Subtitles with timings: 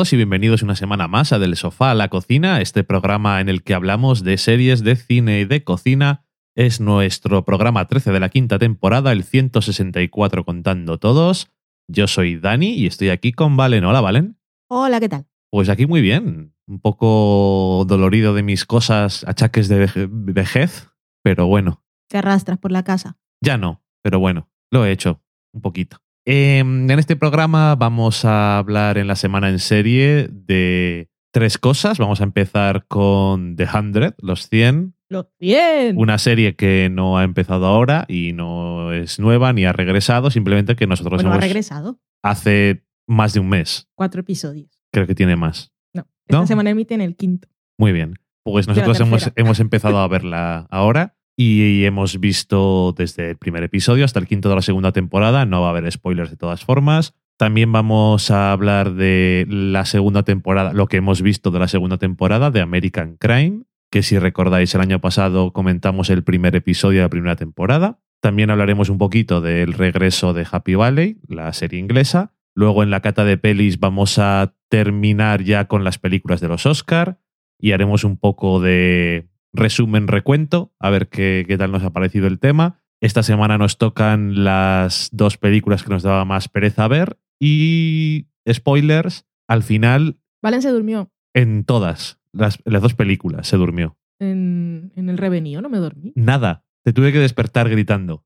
[0.00, 3.50] Todos y bienvenidos una semana más a Del Sofá a la Cocina, este programa en
[3.50, 6.24] el que hablamos de series de cine y de cocina.
[6.56, 11.50] Es nuestro programa 13 de la quinta temporada, el 164 contando todos.
[11.86, 13.84] Yo soy Dani y estoy aquí con Valen.
[13.84, 14.38] Hola, Valen.
[14.70, 15.26] Hola, ¿qué tal?
[15.50, 16.54] Pues aquí muy bien.
[16.66, 20.88] Un poco dolorido de mis cosas, achaques de veje- vejez,
[21.22, 23.18] pero bueno, Te arrastras por la casa.
[23.42, 25.20] ya no, pero bueno, lo he hecho
[25.52, 25.98] un poquito.
[26.26, 31.98] Em, en este programa vamos a hablar en la semana en serie de tres cosas.
[31.98, 35.96] Vamos a empezar con The 100, los 100, ¡Lo bien!
[35.96, 40.76] una serie que no ha empezado ahora y no es nueva ni ha regresado, simplemente
[40.76, 42.00] que nosotros bueno, ha hemos regresado.
[42.22, 44.70] hace más de un mes, Cuatro episodios.
[44.92, 45.72] creo que tiene más.
[45.94, 46.46] No, esta ¿No?
[46.46, 47.48] semana emiten el quinto.
[47.78, 48.14] Muy bien.
[48.44, 54.04] Pues nosotros hemos, hemos empezado a verla ahora y hemos visto desde el primer episodio
[54.04, 55.46] hasta el quinto de la segunda temporada.
[55.46, 57.14] No va a haber spoilers de todas formas.
[57.38, 61.96] También vamos a hablar de la segunda temporada, lo que hemos visto de la segunda
[61.96, 67.04] temporada de American Crime, que si recordáis el año pasado comentamos el primer episodio de
[67.04, 68.00] la primera temporada.
[68.20, 72.34] También hablaremos un poquito del regreso de Happy Valley, la serie inglesa.
[72.54, 76.66] Luego en la cata de pelis vamos a terminar ya con las películas de los
[76.66, 77.18] Oscar
[77.58, 82.26] y haremos un poco de resumen, recuento, a ver qué, qué tal nos ha parecido
[82.26, 82.80] el tema.
[83.00, 89.26] Esta semana nos tocan las dos películas que nos daba más pereza ver y spoilers,
[89.48, 93.96] al final Valen se durmió en todas las, las dos películas se durmió.
[94.18, 96.12] en, en el revenido, no me dormí.
[96.14, 98.24] Nada, te tuve que despertar gritando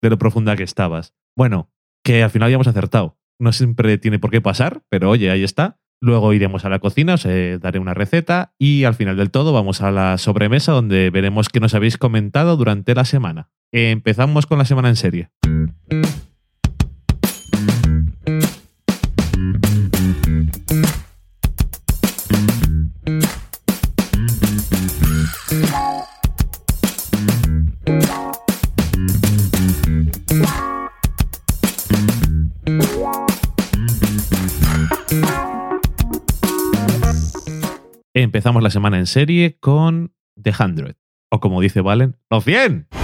[0.00, 1.14] de lo profunda que estabas.
[1.36, 1.70] Bueno,
[2.04, 3.18] que al final ya hemos acertado.
[3.40, 5.80] No siempre tiene por qué pasar, pero oye, ahí está.
[6.02, 9.52] Luego iremos a la cocina, os eh, daré una receta y al final del todo
[9.52, 13.50] vamos a la sobremesa donde veremos qué nos habéis comentado durante la semana.
[13.70, 15.30] Empezamos con la semana en serie.
[38.22, 40.96] Empezamos la semana en serie con The 100,
[41.30, 43.01] o como dice Valen, los 100.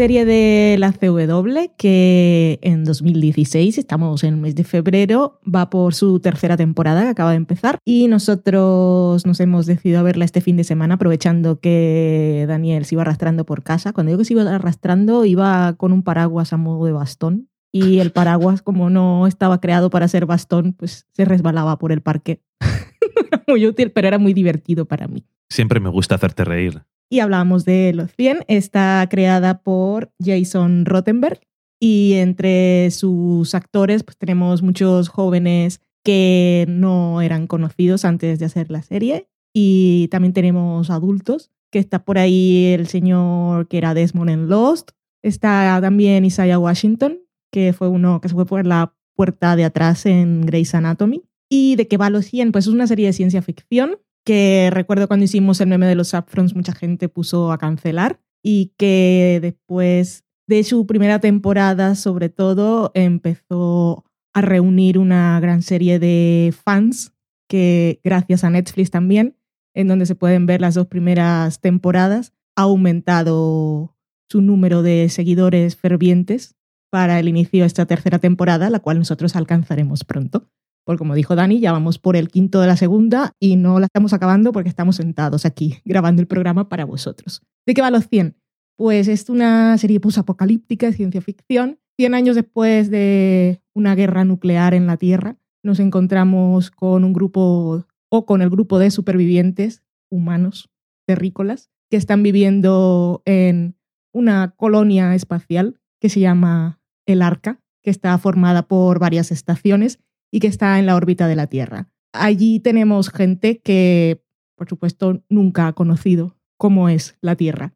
[0.00, 5.92] Serie de la CW que en 2016, estamos en el mes de febrero, va por
[5.92, 10.40] su tercera temporada que acaba de empezar y nosotros nos hemos decidido a verla este
[10.40, 13.92] fin de semana aprovechando que Daniel se iba arrastrando por casa.
[13.92, 17.98] Cuando digo que se iba arrastrando, iba con un paraguas a modo de bastón y
[17.98, 22.40] el paraguas como no estaba creado para ser bastón, pues se resbalaba por el parque.
[23.30, 25.26] Era muy útil, pero era muy divertido para mí.
[25.50, 26.84] Siempre me gusta hacerte reír.
[27.10, 28.44] Y hablábamos de Los 100.
[28.46, 31.40] Está creada por Jason Rottenberg
[31.80, 38.70] y entre sus actores pues tenemos muchos jóvenes que no eran conocidos antes de hacer
[38.70, 44.30] la serie y también tenemos adultos, que está por ahí el señor que era Desmond
[44.30, 44.92] en Lost,
[45.22, 47.18] está también Isaiah Washington,
[47.52, 51.24] que fue uno que se fue por la puerta de atrás en Grey's Anatomy.
[51.50, 52.52] ¿Y de qué va Los 100?
[52.52, 56.08] Pues es una serie de ciencia ficción que recuerdo cuando hicimos el meme de los
[56.08, 62.90] Saffrons mucha gente puso a cancelar y que después de su primera temporada sobre todo
[62.94, 67.12] empezó a reunir una gran serie de fans
[67.48, 69.36] que gracias a Netflix también,
[69.74, 73.96] en donde se pueden ver las dos primeras temporadas, ha aumentado
[74.28, 76.56] su número de seguidores fervientes
[76.90, 80.48] para el inicio de esta tercera temporada, la cual nosotros alcanzaremos pronto.
[80.90, 83.86] Porque como dijo Dani, ya vamos por el quinto de la segunda y no la
[83.86, 87.42] estamos acabando porque estamos sentados aquí grabando el programa para vosotros.
[87.64, 88.34] ¿De qué va los 100?
[88.76, 91.78] Pues es una serie posapocalíptica de ciencia ficción.
[91.96, 97.86] 100 años después de una guerra nuclear en la Tierra, nos encontramos con un grupo
[98.08, 100.70] o con el grupo de supervivientes humanos
[101.06, 103.76] terrícolas que están viviendo en
[104.12, 110.40] una colonia espacial que se llama el Arca, que está formada por varias estaciones y
[110.40, 111.88] que está en la órbita de la Tierra.
[112.12, 114.22] Allí tenemos gente que,
[114.56, 117.74] por supuesto, nunca ha conocido cómo es la Tierra.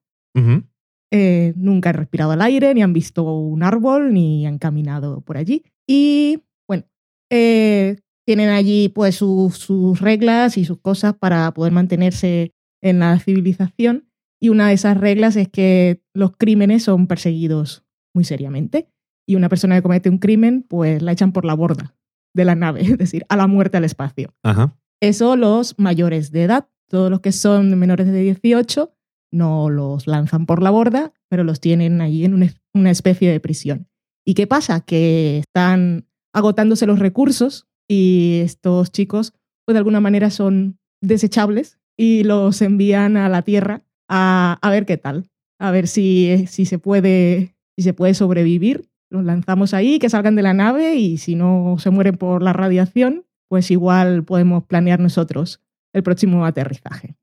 [1.12, 5.36] Eh, nunca han respirado el aire, ni han visto un árbol, ni han caminado por
[5.36, 5.62] allí.
[5.86, 6.84] Y bueno,
[7.30, 12.52] eh, tienen allí pues sus reglas y sus cosas para poder mantenerse
[12.82, 14.08] en la civilización.
[14.40, 18.88] Y una de esas reglas es que los crímenes son perseguidos muy seriamente.
[19.26, 21.94] Y una persona que comete un crimen, pues la echan por la borda
[22.34, 24.34] de la nave, es decir, a la muerte al espacio.
[24.42, 24.76] Ajá.
[25.00, 28.94] Eso los mayores de edad, todos los que son menores de 18,
[29.32, 33.40] no los lanzan por la borda, pero los tienen allí en una, una especie de
[33.40, 33.88] prisión.
[34.24, 34.80] ¿Y qué pasa?
[34.80, 39.32] Que están agotándose los recursos y estos chicos,
[39.64, 44.86] pues de alguna manera son desechables y los envían a la Tierra a, a ver
[44.86, 48.88] qué tal, a ver si, si, se puede, si se puede sobrevivir.
[49.14, 52.52] Los lanzamos ahí, que salgan de la nave y si no se mueren por la
[52.52, 55.60] radiación, pues igual podemos planear nosotros
[55.92, 57.14] el próximo aterrizaje.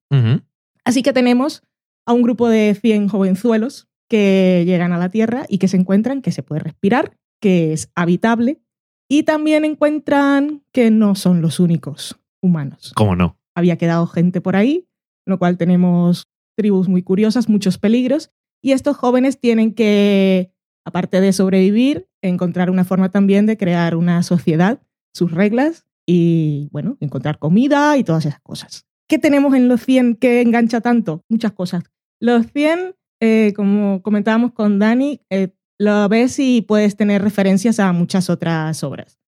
[0.85, 1.63] Así que tenemos
[2.05, 6.21] a un grupo de 100 jovenzuelos que llegan a la Tierra y que se encuentran
[6.21, 8.61] que se puede respirar, que es habitable
[9.09, 12.93] y también encuentran que no son los únicos humanos.
[12.95, 13.37] ¿Cómo no?
[13.53, 14.87] Había quedado gente por ahí,
[15.25, 20.53] lo cual tenemos tribus muy curiosas, muchos peligros y estos jóvenes tienen que,
[20.85, 24.81] aparte de sobrevivir, encontrar una forma también de crear una sociedad,
[25.13, 28.85] sus reglas y, bueno, encontrar comida y todas esas cosas.
[29.07, 31.23] ¿Qué tenemos en los 100 que engancha tanto?
[31.29, 31.83] Muchas cosas.
[32.19, 37.91] Los 100, eh, como comentábamos con Dani, eh, lo ves y puedes tener referencias a
[37.91, 39.19] muchas otras obras.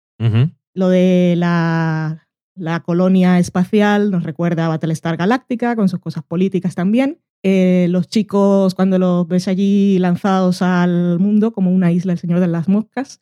[0.74, 6.76] Lo de la, la colonia espacial nos recuerda a Battlestar Galactica, con sus cosas políticas
[6.76, 7.20] también.
[7.44, 12.40] Eh, los chicos, cuando los ves allí lanzados al mundo como una isla, el Señor
[12.40, 13.22] de las Moscas,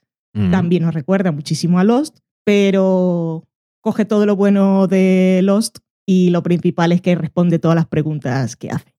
[0.49, 3.45] también nos recuerda muchísimo a Lost, pero
[3.81, 8.55] coge todo lo bueno de Lost y lo principal es que responde todas las preguntas
[8.55, 8.95] que hace.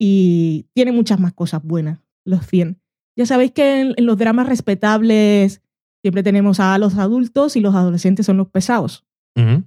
[0.00, 2.80] Y tiene muchas más cosas buenas, los 100.
[3.16, 5.62] Ya sabéis que en, en los dramas respetables
[6.02, 9.04] siempre tenemos a los adultos y los adolescentes son los pesados.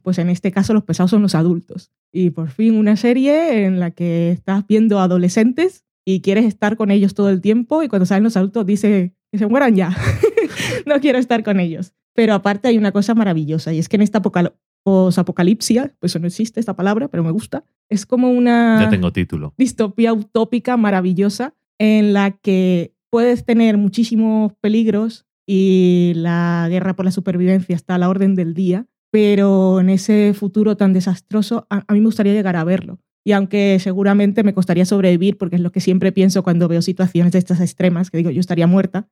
[0.03, 1.91] Pues en este caso los pesados son los adultos.
[2.11, 6.91] Y por fin una serie en la que estás viendo adolescentes y quieres estar con
[6.91, 9.95] ellos todo el tiempo y cuando salen los adultos dice que se mueran ya.
[10.85, 11.93] no quiero estar con ellos.
[12.13, 14.53] Pero aparte hay una cosa maravillosa y es que en esta apocal-
[14.83, 19.53] posapocalipsia, pues no existe esta palabra, pero me gusta, es como una Ya tengo título.
[19.57, 27.11] distopía utópica maravillosa en la que puedes tener muchísimos peligros y la guerra por la
[27.11, 31.93] supervivencia está a la orden del día, pero en ese futuro tan desastroso a, a
[31.93, 32.99] mí me gustaría llegar a verlo.
[33.23, 37.33] Y aunque seguramente me costaría sobrevivir, porque es lo que siempre pienso cuando veo situaciones
[37.33, 39.07] de estas extremas, que digo, yo estaría muerta,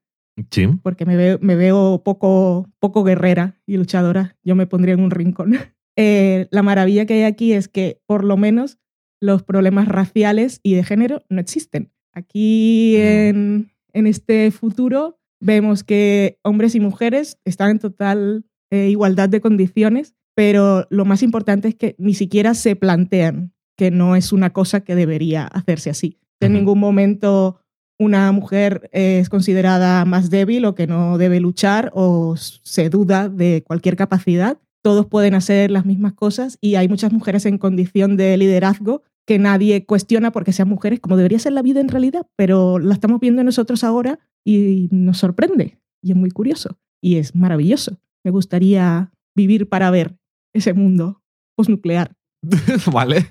[0.52, 0.68] Sí.
[0.84, 5.12] porque me veo, me veo poco, poco guerrera y luchadora, yo me pondría en un
[5.12, 5.52] rincón.
[6.02, 8.78] Eh, la maravilla que hay aquí es que por lo menos
[9.20, 11.92] los problemas raciales y de género no existen.
[12.14, 19.30] Aquí en, en este futuro vemos que hombres y mujeres están en total eh, igualdad
[19.30, 24.32] de condiciones, pero lo más importante es que ni siquiera se plantean que no es
[24.34, 26.18] una cosa que debería hacerse así.
[26.42, 27.62] En ningún momento
[28.00, 33.64] una mujer es considerada más débil o que no debe luchar o se duda de
[33.68, 34.58] cualquier capacidad.
[34.82, 39.38] Todos pueden hacer las mismas cosas y hay muchas mujeres en condición de liderazgo que
[39.38, 43.20] nadie cuestiona porque sean mujeres, como debería ser la vida en realidad, pero la estamos
[43.20, 48.00] viendo nosotros ahora y nos sorprende y es muy curioso y es maravilloso.
[48.24, 50.18] Me gustaría vivir para ver
[50.54, 51.22] ese mundo
[51.56, 52.16] postnuclear.
[52.92, 53.28] vale.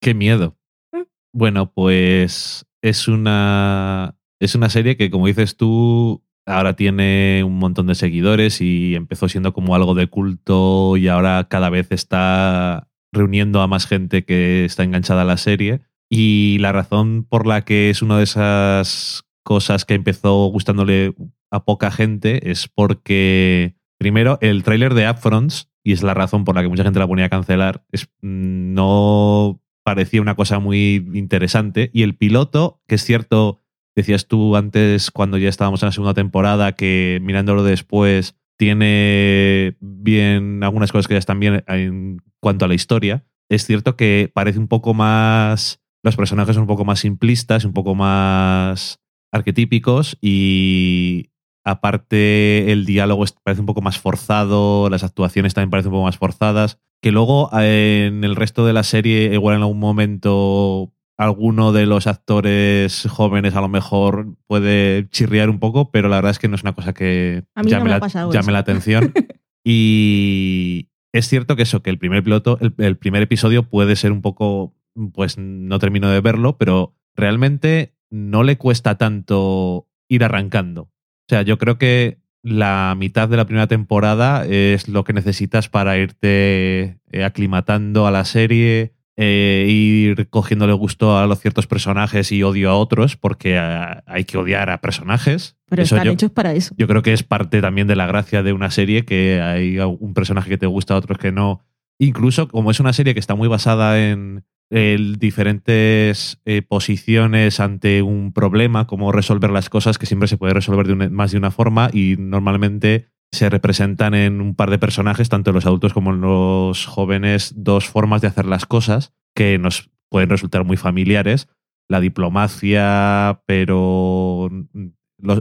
[0.00, 0.56] Qué miedo.
[0.92, 1.04] ¿Eh?
[1.32, 7.86] Bueno, pues es una, es una serie que, como dices tú, ahora tiene un montón
[7.86, 13.62] de seguidores y empezó siendo como algo de culto y ahora cada vez está reuniendo
[13.62, 15.80] a más gente que está enganchada a la serie.
[16.10, 21.14] Y la razón por la que es una de esas cosas que empezó gustándole
[21.54, 26.56] a poca gente es porque, primero, el tráiler de Upfronts, y es la razón por
[26.56, 31.08] la que mucha gente la ponía a cancelar, es, mm, no parecía una cosa muy
[31.14, 31.90] interesante.
[31.92, 33.62] Y el piloto, que es cierto,
[33.94, 40.64] decías tú antes cuando ya estábamos en la segunda temporada, que mirándolo después tiene bien
[40.64, 43.24] algunas cosas que ya están bien en cuanto a la historia.
[43.48, 45.80] Es cierto que parece un poco más.
[46.02, 51.30] Los personajes son un poco más simplistas, un poco más arquetípicos y
[51.64, 56.18] aparte el diálogo parece un poco más forzado, las actuaciones también parecen un poco más
[56.18, 61.72] forzadas, que luego eh, en el resto de la serie igual en algún momento alguno
[61.72, 66.38] de los actores jóvenes a lo mejor puede chirriar un poco, pero la verdad es
[66.38, 69.12] que no es una cosa que no llame, la, llame atención.
[69.64, 74.12] y es cierto que eso, que el primer piloto, el, el primer episodio puede ser
[74.12, 74.74] un poco,
[75.12, 80.90] pues no termino de verlo, pero realmente no le cuesta tanto ir arrancando.
[81.26, 85.68] O sea, yo creo que la mitad de la primera temporada es lo que necesitas
[85.70, 92.30] para irte eh, aclimatando a la serie, eh, ir cogiéndole gusto a los ciertos personajes
[92.32, 95.56] y odio a otros, porque ah, hay que odiar a personajes.
[95.70, 96.74] Pero Eso están yo- hechos para eso.
[96.76, 100.12] Yo creo que es parte también de la gracia de una serie, que hay un
[100.12, 101.62] personaje que te gusta, otros que no.
[101.98, 108.02] Incluso como es una serie que está muy basada en el diferentes eh, posiciones ante
[108.02, 111.38] un problema, cómo resolver las cosas, que siempre se puede resolver de una- más de
[111.38, 115.92] una forma y normalmente se representan en un par de personajes, tanto en los adultos
[115.92, 120.76] como en los jóvenes, dos formas de hacer las cosas que nos pueden resultar muy
[120.76, 121.48] familiares.
[121.88, 124.86] La diplomacia, pero mm,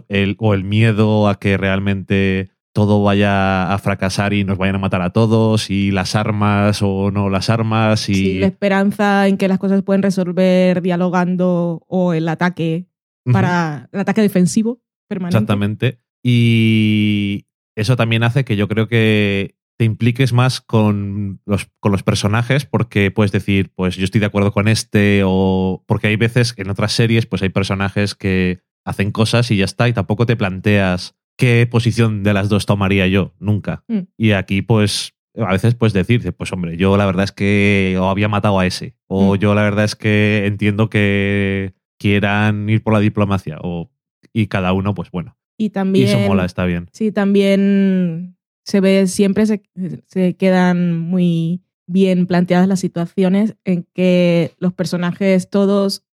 [0.10, 4.80] el, o el miedo a que realmente todo vaya a fracasar y nos vayan a
[4.80, 9.38] matar a todos, y las armas o no las armas, y Sí, la esperanza en
[9.38, 12.88] que las cosas pueden resolver dialogando o el ataque
[13.32, 15.38] para el ataque defensivo permanente.
[15.38, 16.00] Exactamente.
[16.24, 22.04] Y eso también hace que yo creo que te impliques más con los, con los
[22.04, 26.54] personajes porque puedes decir, pues yo estoy de acuerdo con este o porque hay veces
[26.58, 30.36] en otras series pues hay personajes que hacen cosas y ya está y tampoco te
[30.36, 33.84] planteas qué posición de las dos tomaría yo, nunca.
[33.88, 34.00] Mm.
[34.18, 38.10] Y aquí pues a veces puedes decir, pues hombre, yo la verdad es que o
[38.10, 39.40] había matado a ese o Mm.
[39.40, 43.90] yo la verdad es que entiendo que quieran ir por la diplomacia o
[44.32, 45.38] y cada uno pues bueno.
[45.58, 46.88] Y Y también, eso mola, está bien.
[46.92, 48.36] sí, también
[48.66, 49.62] se ve, siempre se,
[50.08, 56.06] se quedan muy bien planteadas las situaciones en que los personajes todos,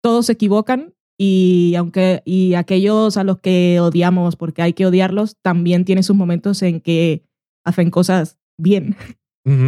[0.00, 5.36] todos se equivocan y aunque y aquellos a los que odiamos porque hay que odiarlos
[5.42, 7.24] también tienen sus momentos en que
[7.64, 8.96] hacen cosas bien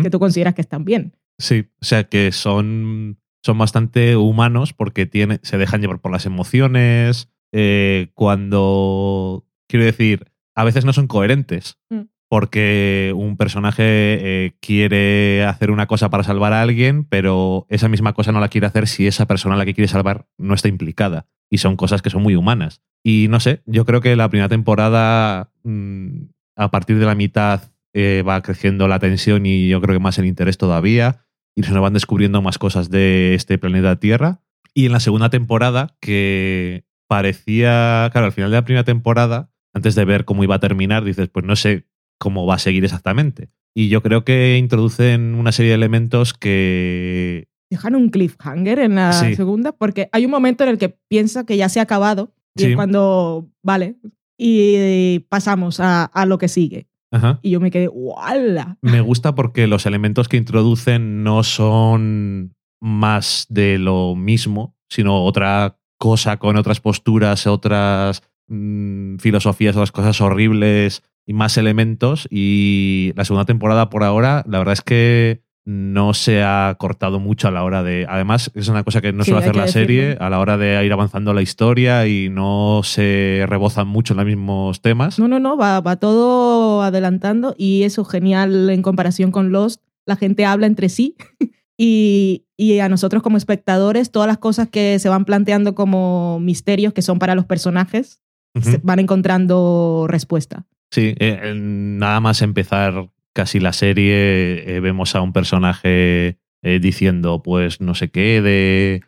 [0.02, 5.06] que tú consideras que están bien Sí, o sea que son, son bastante humanos porque
[5.06, 7.30] tiene, se dejan llevar por las emociones.
[7.52, 11.78] eh, cuando, quiero decir, a veces no son coherentes.
[11.88, 12.02] Mm.
[12.30, 18.12] Porque un personaje eh, quiere hacer una cosa para salvar a alguien, pero esa misma
[18.12, 20.68] cosa no la quiere hacer si esa persona a la que quiere salvar no está
[20.68, 21.26] implicada.
[21.50, 22.82] Y son cosas que son muy humanas.
[23.02, 27.72] Y no sé, yo creo que la primera temporada, mm, a partir de la mitad,
[27.94, 31.26] eh, va creciendo la tensión y yo creo que más el interés todavía.
[31.56, 34.40] Y se nos van descubriendo más cosas de este planeta Tierra.
[34.72, 39.96] Y en la segunda temporada, que parecía, claro, al final de la primera temporada, antes
[39.96, 41.89] de ver cómo iba a terminar, dices, pues no sé
[42.20, 43.48] cómo va a seguir exactamente.
[43.74, 49.12] Y yo creo que introducen una serie de elementos que dejan un cliffhanger en la
[49.12, 49.34] Sí.
[49.36, 52.62] segunda porque hay un momento en el que piensa que ya se ha acabado y
[52.62, 52.66] Sí.
[52.70, 53.96] es cuando vale
[54.38, 58.76] y pasamos a, a lo que sigue ajá, y yo me quedé ¡wala!
[58.82, 65.78] me gusta porque los elementos que introducen no son más de lo mismo, sino otra
[65.98, 72.26] cosa con otras posturas, otras mm, filosofías, otras cosas horribles y más elementos.
[72.30, 77.48] Y la segunda temporada por ahora, la verdad es que no se ha cortado mucho
[77.48, 78.06] a la hora de...
[78.08, 80.84] Además, es una cosa que no Sí, suele hacer la serie, a la hora de
[80.84, 85.18] ir avanzando la historia y no se rebozan mucho en los mismos temas.
[85.18, 89.82] No, no, no, va, va todo adelantando y eso genial en comparación con Lost.
[90.06, 91.16] La gente habla entre sí
[91.76, 96.94] y, y a nosotros como espectadores todas las cosas que se van planteando como misterios
[96.94, 98.20] que son para los personajes
[98.60, 100.66] se van encontrando respuesta.
[100.90, 107.42] Sí, eh, nada más empezar casi la serie, eh, vemos a un personaje eh, diciendo,
[107.42, 109.02] pues no sé qué, de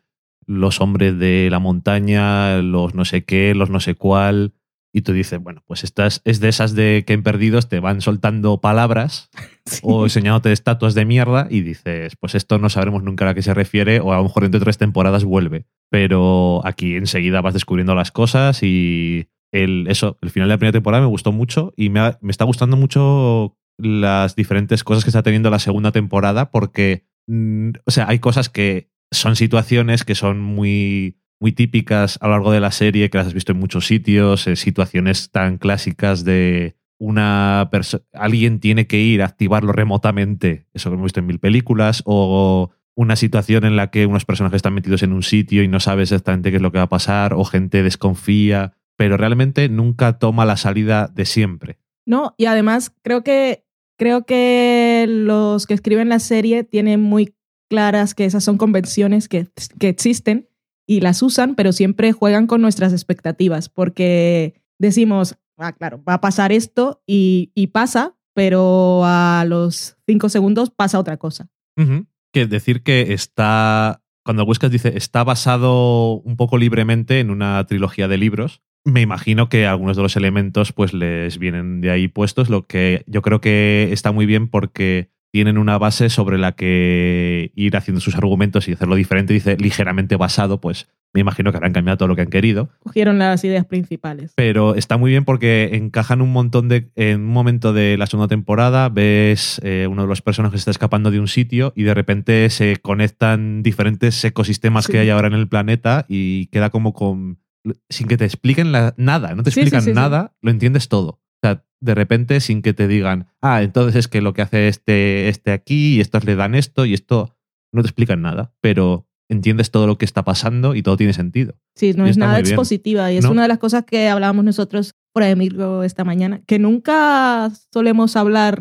[0.47, 4.55] los hombres de la montaña, los no sé qué, los no sé cuál.
[4.95, 8.03] Y tú dices, bueno, pues estas es de esas de que en Perdidos te van
[8.03, 9.31] soltando palabras
[9.83, 13.55] o enseñándote estatuas de mierda y dices, pues esto no sabremos nunca a qué se
[13.55, 15.65] refiere o a lo mejor dentro de tres temporadas vuelve.
[15.91, 20.73] Pero aquí enseguida vas descubriendo las cosas y el, eso, el final de la primera
[20.73, 25.23] temporada me gustó mucho y me, me está gustando mucho las diferentes cosas que está
[25.23, 30.40] teniendo la segunda temporada porque, mm, o sea, hay cosas que son situaciones que son
[30.40, 33.87] muy, muy típicas a lo largo de la serie, que las has visto en muchos
[33.87, 40.68] sitios, eh, situaciones tan clásicas de una persona, alguien tiene que ir a activarlo remotamente,
[40.73, 44.56] eso que hemos visto en mil películas, o una situación en la que unos personajes
[44.56, 46.88] están metidos en un sitio y no sabes exactamente qué es lo que va a
[46.88, 51.76] pasar, o gente desconfía, pero realmente nunca toma la salida de siempre.
[52.06, 53.66] No, y además creo que
[53.99, 57.35] creo que los que escriben la serie tienen muy
[57.68, 59.49] claras que esas son convenciones que,
[59.80, 60.49] que existen
[60.87, 66.21] y las usan, pero siempre juegan con nuestras expectativas, porque decimos, ah, claro, va a
[66.21, 71.49] pasar esto y, y pasa, pero a los cinco segundos pasa otra cosa.
[71.76, 72.06] Ujú.
[72.32, 78.06] Que decir que está, cuando buscas dice, está basado un poco libremente en una trilogía
[78.06, 82.51] de libros, me imagino que algunos de los elementos pues les vienen de ahí puestos,
[82.51, 87.53] lo que yo creo que está muy bien porque tienen una base sobre la que
[87.55, 91.73] ir haciendo sus argumentos y hacerlo diferente, dice ligeramente basado, pues me imagino que habrán
[91.73, 92.71] cambiado todo lo que han querido.
[92.81, 94.33] Cogieron las ideas principales.
[94.35, 96.91] Pero está muy bien porque encajan un montón de.
[96.97, 100.71] En un momento de la segunda temporada, ves eh, uno de los personajes que está
[100.71, 104.93] escapando de un sitio y de repente se conectan diferentes ecosistemas Sí.
[104.93, 107.39] que hay ahora en el planeta y queda como con.
[107.88, 109.95] Sin que te expliquen la- nada, no te sí, explican sí, sí.
[109.95, 111.09] nada, lo entiendes todo.
[111.11, 114.69] O sea, de repente, sin que te digan, ah, entonces es que lo que hace
[114.69, 117.37] este, este aquí y estos le dan esto y esto.
[117.73, 121.54] No te explican nada, pero entiendes todo lo que está pasando y todo tiene sentido.
[121.75, 123.31] Sí, no Y es nada expositiva y es No.
[123.31, 128.61] una de las cosas que hablábamos nosotros por micro esta mañana, que nunca solemos hablar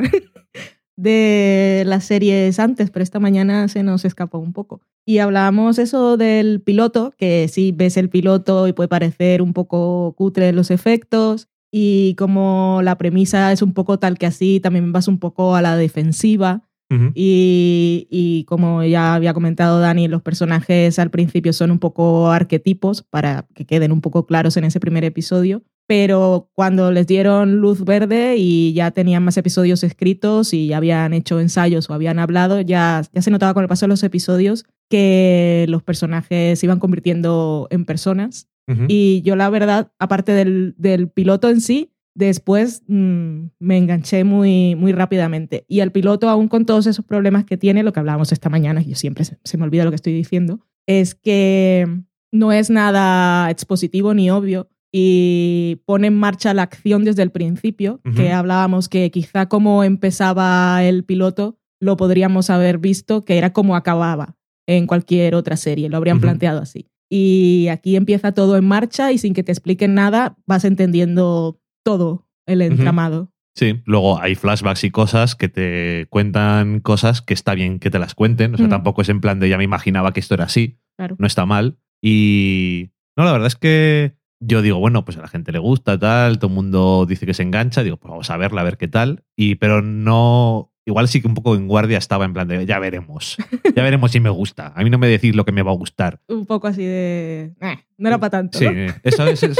[1.01, 4.81] de las series antes, pero esta mañana se nos escapó un poco.
[5.05, 10.13] Y hablábamos eso del piloto, que sí ves el piloto y puede parecer un poco
[10.15, 15.07] cutre los efectos y como la premisa es un poco tal que así, también vas
[15.07, 16.69] un poco a la defensiva.
[17.13, 23.03] Y, y como ya había comentado Dani, los personajes al principio son un poco arquetipos
[23.03, 27.83] para que queden un poco claros en ese primer episodio, pero cuando les dieron luz
[27.83, 32.61] verde y ya tenían más episodios escritos y ya habían hecho ensayos o habían hablado,
[32.61, 36.79] ya, ya se notaba con el paso de los episodios que los personajes se iban
[36.79, 38.47] convirtiendo en personas.
[38.87, 44.75] Y yo la verdad, aparte del, del piloto en sí, después mm, me enganché muy,
[44.75, 45.65] muy rápidamente.
[45.67, 48.81] Y el piloto, aún con todos esos problemas que tiene, lo que hablábamos esta mañana,
[48.81, 51.87] yo siempre se, se me olvida lo que estoy diciendo, es que
[52.31, 58.01] no es nada expositivo ni obvio y pone en marcha la acción desde el principio,
[58.15, 63.75] que hablábamos que quizá como empezaba el piloto lo podríamos haber visto, que era como
[63.75, 64.35] acababa
[64.67, 66.87] en cualquier otra serie, lo habrían planteado así.
[67.09, 72.27] Y aquí empieza todo en marcha y sin que te expliquen nada vas entendiendo todo
[72.45, 73.31] el entramado.
[73.55, 77.99] Sí, luego hay flashbacks y cosas que te cuentan cosas que está bien que te
[77.99, 78.53] las cuenten.
[78.53, 78.71] O sea, Mm.
[78.71, 80.79] tampoco es en plan de ya me imaginaba que esto era así.
[80.97, 81.15] Claro.
[81.19, 81.77] No está mal.
[82.01, 85.99] Y no, la verdad es que yo digo, bueno, pues a la gente le gusta,
[85.99, 87.83] tal, todo el mundo dice que se engancha.
[87.83, 89.23] Digo, pues vamos a verla, a ver qué tal.
[89.35, 90.69] Y, pero no.
[90.83, 93.37] Igual sí que un poco en guardia estaba en plan de ya veremos.
[93.75, 94.73] Ya veremos si me gusta.
[94.75, 96.21] A mí no me decís lo que me va a gustar.
[96.27, 97.53] Un poco así de...
[97.61, 98.57] "Eh, no era para tanto.
[98.57, 98.93] Sí, ¿no?
[99.03, 99.57] eso es, es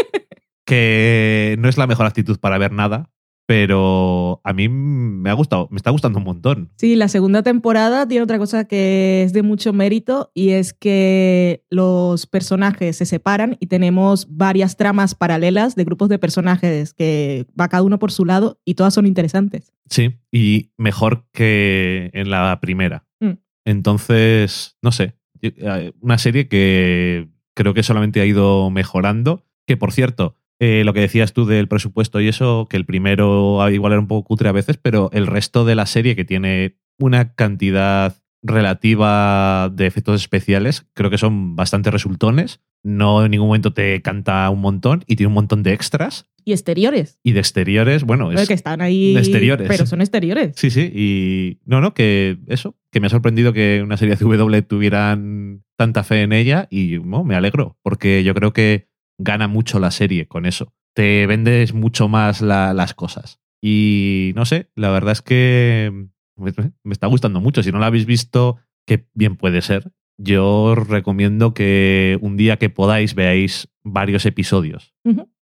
[0.65, 3.09] que no es la mejor actitud para ver nada,
[3.51, 6.71] pero a mí me ha gustado, me está gustando un montón.
[6.77, 11.65] Sí, la segunda temporada tiene otra cosa que es de mucho mérito y es que
[11.69, 17.67] los personajes se separan y tenemos varias tramas paralelas de grupos de personajes que va
[17.67, 19.73] cada uno por su lado y todas son interesantes.
[19.89, 23.05] Sí, y mejor que en la primera.
[23.19, 23.31] Mm.
[23.65, 29.91] Entonces, no sé, eh, una serie que creo que solamente ha ido mejorando, que por
[29.91, 33.99] cierto, eh, lo que decías tú del presupuesto y eso, que el primero igual era
[33.99, 38.15] un poco cutre a veces, pero el resto de la serie que tiene una cantidad
[38.43, 42.59] relativa de efectos especiales, creo que son bastante resultones.
[42.83, 46.29] No en ningún momento te canta un montón y tiene un montón de extras.
[46.45, 47.19] Y exteriores.
[47.23, 49.15] Y de exteriores, bueno, es, que están ahí.
[49.15, 49.67] de exteriores.
[49.67, 50.53] Pero son exteriores.
[50.57, 54.61] Sí, sí, y no, no, que eso, que me ha sorprendido que una serie CW
[54.67, 58.90] tuvieran tanta fe en ella y me alegro, porque yo creo que
[59.23, 60.73] gana mucho la serie con eso.
[60.93, 63.39] Te vendes mucho más la- las cosas.
[63.63, 66.51] Y no sé, la verdad es que me,
[66.83, 67.61] me está gustando mucho.
[67.63, 69.91] Si no la habéis visto, que bien puede ser.
[70.17, 74.93] Yo os recomiendo que un día que podáis veáis varios episodios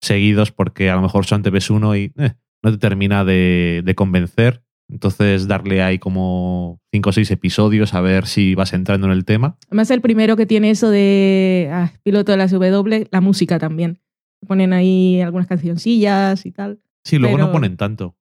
[0.00, 3.94] seguidos porque a lo mejor solamente ves uno y eh, no te termina de, de
[3.94, 4.62] convencer.
[4.88, 9.24] Entonces darle ahí como cinco o seis episodios a ver si vas entrando en el
[9.24, 9.56] tema.
[9.68, 14.00] Además, el primero que tiene eso de ah, piloto de las W, la música también.
[14.46, 16.80] Ponen ahí algunas cancioncillas y tal.
[17.04, 18.16] Sí, luego Pero- no ponen tanto.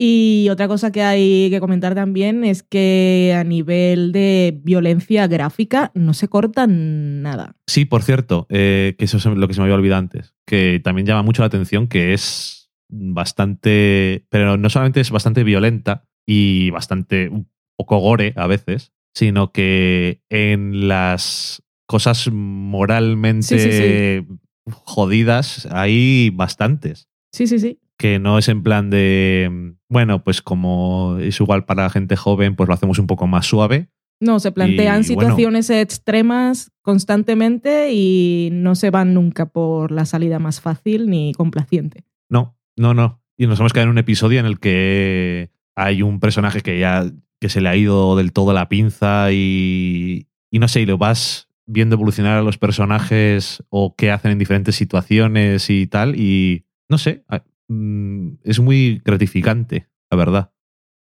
[0.00, 5.90] Y otra cosa que hay que comentar también es que a nivel de violencia gráfica
[5.94, 7.56] no se corta nada.
[7.66, 10.80] Sí, por cierto, eh, que eso es lo que se me había olvidado antes, que
[10.84, 12.57] también llama mucho la atención que es
[12.88, 19.52] bastante, pero no solamente es bastante violenta y bastante un poco gore a veces, sino
[19.52, 24.38] que en las cosas moralmente Sí, sí,
[24.70, 27.08] jodidas hay bastantes.
[27.32, 27.78] Sí, sí, sí.
[27.98, 32.68] que no es en plan de, bueno, pues como es igual para gente joven, pues
[32.68, 33.88] lo hacemos un poco más suave.
[34.20, 35.30] No, se plantean Y, bueno.
[35.30, 42.04] situaciones extremas constantemente y no se van nunca por la salida más fácil ni complaciente.
[42.28, 43.20] No, no, no.
[43.36, 47.04] Y nos hemos quedado en un episodio en el que hay un personaje que ya
[47.40, 50.98] que se le ha ido del todo la pinza y, y no sé, y lo
[50.98, 56.16] vas viendo evolucionar a los personajes o qué hacen en diferentes situaciones y tal.
[56.18, 57.24] Y no sé,
[57.68, 60.50] mm, es muy gratificante, la verdad.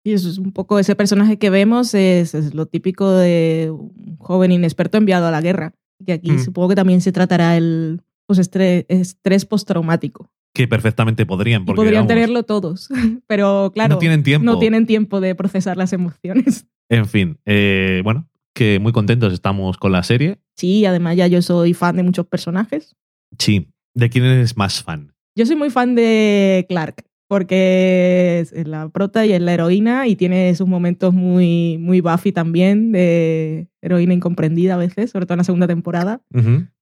[0.04, 4.98] Y es un poco ese personaje que vemos, es, lo típico de un joven inexperto
[4.98, 5.74] enviado a la guerra.
[6.06, 6.40] Que aquí Mm.
[6.40, 10.32] supongo que también se tratará el pues, estrés, estrés postraumático.
[10.54, 11.62] Que perfectamente podrían.
[11.62, 12.90] Y Porque, podrían vamos, tenerlo todos.
[13.28, 14.46] Pero claro, No tienen tiempo.
[14.46, 16.66] no tienen tiempo de procesar las emociones.
[16.90, 20.40] En fin, eh, bueno, que muy contentos estamos con la serie.
[20.58, 22.98] Sí, además ya yo soy fan de muchos personajes.
[23.40, 23.70] Sí.
[23.94, 25.14] ¿De quién eres más fan?
[25.38, 30.18] Yo soy muy fan de Clark, porque es la prota y es la heroína y
[30.18, 35.40] tiene sus momentos muy, muy Buffy también, de heroína incomprendida a veces, sobre todo en
[35.40, 36.22] la segunda temporada.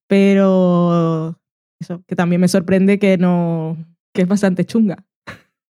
[0.07, 1.39] Pero
[1.79, 3.77] eso, que también me sorprende que no,
[4.13, 5.05] que es bastante chunga.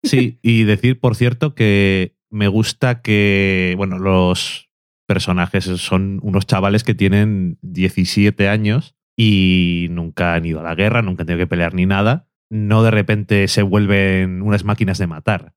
[0.04, 4.70] Sí, y decir, por cierto, que me gusta que, bueno, los
[5.08, 11.02] personajes son unos chavales que tienen 17 años y nunca han ido a la guerra,
[11.02, 12.28] nunca han tenido que pelear ni nada.
[12.50, 15.54] No de repente se vuelven unas máquinas de matar.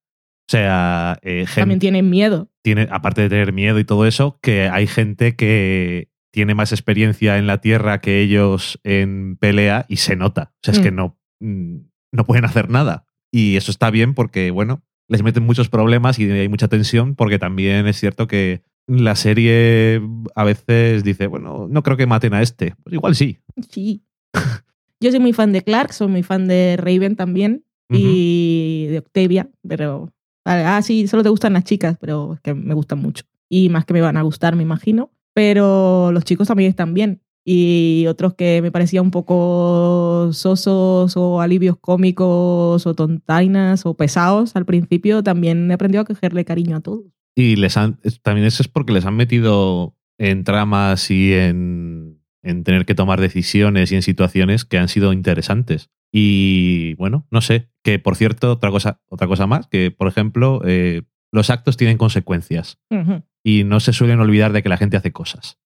[0.49, 2.51] O sea, eh, gen- También tienen miedo.
[2.63, 7.39] tiene, aparte de tener miedo y todo eso, que hay gente que tiene más experiencia
[7.39, 10.53] en la tierra que ellos en pelea y se nota.
[10.57, 10.83] O sea, es Mm.
[10.83, 11.77] que no, mm,
[12.13, 13.07] no pueden hacer nada.
[13.33, 17.39] Y eso está bien porque, bueno, les meten muchos problemas y hay mucha tensión porque
[17.39, 20.03] también es cierto que la serie
[20.35, 22.75] a veces dice, bueno, no creo que maten a este.
[22.83, 23.39] Pues igual sí.
[23.71, 24.05] Sí.
[25.01, 29.49] Yo soy muy fan de Clark, soy muy fan de Raven también y de Octavia,
[29.67, 30.13] pero...
[30.45, 33.25] Ah, sí, solo te gustan las chicas, pero es que me gustan mucho.
[33.49, 35.11] Y más que me van a gustar, me imagino.
[35.37, 37.21] Pero los chicos también están bien.
[37.45, 44.57] Y otros que me parecían un poco sosos o alivios cómicos o tontainas o pesados
[44.57, 47.05] al principio, también he aprendido a cogerle cariño a todos.
[47.35, 52.65] Y les han, también eso es porque les han metido en tramas y en, en
[52.65, 55.91] tener que tomar decisiones y en situaciones que han sido interesantes.
[56.11, 60.63] Y bueno, no sé, que por cierto, otra cosa, otra cosa más, que por ejemplo,
[60.65, 64.97] eh, los actos tienen consecuencias Ujú, y no se suelen olvidar de que la gente
[64.97, 65.57] hace cosas.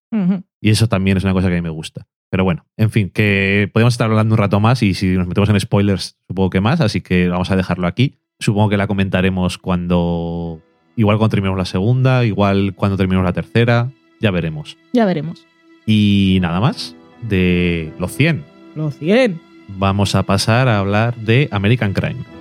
[0.60, 2.06] Y eso también es una cosa que a mí me gusta.
[2.28, 5.48] Pero bueno, en fin, que podemos estar hablando un rato más y si nos metemos
[5.48, 8.18] en spoilers, supongo que más, así que vamos a dejarlo aquí.
[8.38, 10.60] Supongo que la comentaremos cuando.
[10.94, 13.90] Igual cuando terminemos la segunda, igual cuando terminemos la tercera,
[14.20, 14.76] ya veremos.
[14.92, 15.46] Ya veremos.
[15.86, 18.44] Y nada más, de los 100.
[18.74, 19.40] Los 100.
[19.78, 22.39] Vamos a pasar a hablar de American Crime.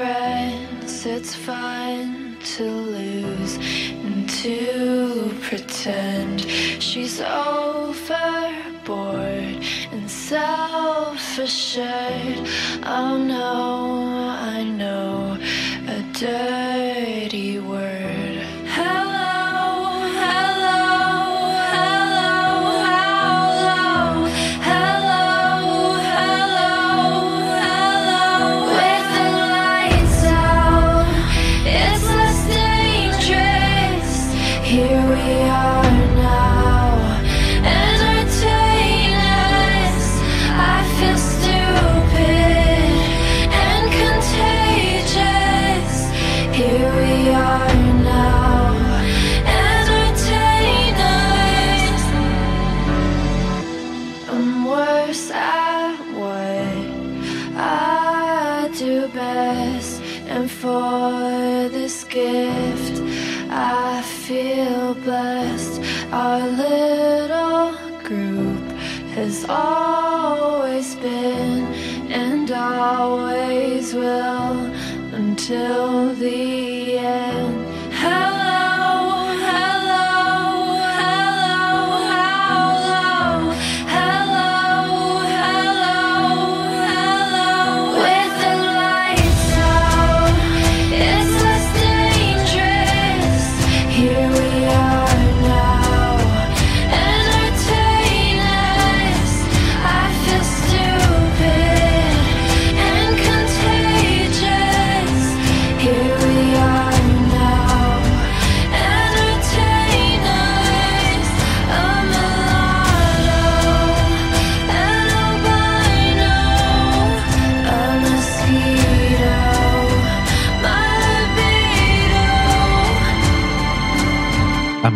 [0.00, 1.04] Friends.
[1.04, 3.54] It's fun to lose
[4.04, 6.40] and to pretend
[6.86, 8.48] she's overboard
[9.92, 12.48] and self assured.
[12.98, 13.50] Oh no,
[14.54, 15.36] I know
[15.96, 16.59] a dirty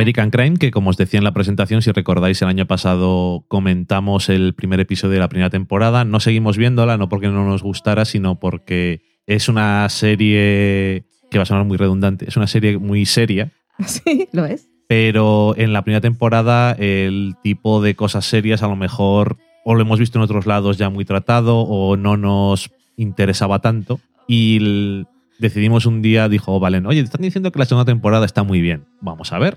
[0.05, 4.29] American Crime, que como os decía en la presentación, si recordáis, el año pasado comentamos
[4.29, 6.05] el primer episodio de la primera temporada.
[6.05, 11.45] No seguimos viéndola, no porque no nos gustara, sino porque es una serie que va
[11.45, 13.51] a sonar muy redundante, es una serie muy seria
[13.87, 14.69] Sí, lo es.
[14.89, 19.81] Pero en la primera temporada el tipo de cosas serias a lo mejor o lo
[19.81, 24.01] hemos visto en otros lados ya muy tratado o no nos interesaba tanto.
[24.29, 25.07] Y el-
[25.39, 28.43] decidimos un día, dijo "Oh, Valen, oye, te están diciendo que la segunda temporada está
[28.43, 28.85] muy bien.
[29.01, 29.57] Vamos a ver.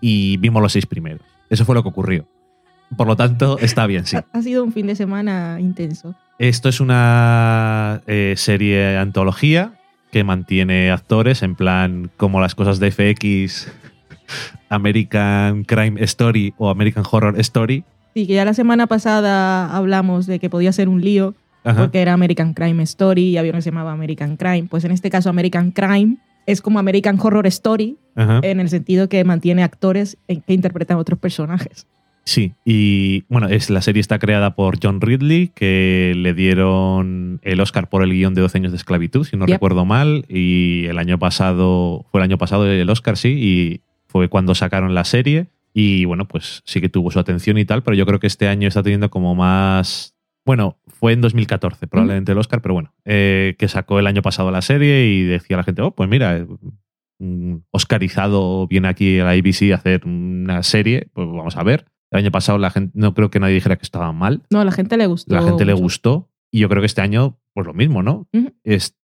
[0.00, 1.22] Y vimos los seis primeros.
[1.50, 2.26] Eso fue lo que ocurrió.
[2.96, 4.16] Por lo tanto, está bien, sí.
[4.32, 6.14] Ha, sido un fin de semana intenso.
[6.38, 9.74] Esto es una eh, serie antología
[10.10, 13.72] que mantiene actores en plan como las cosas de FX,
[14.68, 17.84] American Crime Story o American Horror Story.
[18.14, 21.82] Sí, que ya la semana pasada hablamos de que podía ser un lío Ajá.
[21.82, 24.68] porque era American Crime Story y había uno que se llamaba American Crime.
[24.70, 28.40] Pues en este caso American Crime es como American Horror Story Ajá.
[28.42, 31.86] en el sentido que mantiene actores que interpretan otros personajes.
[32.26, 37.60] Sí, y bueno, es, la serie está creada por John Ridley, que le dieron el
[37.60, 39.54] Oscar por el guion de 12 años de esclavitud, si no Yep.
[39.56, 44.28] recuerdo mal, y el año pasado, fue el año pasado el Oscar, sí, y fue
[44.28, 47.94] cuando sacaron la serie, y bueno, pues sí que tuvo su atención y tal, pero
[47.94, 50.14] yo creo que este año está teniendo como más...
[50.46, 54.50] Bueno, fue en 2014 probablemente el Oscar, pero bueno, eh, que sacó el año pasado
[54.50, 56.46] la serie y decía la gente, oh, pues mira, eh,
[57.72, 61.84] Oscarizado viene aquí a la ABC a hacer una serie, pues vamos a ver.
[62.10, 64.44] El año pasado la gente, no creo que nadie dijera que estaba mal.
[64.48, 65.34] No, a la gente le gustó.
[65.34, 66.30] La gente le gustó.
[66.50, 68.26] Y yo creo que este año, pues lo mismo, ¿no?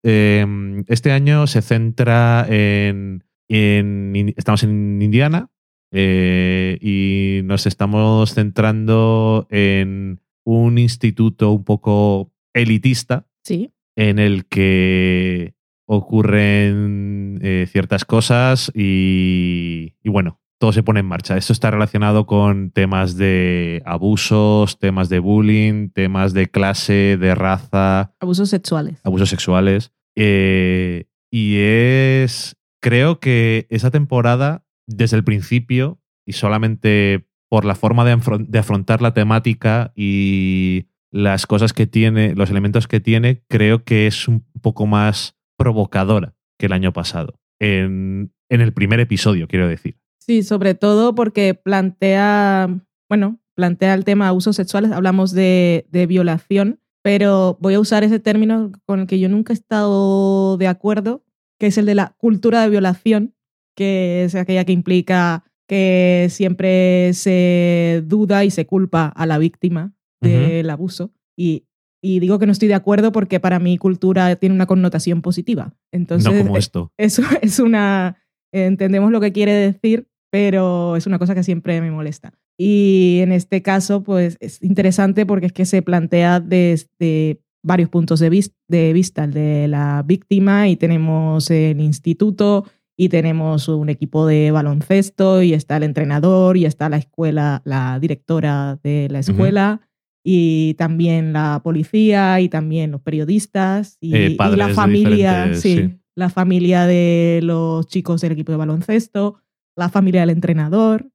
[0.04, 0.44] Eh,
[0.88, 3.24] este año se centra en.
[3.48, 5.48] en- estamos en Indiana
[5.90, 10.20] eh, y nos estamos centrando en
[10.50, 13.70] un instituto un poco elitista Sí.
[13.96, 15.54] en el que
[15.86, 21.36] ocurren eh, ciertas cosas y, y bueno, todo se pone en marcha.
[21.36, 28.14] Esto está relacionado con temas de abusos, temas de bullying, temas de clase, de raza,
[28.20, 29.00] Abusos sexuales.
[29.04, 29.92] abusos sexuales.
[30.16, 38.04] Eh, y es, creo que esa temporada, desde el principio, y solamente por la forma
[38.04, 43.42] de, afron- de afrontar la temática y las cosas que tiene, los elementos que tiene,
[43.48, 47.38] creo que es un poco más provocadora que el año pasado.
[47.60, 49.98] En, en el primer episodio, quiero decir.
[50.20, 52.68] Sí, sobre todo porque plantea,
[53.08, 58.20] bueno, plantea el tema abusos sexuales, hablamos de, de violación, pero voy a usar ese
[58.20, 61.24] término con el que yo nunca he estado de acuerdo,
[61.58, 63.34] que es el de la cultura de violación,
[63.74, 69.92] que es aquella que implica que siempre se duda y se culpa a la víctima
[70.20, 71.12] del abuso.
[71.38, 71.64] Y,
[72.02, 75.74] y digo que no estoy de acuerdo porque para mí cultura tiene una connotación positiva.
[75.92, 76.92] Entonces, no como eh, esto.
[76.98, 78.16] eso es una.
[78.52, 82.32] Entendemos lo que quiere decir, pero es una cosa que siempre me molesta.
[82.58, 88.18] Y en este caso, pues es interesante porque es que se plantea desde varios puntos
[88.20, 92.64] de, vis- de vista, el de la víctima, y tenemos el instituto,
[93.00, 97.98] y tenemos un equipo de baloncesto, y está el entrenador, y está la escuela, la
[98.00, 99.80] directora de la escuela.
[100.24, 105.98] Y también la policía y también los periodistas y, Eh, y la familia, sí, sí.
[106.16, 109.36] la familia de los chicos del equipo de baloncesto,
[109.76, 111.08] la familia del entrenador.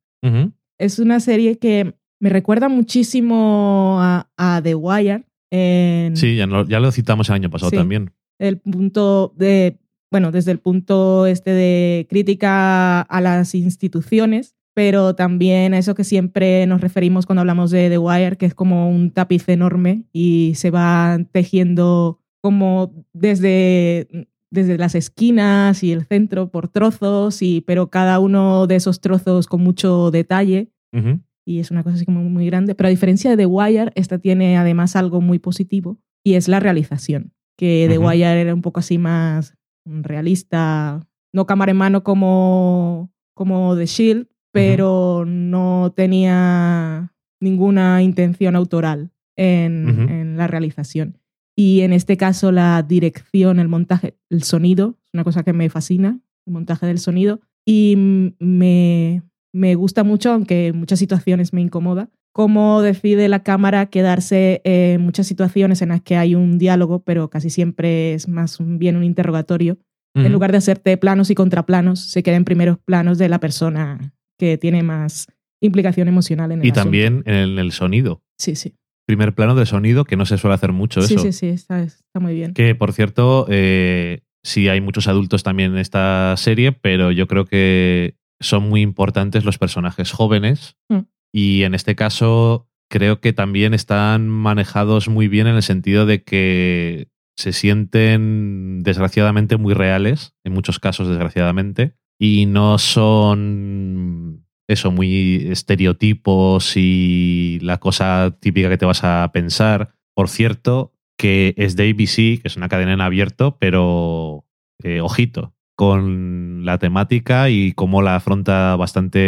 [0.79, 6.91] Es una serie que me recuerda muchísimo a, a The Wire en Sí, ya, lo
[6.91, 7.75] citamos el año pasado Sí.
[7.75, 8.11] también.
[8.39, 9.77] el punto de,
[10.13, 16.03] bueno, desde el punto este de crítica a las instituciones, pero también a eso que
[16.03, 20.53] siempre nos referimos cuando hablamos de The Wire, que es como un tapiz enorme y
[20.55, 27.89] se va tejiendo como desde, desde las esquinas y el centro por trozos, y, pero
[27.89, 31.21] cada uno de esos trozos con mucho detalle Ujú.
[31.43, 32.75] y es una cosa así como muy grande.
[32.75, 36.59] Pero a diferencia de The Wire, esta tiene además algo muy positivo y es la
[36.59, 37.33] realización.
[37.57, 38.09] Que The Ujú.
[38.09, 44.27] Wire era un poco así más realista, no cámara en mano como, como The Shield,
[44.51, 51.17] pero no tenía ninguna intención autoral en, en la realización.
[51.55, 55.69] Y en este caso, la dirección, el montaje, el sonido, es una cosa que me
[55.69, 57.41] fascina, el montaje del sonido.
[57.65, 57.95] Y
[58.39, 64.61] me, me gusta mucho, aunque en muchas situaciones me incomoda, cómo decide la cámara quedarse
[64.63, 68.79] en muchas situaciones en las que hay un diálogo, pero casi siempre es más un-
[68.79, 69.77] bien un interrogatorio.
[70.15, 74.13] En lugar de hacerte planos y contraplanos, se queda en primeros planos de la persona
[74.37, 75.25] que tiene más
[75.59, 76.83] implicación emocional en el y asunto.
[76.83, 78.21] también en el sonido.
[78.37, 78.75] Sí, sí.
[79.07, 81.23] Primer plano de sonido, que no se suele hacer mucho Sí, eso.
[81.23, 82.53] sí, sí, está, está muy bien.
[82.53, 87.45] Que, por cierto, eh, sí hay muchos adultos también en esta serie, pero yo creo
[87.45, 90.77] que son muy importantes los personajes jóvenes.
[90.89, 90.99] Mm.
[91.31, 96.23] Y en este caso, creo que también están manejados muy bien en el sentido de
[96.23, 105.47] que se sienten desgraciadamente muy reales, en muchos casos desgraciadamente, y no son eso, muy
[105.49, 109.95] estereotipos y la cosa típica que te vas a pensar.
[110.13, 114.45] Por cierto, que es de ABC, que es una cadena en abierto, pero
[114.83, 115.53] eh, ojito
[115.83, 119.19] con la temática y cómo la afronta bastante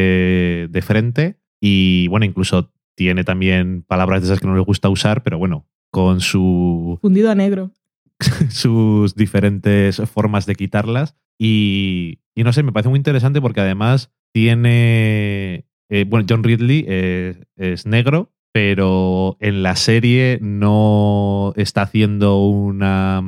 [0.70, 1.36] de frente.
[1.60, 5.68] Y bueno, incluso tiene también palabras de esas que no les gusta usar, pero bueno,
[5.92, 7.72] con su, Fundido a negro.
[8.50, 11.18] sus diferentes formas de quitarlas.
[11.38, 15.66] Y, y no sé, me parece muy interesante porque además tiene.
[15.90, 23.22] eh, bueno, John Ridley eh, es negro, pero en la serie no está haciendo una,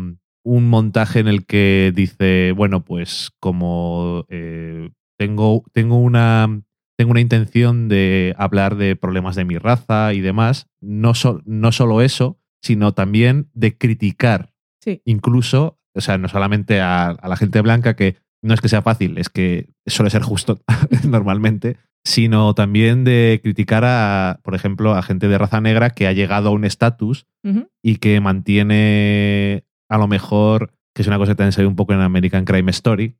[0.47, 6.61] un montaje en el que dice, bueno, pues como eh, tengo, tengo una.
[6.99, 10.65] Tengo una intención de hablar de problemas de mi raza y demás.
[10.81, 14.51] No, so- no solo eso, sino también de criticar
[14.83, 15.01] Sí.
[15.05, 18.81] incluso, o sea, no solamente a, a la gente blanca, que no es que sea
[18.81, 20.59] fácil, es que suele ser justo
[21.07, 26.13] normalmente, sino también de criticar a, por ejemplo, a gente de raza negra que ha
[26.13, 27.27] llegado a un estatus
[27.83, 31.75] y que mantiene a lo mejor, que es una cosa que también se ve un
[31.75, 33.17] poco en American Crime Story,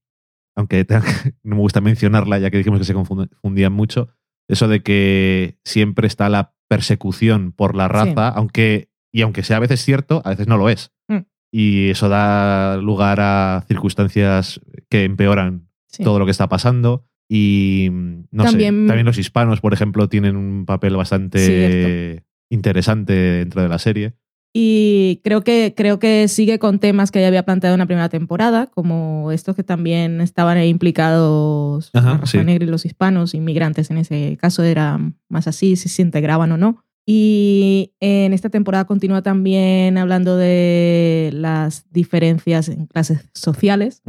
[0.55, 0.85] aunque
[1.43, 4.09] no me gusta mencionarla ya que dijimos que se confund- confundían mucho,
[4.49, 9.61] eso de que siempre está la persecución por la raza, aunque y aunque sea a
[9.61, 10.91] veces cierto, a veces no lo es.
[11.07, 11.17] Mm.
[11.51, 16.03] Y eso da lugar a circunstancias que empeoran Sí.
[16.03, 17.05] todo lo que está pasando.
[17.29, 22.25] Y mm, no También- sé, también los hispanos, por ejemplo, tienen un papel bastante Cierto.
[22.49, 24.13] interesante dentro de la serie.
[24.59, 28.09] Y creo que, creo que sigue con temas que ya había planteado en la primera
[28.09, 32.43] temporada, como estos que también estaban implicados Ajá, la raza sí.
[32.43, 36.57] negra y los hispanos, inmigrantes en ese caso era más así, si se integraban o
[36.57, 36.83] no.
[37.05, 44.01] Y en esta temporada continúa también hablando de las diferencias en clases sociales,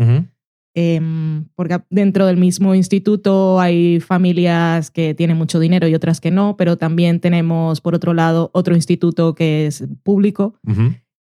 [0.78, 6.30] em, porque dentro del mismo instituto hay familias que tienen mucho dinero y otras que
[6.30, 10.54] no, pero también tenemos, por otro lado, otro instituto que es público.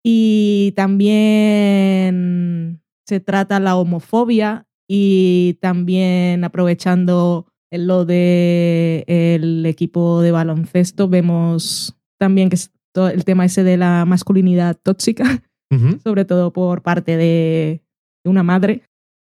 [0.02, 2.14] Y también
[3.06, 12.48] se trata la homofobia y también aprovechando lo de el equipo de baloncesto vemos también
[12.48, 15.42] que es todo el tema ese de la masculinidad tóxica,
[16.04, 17.82] sobre todo por parte de
[18.24, 18.82] una madre,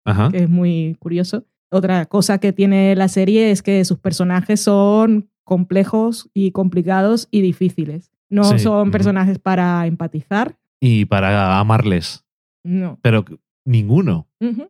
[0.06, 0.30] Ajá.
[0.32, 1.46] que es muy curioso.
[1.72, 7.42] Otra cosa que tiene la serie es que sus personajes son complejos y complicados y
[7.42, 8.12] difíciles.
[8.30, 12.26] No Sí, son personajes para empatizar, Y para amarles.
[12.64, 12.98] no.
[13.02, 13.26] Pero
[13.66, 14.28] ninguno,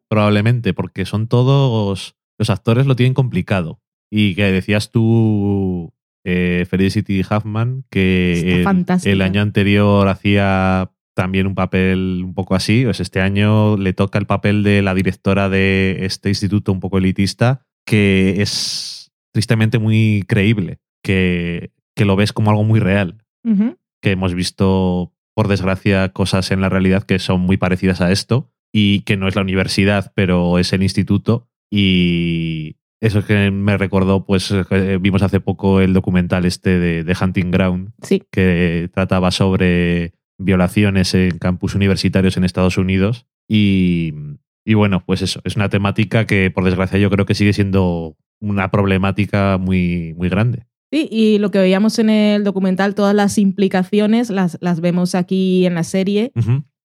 [0.09, 2.15] probablemente, porque son todos.
[2.37, 3.79] Los actores lo tienen complicado.
[4.11, 5.93] Y que decías tú,
[6.25, 8.65] eh, Felicity Huffman, que
[9.05, 12.83] el año anterior hacía también un papel un poco así.
[12.83, 16.97] Pues este año le toca el papel de la directora de este instituto un poco
[16.97, 23.23] elitista, que es tristemente muy creíble, que, que lo ves como algo muy real
[24.01, 28.51] que hemos visto, por desgracia, cosas en la realidad que son muy parecidas a esto
[28.73, 31.47] y que no es la universidad, pero es el instituto.
[31.69, 37.03] Y eso es que me recordó, pues eh, vimos hace poco el documental este de,
[37.03, 40.13] de Hunting Ground, Sí, que trataba sobre
[40.43, 43.27] violaciones en campus universitarios en Estados Unidos.
[43.47, 44.13] Y,
[44.65, 48.15] y bueno, pues eso, es una temática que por desgracia yo creo que sigue siendo
[48.39, 50.65] una problemática muy, muy grande.
[50.91, 55.65] Sí, y lo que veíamos en el documental, todas las implicaciones las, las vemos aquí
[55.65, 56.33] en la serie.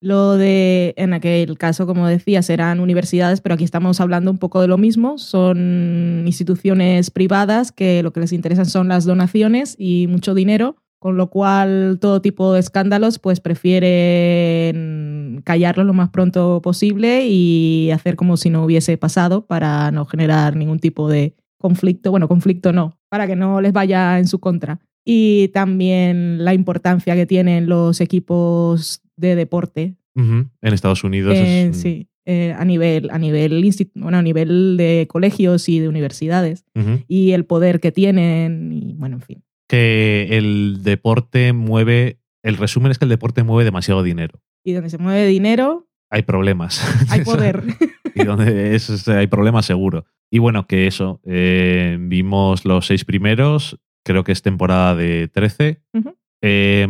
[0.01, 4.61] Lo de, en aquel caso, como decías, eran universidades, pero aquí estamos hablando un poco
[4.61, 5.19] de lo mismo.
[5.19, 11.17] Son instituciones privadas que lo que les interesan son las donaciones y mucho dinero, con
[11.17, 18.17] lo cual todo tipo de escándalos pues prefieren callarlo lo más pronto posible y hacer
[18.17, 22.11] como si no hubiese pasado para no generar ningún tipo de conflicto.
[22.11, 24.81] Bueno, conflicto no, para que no les vaya en su contra.
[25.05, 29.97] Y también la importancia que tienen los equipos de deporte.
[30.15, 33.63] En Estados Unidos eh, es, sí, eh, a nivel, a nivel
[33.95, 36.65] bueno, a nivel de colegios y de universidades
[37.07, 39.46] y el poder que tienen y bueno, en fin.
[39.69, 44.41] Que el deporte mueve, el resumen es que el deporte mueve demasiado dinero.
[44.65, 46.81] Y donde se mueve dinero, Hay problemas.
[47.11, 47.63] hay poder.
[48.15, 50.05] y donde es- hay problemas seguro.
[50.31, 55.83] Y bueno, que eso, eh, vimos los seis primeros, creo que es temporada de 13.
[55.95, 56.17] Ujú.
[56.43, 56.87] Eh,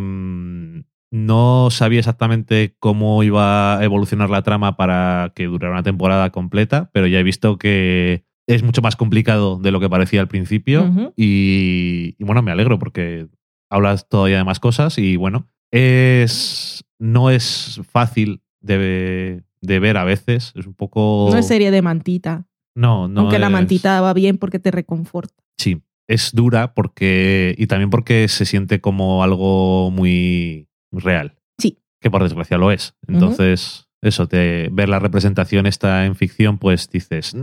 [1.11, 6.89] no sabía exactamente cómo iba a evolucionar la trama para que durara una temporada completa,
[6.93, 11.13] pero ya he visto que es mucho más complicado de lo que parecía al principio.
[11.15, 13.27] Y, y bueno, me alegro porque
[13.69, 20.03] hablas todavía de más cosas y bueno, es no es fácil de, de ver a
[20.03, 21.29] veces, es un poco...
[21.31, 22.47] no es serie de mantita.
[22.77, 23.21] No, no.
[23.21, 25.43] Aunque la mantita va bien porque te reconforta.
[25.57, 27.55] Sí, es dura porque.
[27.57, 31.39] Y también porque se siente como algo muy real.
[31.57, 31.79] Sí.
[31.99, 32.95] Que por desgracia lo es.
[33.07, 37.35] Entonces, eso, te, ver la representación esta en ficción, pues dices.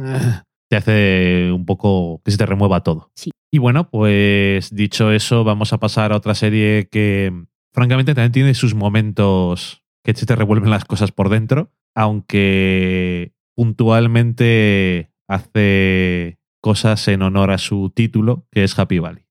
[0.75, 3.13] Te hace un poco que se te remueva todo.
[3.15, 3.31] Sí.
[3.53, 7.33] Y bueno, pues dicho eso, vamos a pasar a otra serie que,
[7.73, 15.13] francamente, también tiene sus momentos que se te revuelven las cosas por dentro, aunque puntualmente
[15.29, 19.25] hace cosas en honor a su título, que es Happy Valley.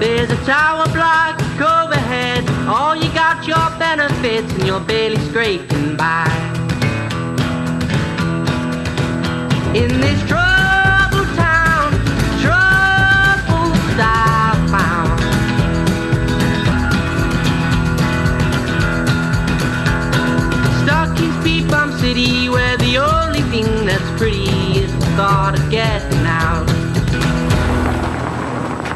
[0.00, 2.42] There's a tower block overhead.
[2.66, 6.43] All you got your benefits and you're barely scraping by.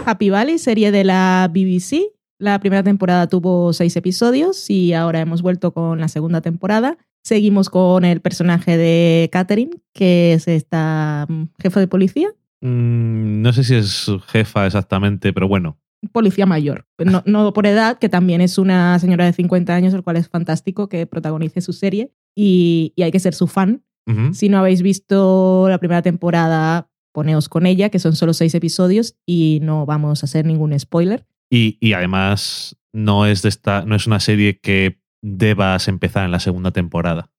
[0.07, 2.13] Happy Valley, serie de la BBC.
[2.39, 6.97] La primera temporada tuvo seis episodios y ahora hemos vuelto con la segunda temporada.
[7.29, 13.53] Seguimos con el personaje de Catherine, que es esta mm, jefa de policía, Mm, no
[13.53, 15.79] sé si es jefa exactamente, pero bueno.
[16.13, 20.03] policía mayor, no, no por edad, que también es una señora de 50 años, el
[20.03, 23.85] cual es fantástico que protagonice su serie y, y hay que ser su fan.
[24.33, 29.17] Si no habéis visto la primera temporada, poneos con ella, que son solo seis episodios
[29.27, 31.27] y no vamos a hacer ningún spoiler.
[31.51, 36.33] Y, y además no es, de esta, no es una serie que debas empezar en
[36.33, 37.31] la segunda temporada.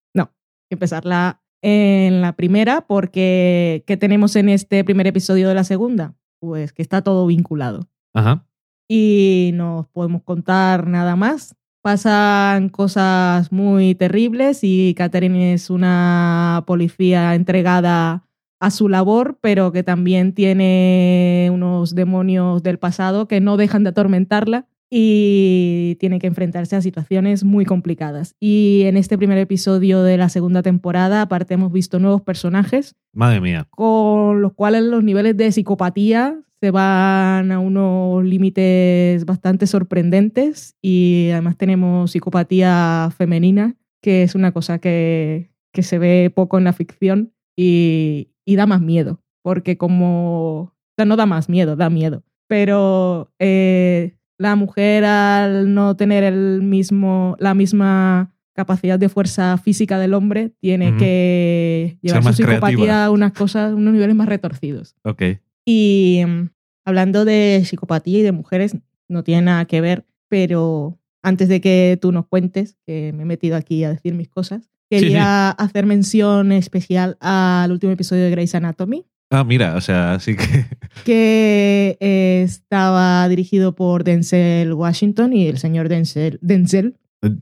[0.69, 6.13] que empezarla en la primera, porque ¿qué tenemos en este primer episodio de la segunda?
[6.39, 7.89] Pues que está todo vinculado.
[8.13, 8.45] Ajá.
[8.87, 11.55] Y no os podemos contar nada más.
[11.81, 18.25] Pasan cosas muy terribles y Catherine es una policía entregada
[18.59, 23.89] a su labor, pero que también tiene unos demonios del pasado que no dejan de
[23.89, 28.35] atormentarla y tiene que enfrentarse a situaciones muy complicadas.
[28.39, 33.41] Y en este primer episodio de la segunda temporada, aparte hemos visto nuevos personajes Madre
[33.41, 33.67] mía.
[33.69, 41.29] con los cuales los niveles de psicopatía se van a unos límites bastante sorprendentes y
[41.31, 46.73] además tenemos psicopatía femenina, que es una cosa que, que se ve poco en la
[46.73, 50.61] ficción y, y da más miedo, porque como...
[50.61, 56.23] o sea, no da más miedo, da miedo, pero eh, la mujer al no tener
[56.23, 62.59] el mismo, la misma capacidad de fuerza física del hombre tiene que llevar su psicopatía
[62.59, 63.05] creativa.
[63.05, 64.95] a unas cosas, unos niveles más retorcidos.
[65.03, 65.23] Ok.
[65.65, 66.49] Y mm,
[66.85, 68.75] hablando de psicopatía y de mujeres,
[69.07, 73.25] no tiene nada que ver, pero antes de que tú nos cuentes, que me he
[73.25, 74.69] metido aquí a decir mis cosas, sí.
[74.89, 80.35] quería hacer mención especial al último episodio de Grey's Anatomy, Ah, mira, o sea, sí
[80.35, 80.65] que.
[81.05, 86.97] que eh, estaba dirigido por Denzel Washington y el señor Denzel, Denzel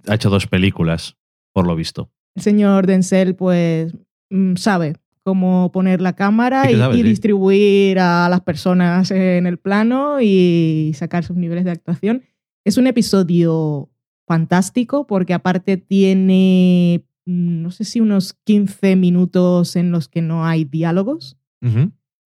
[0.08, 1.16] Ha hecho dos películas,
[1.54, 2.12] por lo visto.
[2.36, 3.94] el señor Denzel pues
[4.30, 7.04] mm, sabe cómo poner la cámara Sí y, sabe, y sí.
[7.04, 12.24] distribuir a las personas en el plano y sacar sus niveles de actuación.
[12.66, 13.90] Es un episodio
[14.28, 20.46] fantástico porque aparte tiene, mm, no sé si unos 15 minutos en los que no
[20.46, 21.38] hay diálogos.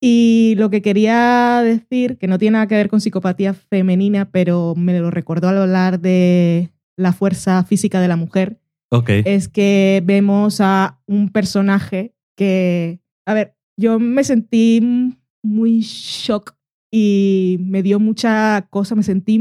[0.03, 4.73] Y lo que quería decir, que no tiene nada que ver con psicopatía femenina, pero
[4.75, 8.59] me lo recordó al hablar de la fuerza física de la mujer,
[8.89, 9.09] Ok.
[9.25, 16.55] es que vemos a un personaje que, a ver, yo me sentí muy shock
[16.91, 19.39] y me dio mucha cosa, me sentí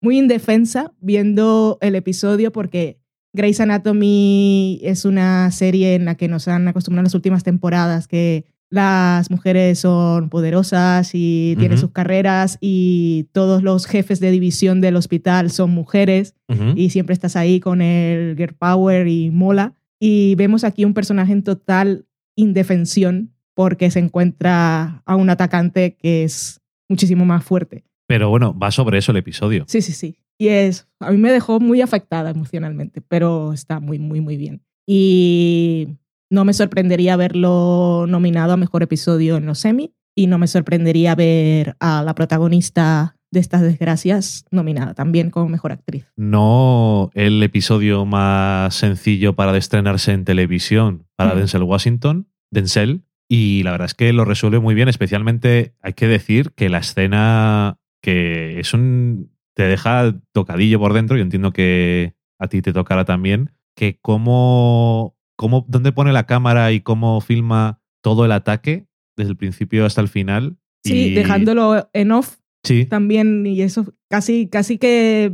[0.00, 3.00] muy indefensa viendo el episodio porque
[3.34, 8.08] Grey's Anatomy es una serie en la que nos han acostumbrado en las últimas temporadas
[8.08, 11.82] que las mujeres son poderosas y tienen Ujú.
[11.86, 16.72] sus carreras y todos los jefes de división del hospital son mujeres Ujú.
[16.74, 19.74] y siempre estás ahí con el girl power y mola.
[20.00, 22.06] Y vemos aquí un personaje en total
[22.36, 27.84] indefensión porque se encuentra a un atacante que es muchísimo más fuerte.
[28.06, 29.64] Pero bueno, va sobre eso el episodio.
[29.68, 30.16] Sí, sí, sí.
[30.38, 34.60] Y es, a mí me dejó muy afectada emocionalmente, pero está muy, muy, muy bien.
[34.86, 35.88] Y
[36.30, 41.14] no me sorprendería verlo nominado a mejor episodio en los semi y no me sorprendería
[41.14, 46.06] ver a la protagonista de estas desgracias nominada también como mejor actriz.
[46.16, 51.38] No el episodio más sencillo para de estrenarse en televisión para Mm.
[51.38, 56.06] Denzel Washington, Denzel, y la verdad es que lo resuelve muy bien, especialmente hay que
[56.06, 62.14] decir que la escena que es un te deja tocadillo por dentro, yo entiendo que
[62.38, 67.80] a ti te tocará también, que cómo cómo, dónde pone la cámara y cómo filma
[68.02, 70.56] todo el ataque desde el principio hasta el final.
[70.84, 75.32] Sí, Y- dejándolo en off Sí, también y eso casi, casi que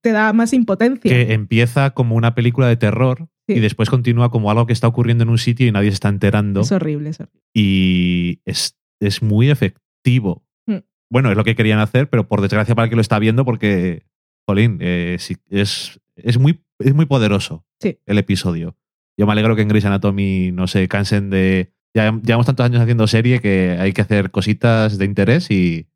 [0.00, 1.10] te da más impotencia.
[1.10, 3.54] que empieza como una película de terror Sí.
[3.54, 6.08] y después continúa como algo que está ocurriendo en un sitio y nadie se está
[6.08, 6.60] enterando.
[6.60, 7.40] Es horrible, es horrible.
[7.52, 10.44] y es, es muy efectivo.
[10.68, 10.76] Mm.
[11.10, 13.44] Bueno, es lo que querían hacer, pero por desgracia para el que lo está viendo,
[13.44, 14.04] porque,
[14.46, 17.98] jolín, eh, sí, es, es, muy, es muy poderoso Sí.
[18.06, 18.76] el episodio.
[19.18, 21.72] Yo me alegro que en Grey's Anatomy no se cansen de...
[21.94, 25.88] Ya llevamos tantos años haciendo serie que hay que hacer cositas de interés y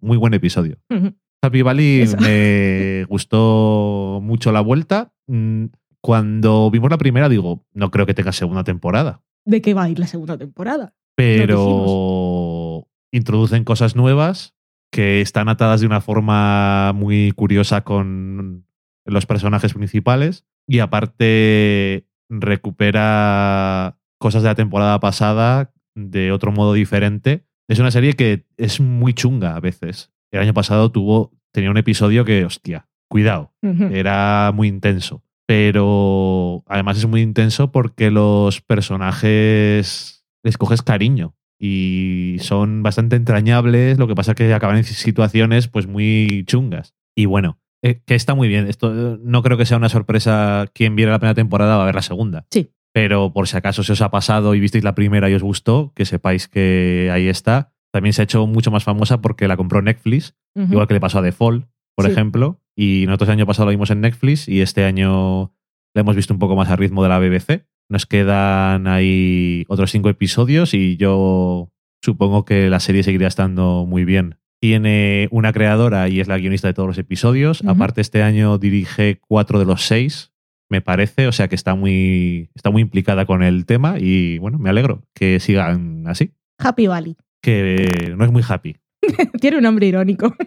[0.00, 0.78] muy buen episodio.
[0.88, 1.14] Ujú.
[1.42, 2.16] Happy Valley Eso.
[2.18, 5.12] me gustó mucho la vuelta.
[5.26, 5.66] Mm,
[6.00, 9.90] Cuando vimos la primera, digo, no creo que tenga segunda temporada ¿De qué va a
[9.90, 10.94] ir la segunda temporada?
[11.16, 14.54] pero introducen cosas nuevas
[14.92, 18.66] que están atadas de una forma muy curiosa con
[19.04, 27.46] los personajes principales y aparte recupera cosas de la temporada pasada de otro modo diferente.
[27.68, 30.12] Es una serie que es muy chunga a veces.
[30.30, 35.22] El año pasado tuvo tenía un episodio que, hostia, cuidado, era muy intenso.
[35.46, 43.98] Pero además es muy intenso porque los personajes les coges cariño y son bastante entrañables,
[43.98, 46.94] lo que pasa es que acaban en situaciones pues muy chungas.
[47.14, 47.58] Y bueno,
[47.90, 48.66] eh, que está muy bien.
[48.66, 51.86] Esto eh, no creo que sea una sorpresa quien viera la primera temporada va a
[51.86, 52.46] ver la segunda.
[52.50, 52.70] Sí.
[52.92, 55.92] Pero por si acaso se os ha pasado y visteis la primera y os gustó,
[55.94, 57.72] que sepáis que ahí está.
[57.92, 61.18] También se ha hecho mucho más famosa porque la compró Netflix igual que le pasó
[61.18, 62.12] a The Fall, por Sí.
[62.12, 62.62] ejemplo.
[62.74, 65.52] Y nosotros el año pasado lo vimos en Netflix y este año
[65.94, 67.66] la hemos visto un poco más a ritmo de la BBC.
[67.90, 71.70] Nos quedan ahí otros cinco episodios y yo
[72.02, 74.38] supongo que la serie seguirá estando muy bien.
[74.60, 77.62] Tiene una creadora y es la guionista de todos los episodios.
[77.66, 80.32] Aparte, este año dirige cuatro de los seis,
[80.68, 81.26] me parece.
[81.26, 85.02] O sea que está muy, está muy implicada con el tema y bueno, me alegro
[85.14, 86.32] que sigan así.
[86.58, 87.16] Happy Valley.
[87.42, 88.76] Que no es muy happy.
[89.40, 90.34] Tiene un nombre irónico.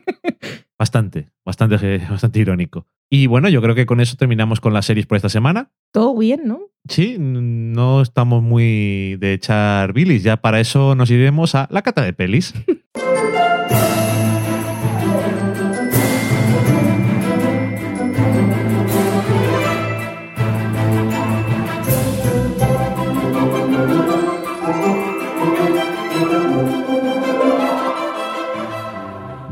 [0.80, 2.88] Bastante, bastante, bastante irónico.
[3.10, 5.72] Y bueno, yo creo que con eso terminamos con las series por esta semana.
[5.92, 6.62] Todo bien, ¿no?
[6.88, 10.24] Sí, no estamos muy de echar bilis.
[10.24, 12.54] Ya para eso nos iremos a la cata de pelis.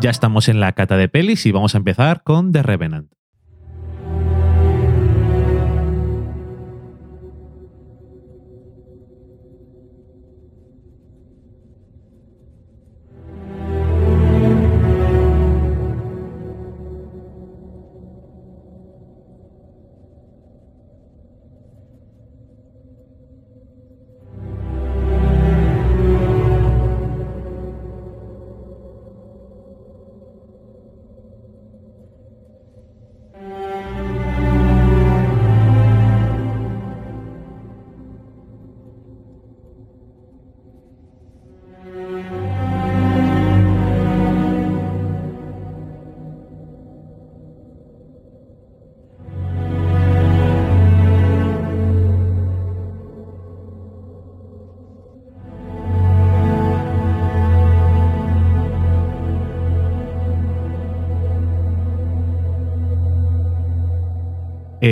[0.07, 3.11] Ya estamos en la cata de pelis y vamos a empezar con The Revenant.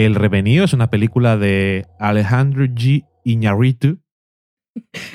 [0.03, 3.05] El Revenido es una película de Alejandro G.
[3.23, 3.99] Iñárritu.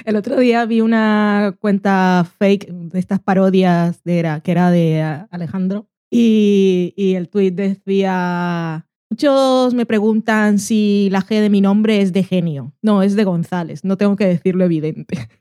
[0.07, 5.03] El otro día vi una cuenta fake de estas parodias de era, que era de
[5.31, 12.01] Alejandro y, y el tweet decía, muchos me preguntan si la G de mi nombre
[12.01, 12.73] es de genio.
[12.81, 15.29] No, es de González, no tengo que decirlo evidente.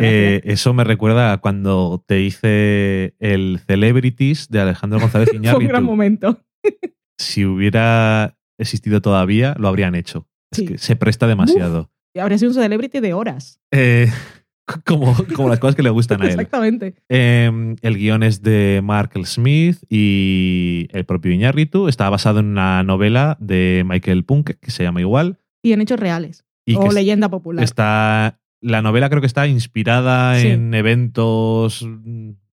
[0.00, 5.42] Eh, eso me recuerda a cuando te hice el Celebrities de Alejandro González Fue un
[5.44, 5.80] gran Iñárritu.
[5.80, 6.40] momento.
[7.18, 10.26] Si hubiera existido todavía, lo habrían hecho.
[10.50, 11.90] Es que se presta demasiado.
[12.16, 13.60] Habría sido un celebrity de horas.
[13.72, 14.08] Eh,
[14.84, 16.30] como, como las cosas que le gustan a él.
[16.30, 16.94] Exactamente.
[17.08, 19.24] Eh, el guion es de Mark L.
[19.26, 21.88] Smith y el propio Iñárritu.
[21.88, 25.38] Está basado en una novela de Michael Punke que se llama igual.
[25.62, 26.44] Y en hechos reales.
[26.66, 27.64] Y o leyenda popular.
[27.64, 28.38] está.
[28.60, 30.48] La novela creo que está inspirada Sí.
[30.48, 31.86] en eventos.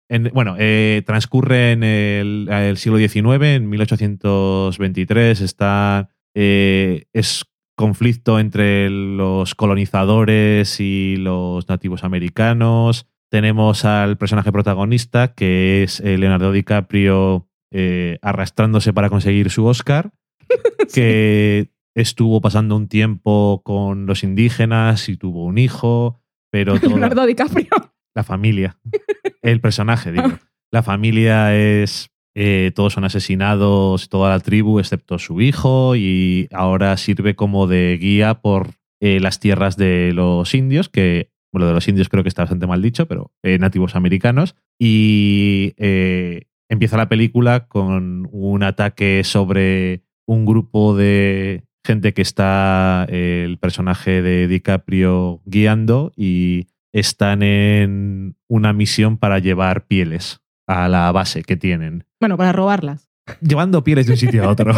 [0.10, 5.41] En- bueno, eh, transcurre en el, el siglo XIX, en 1823.
[5.41, 6.10] Está.
[6.36, 7.45] eh, es
[7.76, 13.07] conflicto entre los colonizadores y los nativos americanos.
[13.32, 20.12] Tenemos al personaje protagonista, que es eh, Leonardo DiCaprio eh, arrastrándose para conseguir su Oscar,
[20.93, 26.20] que estuvo pasando un tiempo con los indígenas y tuvo un hijo,
[26.51, 27.68] pero Leonardo DiCaprio.
[28.16, 28.78] La familia,
[29.41, 30.28] el personaje, digo.
[30.72, 32.12] La familia es.
[32.36, 37.97] eh, todos son asesinados, toda la tribu, excepto su hijo, y ahora sirve como de
[37.99, 42.30] guía por eh, las tierras de los indios, que, bueno, de los indios creo que
[42.30, 44.55] está bastante mal dicho, pero eh, nativos americanos.
[44.78, 45.74] Y
[46.70, 54.22] empieza la película con un ataque sobre un grupo de gente que está el personaje
[54.22, 61.58] de DiCaprio guiando y están en una misión para llevar pieles a la base que
[61.58, 62.06] tienen.
[62.20, 63.10] Bueno, para robarlas.
[63.42, 64.74] Llevando pieles de un sitio a otro.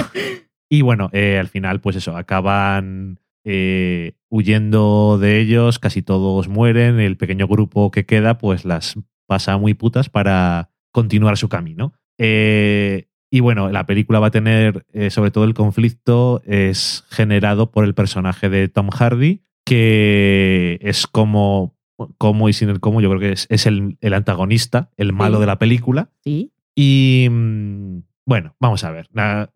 [0.69, 6.99] y bueno, eh, al final, pues eso, acaban eh, huyendo de ellos, casi todos mueren,
[6.99, 8.97] el pequeño grupo que queda, pues las
[9.27, 11.93] pasa muy putas para continuar su camino.
[12.17, 17.71] Eh, y bueno, la película va a tener, eh, sobre todo el conflicto, es generado
[17.71, 21.77] por el personaje de Tom Hardy, que es como,
[22.17, 25.37] como y sin el cómo, yo creo que es, es el, el antagonista, el malo
[25.37, 25.41] Sí.
[25.41, 26.09] de la película.
[26.23, 26.51] Sí.
[26.75, 29.09] Y mm, bueno, vamos a ver.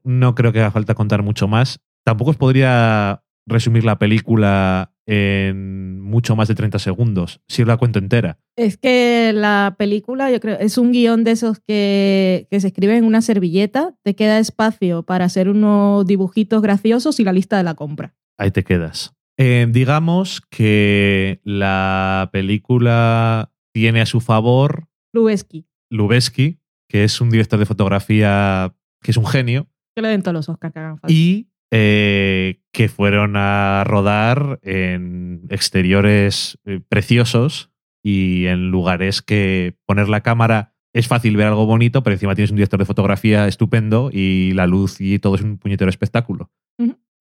[0.03, 1.79] No creo que haga falta contar mucho más.
[2.03, 7.77] Tampoco os podría resumir la película en mucho más de 30 segundos, si os la
[7.77, 8.39] cuento entera.
[8.55, 12.97] Es que la película, yo creo, es un guion de esos que, que se escribe
[12.97, 17.63] en una servilleta, te queda espacio para hacer unos dibujitos graciosos y la lista de
[17.63, 18.15] la compra.
[18.37, 19.14] Ahí te quedas.
[19.37, 26.59] Eh, digamos que la película tiene a su favor Lubeski, Lubeski,
[26.89, 30.49] que es un director de fotografía que es un genio, que le den todos los
[30.49, 31.13] Oscars que hagan falta.
[31.13, 37.71] y eh, que fueron a rodar en exteriores eh, preciosos
[38.03, 42.51] y en lugares que poner la cámara es fácil ver algo bonito, pero encima tienes
[42.51, 46.51] un director de fotografía estupendo y la luz y todo es un puñetero espectáculo.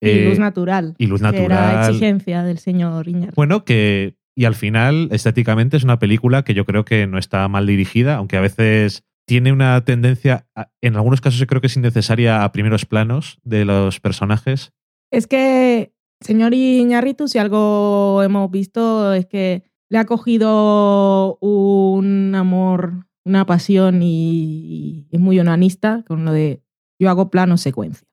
[0.08, 0.94] Eh, luz natural.
[0.98, 1.84] y luz Que era natural.
[1.90, 3.34] exigencia del señor Iñárritu.
[3.36, 4.16] Bueno, que.
[4.36, 8.16] Y al final, estéticamente, es una película que yo creo que no está mal dirigida,
[8.16, 12.42] aunque a veces tiene una tendencia, a- en algunos casos yo creo que es innecesaria
[12.42, 14.72] a primeros planos de los personajes.
[15.12, 23.06] Es que, señor Iñárritu, si algo hemos visto es que le ha cogido un amor,
[23.24, 26.60] una pasión y, y es muy onanista con lo de
[27.00, 28.06] yo hago plano secuencia.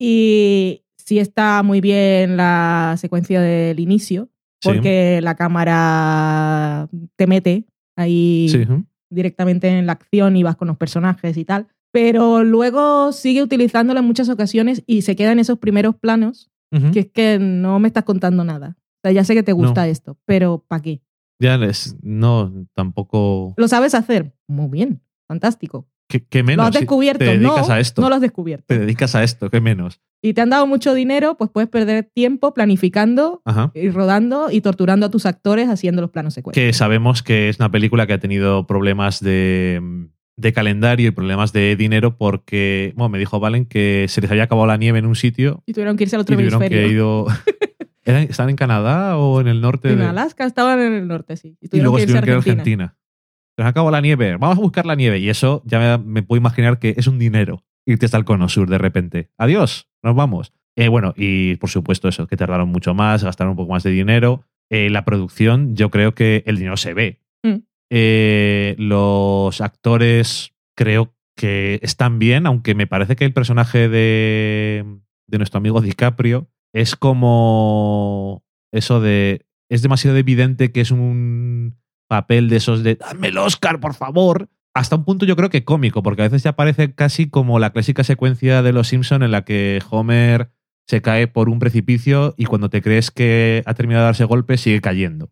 [0.00, 4.28] Y sí está muy bien la secuencia del inicio,
[4.60, 4.70] Sí.
[4.70, 8.64] porque la cámara te mete ahí Sí,
[9.10, 11.66] directamente en la acción y vas con los personajes y tal.
[11.92, 16.50] Pero luego sigue utilizándola en muchas ocasiones y se queda en esos primeros planos,
[16.92, 18.76] que es que no me estás contando nada.
[18.78, 21.02] O sea, ya sé que te gusta esto, pero ¿para qué?
[21.38, 21.94] Ya les.
[22.02, 23.54] No, tampoco.
[23.56, 24.34] ¿Lo sabes hacer?
[24.48, 25.86] Muy bien, fantástico.
[26.14, 26.62] ¿Qué, qué menos?
[26.62, 27.18] ¿Lo has Si descubierto?
[27.24, 28.02] Te dedicas no, a esto.
[28.02, 28.66] no lo has descubierto.
[28.68, 30.00] Te dedicas a esto, ¿qué menos?
[30.22, 33.72] Y te han dado mucho dinero, pues puedes perder tiempo planificando Ajá.
[33.74, 36.62] y rodando y torturando a tus actores haciendo los planos secuencia.
[36.62, 40.06] Que sabemos que es una película que ha tenido problemas de,
[40.36, 44.44] de calendario y problemas de dinero porque, bueno, me dijo Valen que se les había
[44.44, 46.86] acabado la nieve en un sitio Y tuvieron que irse al y otro que hemisferio.
[46.86, 47.26] ido.
[48.06, 49.90] ¿Eran- ¿Están en Canadá o en el norte?
[49.90, 51.56] En de- Alaska estaban en el norte, sí.
[51.60, 52.96] Y y luego que se irse tuvieron que ir a Argentina.
[53.56, 54.36] Se nos acabó la nieve.
[54.36, 55.18] Vamos a buscar la nieve.
[55.18, 58.48] Y eso ya me, me puedo imaginar que es un dinero irte hasta el Cono
[58.48, 59.30] Sur de repente.
[59.38, 60.52] Adiós, nos vamos.
[60.76, 63.90] Eh, bueno, y por supuesto eso, que tardaron mucho más, gastaron un poco más de
[63.90, 64.44] dinero.
[64.70, 67.20] Eh, la producción, yo creo que el dinero se ve.
[67.42, 67.58] Mm.
[67.90, 74.84] Eh, los actores creo que están bien, aunque me parece que el personaje de,
[75.26, 79.46] de nuestro amigo DiCaprio es como eso de...
[79.70, 81.76] Es demasiado evidente que es un
[82.14, 84.48] papel de esos de dame el Oscar, por favor.
[84.72, 87.70] Hasta un punto yo creo que cómico, porque a veces ya parece casi como la
[87.70, 90.50] clásica secuencia de Los Simpson en la que Homer
[90.86, 94.56] se cae por un precipicio y cuando te crees que ha terminado de darse golpe
[94.56, 95.30] sigue cayendo.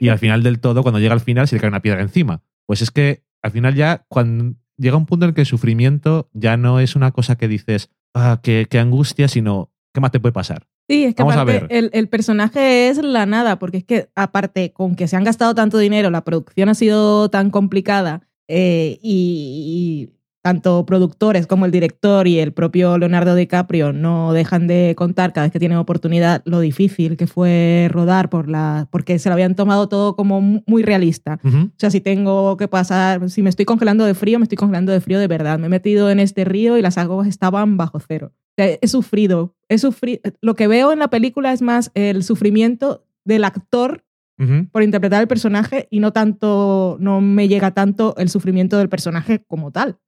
[0.00, 2.42] Y al final del todo, cuando llega al final, se le cae una piedra encima.
[2.66, 6.28] Pues es que al final ya, cuando llega un punto en el que el sufrimiento
[6.32, 10.20] ya no es una cosa que dices, ah, qué, qué angustia, sino, ¿qué más te
[10.20, 10.66] puede pasar?
[10.88, 11.84] Sí, es que Vamos a aparte ver.
[11.84, 15.54] el, el personaje es la nada, porque es que aparte con que se han gastado
[15.54, 21.70] tanto dinero, la producción ha sido tan complicada eh, y, y tanto productores como el
[21.70, 26.42] director y el propio Leonardo DiCaprio no dejan de contar cada vez que tienen oportunidad
[26.44, 30.60] lo difícil que fue rodar por la, porque se lo habían tomado todo como mu-
[30.66, 31.40] muy realista.
[31.42, 31.56] Ujú.
[31.68, 34.92] O sea, si tengo que pasar, si me estoy congelando de frío, me estoy congelando
[34.92, 35.58] de frío de verdad.
[35.58, 38.32] Me he metido en este río y las aguas estaban bajo cero.
[38.56, 40.20] He sufrido, he sufrido.
[40.40, 44.04] Lo que veo en la película es más el sufrimiento del actor
[44.72, 49.44] por interpretar el personaje y no tanto, no me llega tanto el sufrimiento del personaje
[49.46, 49.98] como tal.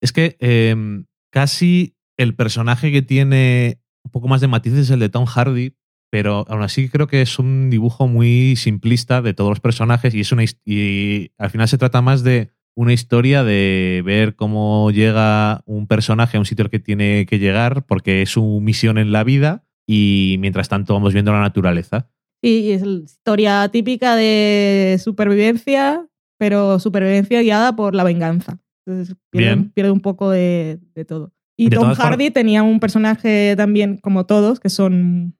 [0.00, 5.08] Es que em, casi el personaje que tiene un poco más de matices el de
[5.08, 5.74] Tom Hardy,
[6.10, 10.20] pero aún así creo que es un dibujo muy simplista de todos los personajes y,
[10.20, 15.62] es una, y al final se trata más de una historia de ver cómo llega
[15.64, 19.12] un personaje a un sitio al que tiene que llegar porque es su misión en
[19.12, 22.10] la vida y mientras tanto vamos viendo la naturaleza.
[22.42, 26.06] Sí, es la historia típica de supervivencia,
[26.38, 28.58] pero supervivencia guiada por la venganza.
[28.84, 31.32] Entonces pierde, un poco de, de todo.
[31.56, 35.34] Y De Tom Hardy tenía un personaje también, como todos, que son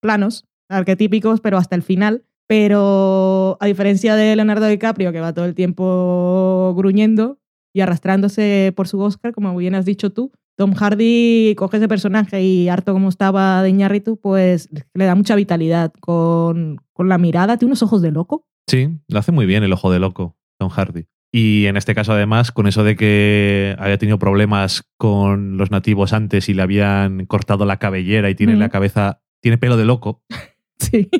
[0.00, 2.24] planos, arquetípicos, pero hasta el final.
[2.48, 7.38] Pero a diferencia de Leonardo DiCaprio, que va todo el tiempo gruñendo
[7.74, 12.42] y arrastrándose por su Oscar, como bien has dicho tú, Tom Hardy coge ese personaje
[12.42, 17.58] y harto como estaba de Iñárritu, pues le da mucha vitalidad con, con la mirada.
[17.58, 18.46] Tiene unos ojos de loco.
[18.66, 21.06] Sí, lo hace muy bien el ojo de loco, Tom Hardy.
[21.32, 26.14] Y en este caso, además, con eso de que había tenido problemas con los nativos
[26.14, 28.58] antes y le habían cortado la cabellera y tiene Mm.
[28.60, 30.22] la cabeza, tiene pelo de loco,
[30.78, 31.10] Sí.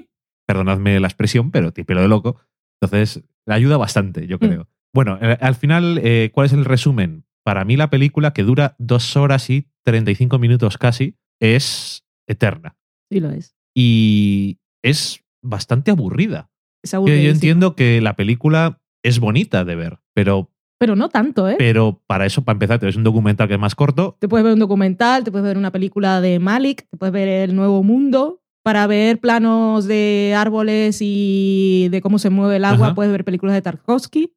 [0.47, 2.41] Perdonadme la expresión, pero tiene pelo de loco.
[2.81, 4.69] Entonces, le ayuda bastante, yo creo.
[4.95, 7.25] Bueno, eh, al final, eh, ¿cuál es el resumen?
[7.45, 12.77] Para mí, la película, que dura dos horas y 35 minutos casi, es eterna.
[13.11, 13.57] Sí lo es.
[13.75, 16.51] Y es bastante aburrida.
[16.83, 21.49] Es Que yo entiendo que la película es bonita de ver, pero, Pero no tanto,
[21.49, 21.57] ¿eh?
[21.59, 24.17] pero para eso, para empezar, es un documental que es más corto.
[24.21, 27.29] Te puedes ver un documental, te puedes ver una película de Malik, te puedes ver
[27.29, 28.43] El Nuevo Mundo.
[28.67, 32.95] Para ver planos de árboles y de cómo se mueve el agua, Ajá.
[32.97, 34.33] puedes ver películas de Tarkovsky.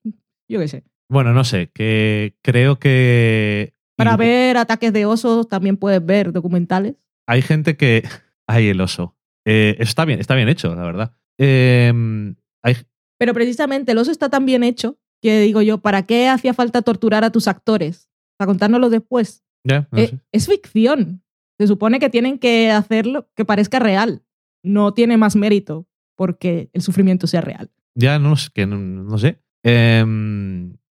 [0.47, 0.83] Yo qué sé.
[1.09, 3.73] Bueno, no sé, que creo que.
[3.95, 6.93] Para ver ataques de osos también puedes ver documentales.
[7.25, 8.03] Hay gente que.
[8.47, 9.17] Ay, el oso.
[9.47, 11.15] Eh, está bien, está bien hecho, la verdad.
[11.39, 11.91] Eh,
[12.61, 12.75] hay,
[13.17, 16.83] Pero precisamente el oso está tan bien hecho que digo yo, ¿para qué hacía falta
[16.83, 18.11] torturar a tus actores?
[18.37, 19.43] Para contárnoslo después.
[19.63, 21.23] no Eh, es ficción.
[21.59, 24.23] Se supone que tienen que hacerlo que parezca real.
[24.63, 27.71] No tiene más mérito porque el sufrimiento sea real.
[27.95, 29.41] Ya no, sé, que no, no sé.
[29.63, 30.05] Eh,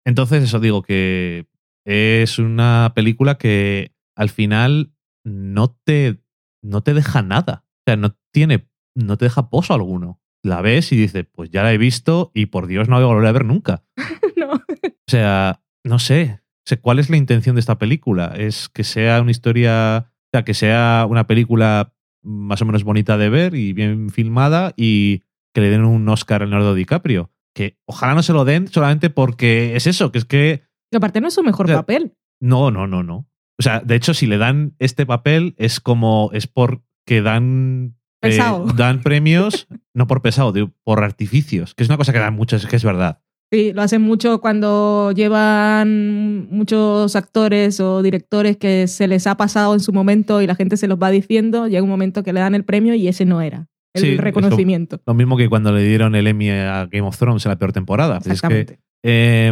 [0.06, 1.48] entonces, eso digo que
[1.86, 4.92] es una película que al final
[5.24, 6.22] no te,
[6.62, 7.66] no te deja nada.
[7.66, 10.22] O sea, no tiene, no te deja pozo alguno.
[10.44, 13.12] La ves y dices, pues ya la he visto y por Dios no la voy
[13.12, 13.84] a volver a ver nunca.
[14.36, 14.54] no.
[14.54, 16.42] O sea, no sé.
[16.44, 18.34] O sea, ¿Cuál es la intención de esta película?
[18.38, 23.18] ¿Es que sea una historia, o sea, que sea una película más o menos bonita
[23.18, 25.24] de ver y bien filmada y
[25.54, 27.32] que le den un Oscar a Leonardo DiCaprio?
[27.56, 31.20] Que ojalá no se lo den solamente porque es eso, que es que Que aparte
[31.22, 32.14] no es su mejor O sea, papel.
[32.40, 33.28] no, no, no, no.
[33.58, 37.96] O sea, de hecho, si le dan este papel es como, es porque dan...
[38.22, 38.66] eh, Pesado.
[38.68, 42.64] dan premios, no por pesado, digo, por artificios, que es una cosa que dan muchos,
[42.64, 43.22] es que es verdad.
[43.52, 49.74] Sí, lo hacen mucho cuando llevan muchos actores o directores que se les ha pasado
[49.74, 51.68] en su momento y la gente se los va diciendo.
[51.68, 55.02] Llega un momento que le dan el premio y ese no era el Sí, reconocimiento.
[55.08, 57.74] Lo mismo que cuando le dieron el Emmy a Game of Thrones en la peor
[57.74, 58.18] temporada.
[58.18, 58.80] Es que Exactamente.
[59.04, 59.52] eh,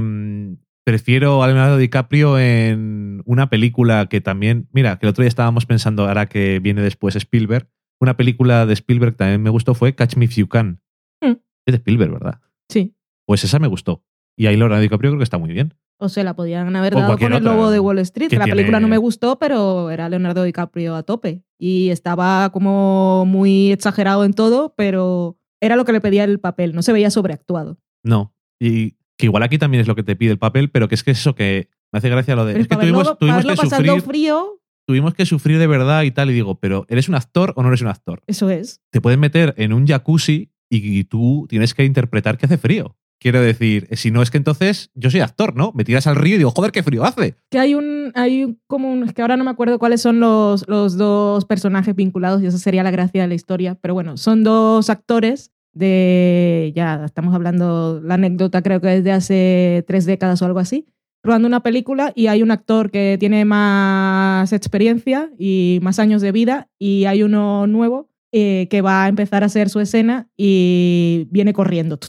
[0.84, 4.68] prefiero a Leonardo DiCaprio en una película que también.
[4.74, 7.68] Mira, que el otro día estábamos pensando, ahora que viene después Spielberg.
[8.00, 10.82] Una película de Spielberg que también me gustó fue Catch Me If You Can.
[11.20, 11.32] Mm.
[11.66, 12.40] Es de Spielberg, ¿verdad?
[12.70, 12.94] Sí.
[13.28, 14.04] Pues esa me gustó.
[14.38, 15.74] Y ahí Leonardo DiCaprio creo que está muy bien.
[16.00, 18.30] O se la podían haber O dado con el lobo de Wall Street.
[18.30, 21.44] que La tiene- película no me gustó, pero era Leonardo DiCaprio a tope.
[21.60, 26.74] Y estaba como muy exagerado en todo, pero era lo que le pedía el papel.
[26.74, 27.80] No se veía sobreactuado.
[28.04, 28.34] No.
[28.62, 31.04] Y que igual aquí también es lo que te pide el papel, pero que es
[31.04, 32.54] que es eso que me hace gracia lo de.
[32.54, 36.30] Pero es que tuvimos, tuvimos que sufrir, frío, tuvimos que sufrir de verdad y tal.
[36.30, 38.22] Y digo, pero ¿eres un actor o no eres un actor?
[38.28, 38.82] eso es.
[38.92, 42.98] te pueden meter en un jacuzzi y, tú tienes que interpretar que hace frío.
[43.20, 45.72] Quiero decir, si no es que entonces yo soy actor, ¿no?
[45.74, 47.36] Me tiras al río y digo, joder, qué frío hace.
[47.50, 50.68] Que hay un, hay como un, es que ahora no me acuerdo cuáles son los,
[50.68, 54.44] los dos personajes vinculados y eso sería la gracia de la historia, pero bueno, son
[54.44, 60.42] dos actores de, ya estamos hablando, la anécdota creo que es de hace tres décadas
[60.42, 60.88] o algo así,
[61.24, 66.32] rodando una película y hay un actor que tiene más experiencia y más años de
[66.32, 71.28] vida y hay uno nuevo eh, que va a empezar a hacer su escena y
[71.32, 71.98] viene corriendo.
[71.98, 72.08] tu.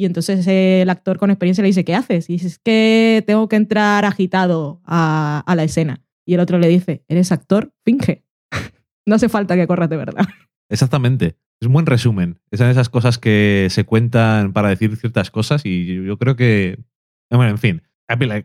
[0.00, 2.30] Y entonces el actor con experiencia le dice, ¿qué haces?
[2.30, 6.02] Y dice, es que tengo que entrar agitado a, a la escena.
[6.24, 7.74] Y el otro le dice, ¿eres actor?
[7.84, 8.24] Finge.
[9.06, 10.26] no hace falta que corras de verdad.
[10.70, 11.36] Exactamente.
[11.60, 12.40] Es un buen resumen.
[12.50, 16.78] Esas esas cosas que se cuentan para decir ciertas cosas y yo creo que...
[17.30, 17.82] Bueno, en fin,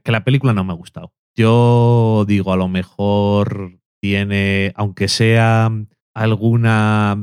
[0.04, 1.14] que la película no me ha gustado.
[1.38, 5.72] Yo digo, a lo mejor tiene, aunque sea
[6.14, 7.18] alguna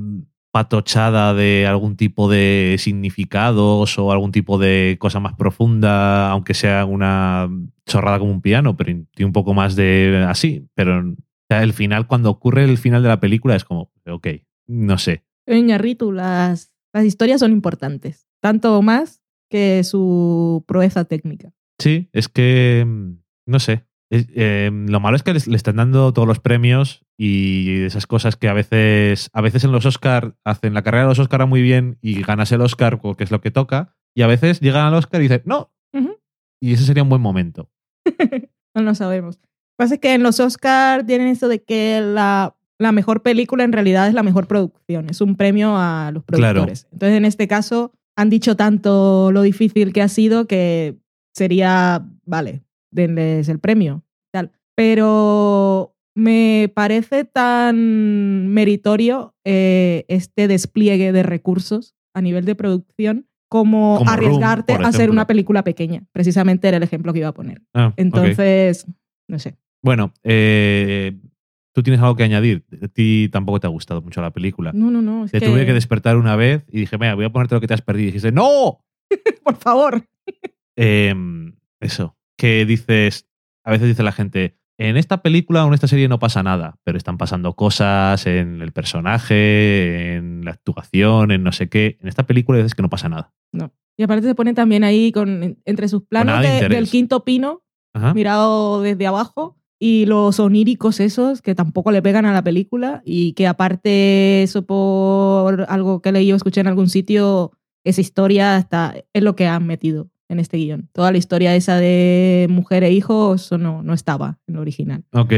[0.53, 6.85] patochada de algún tipo de significados o algún tipo de cosa más profunda, aunque sea
[6.85, 7.49] una
[7.87, 10.69] chorrada como un piano, pero tiene un poco más de así.
[10.75, 11.15] Pero o
[11.49, 14.29] sea, el final, cuando ocurre el final de la película, es como, ok,
[14.69, 15.25] no sé.
[15.47, 21.53] Ñarritu, las, las historias son importantes, tanto más que su proeza técnica.
[21.79, 23.13] Sí, es que, mm,
[23.47, 23.87] no sé.
[24.15, 28.49] Eh, lo malo es que le están dando todos los premios y esas cosas que
[28.49, 31.97] a veces, a veces en los Oscar hacen la carrera de los Oscar muy bien
[32.03, 35.21] y ganas el Oscar, que es lo que toca, y a veces llegan al Oscar
[35.21, 35.73] y dicen, no,
[36.61, 37.71] y ese sería un buen momento.
[38.75, 39.37] No lo sabemos.
[39.37, 43.23] Lo que pasa es que en los Oscars tienen esto de que la, la mejor
[43.23, 45.11] película en realidad es la mejor producción.
[45.11, 46.55] Es un premio a los Claro.
[46.63, 46.89] productores.
[46.91, 50.97] Entonces, en este caso, han dicho tanto lo difícil que ha sido que
[51.35, 54.05] sería, vale, denles el premio.
[54.33, 54.53] Tal.
[54.75, 64.03] Pero me parece tan meritorio eh, este despliegue de recursos a nivel de producción como,
[64.07, 66.05] arriesgarte a hacer una película pequeña.
[66.13, 67.61] Precisamente era el ejemplo que iba a poner.
[67.75, 67.93] Ah.
[67.97, 68.87] Entonces,
[69.29, 69.57] no sé.
[69.83, 71.19] Bueno, eh,
[71.75, 72.65] tú tienes algo que añadir.
[72.83, 74.73] A ti tampoco te ha gustado mucho la película.
[74.73, 75.27] No, no, no.
[75.27, 77.67] Te que, tuve que despertar una vez y dije, mira, voy a ponerte lo que
[77.67, 78.05] te has perdido.
[78.05, 78.83] Y dijiste, ¡No!
[79.45, 80.07] Por favor.
[80.77, 81.15] Eh,
[81.81, 83.29] eso, que dices,
[83.65, 86.77] a veces dice la gente, en esta película o en esta serie no pasa nada,
[86.83, 91.99] pero están pasando cosas en el personaje, en la actuación, en no sé qué.
[92.01, 93.33] En esta película dices que no pasa nada.
[93.97, 97.63] Y aparte se pone también ahí con entre sus planos de del quinto pino,
[97.95, 98.13] Ajá.
[98.13, 103.35] mirado desde abajo, y los oníricos esos que tampoco le pegan a la película, y
[103.35, 107.53] que aparte eso por algo que leí o escuché en algún sitio,
[107.85, 110.89] esa historia está, es lo que han metido en este guion.
[110.93, 115.05] Toda la historia esa de mujer e hijo, eso no, no estaba en lo original.
[115.13, 115.33] Ok,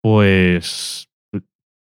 [0.00, 1.08] pues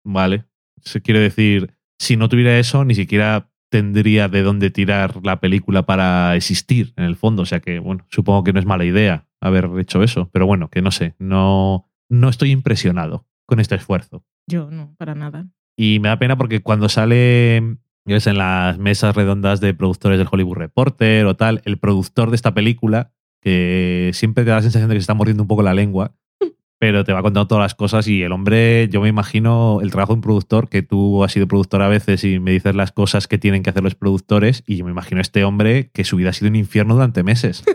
[0.03, 0.45] vale.
[0.81, 5.85] Se quiere decir, si no tuviera eso, ni siquiera tendría de dónde tirar la película
[5.85, 7.43] para existir, en el fondo.
[7.43, 10.29] O sea que, bueno, supongo que no es mala idea haber hecho eso.
[10.33, 14.25] Pero bueno, que no sé, no, no estoy impresionado con este esfuerzo.
[14.47, 15.47] Yo no, para nada.
[15.77, 20.27] Y me da pena porque cuando sale ves, en las mesas redondas de productores del
[20.31, 24.89] Hollywood Reporter o tal, el productor de esta película, que siempre te da la sensación
[24.89, 26.15] de que se está mordiendo un poco la lengua,
[26.79, 30.13] pero te va contando todas las cosas y el hombre, yo me imagino el trabajo
[30.13, 33.27] de un productor, que tú has sido productor a veces y me dices las cosas
[33.27, 36.17] que tienen que hacer los productores, y yo me imagino a este hombre que su
[36.17, 37.63] vida ha sido un infierno durante meses.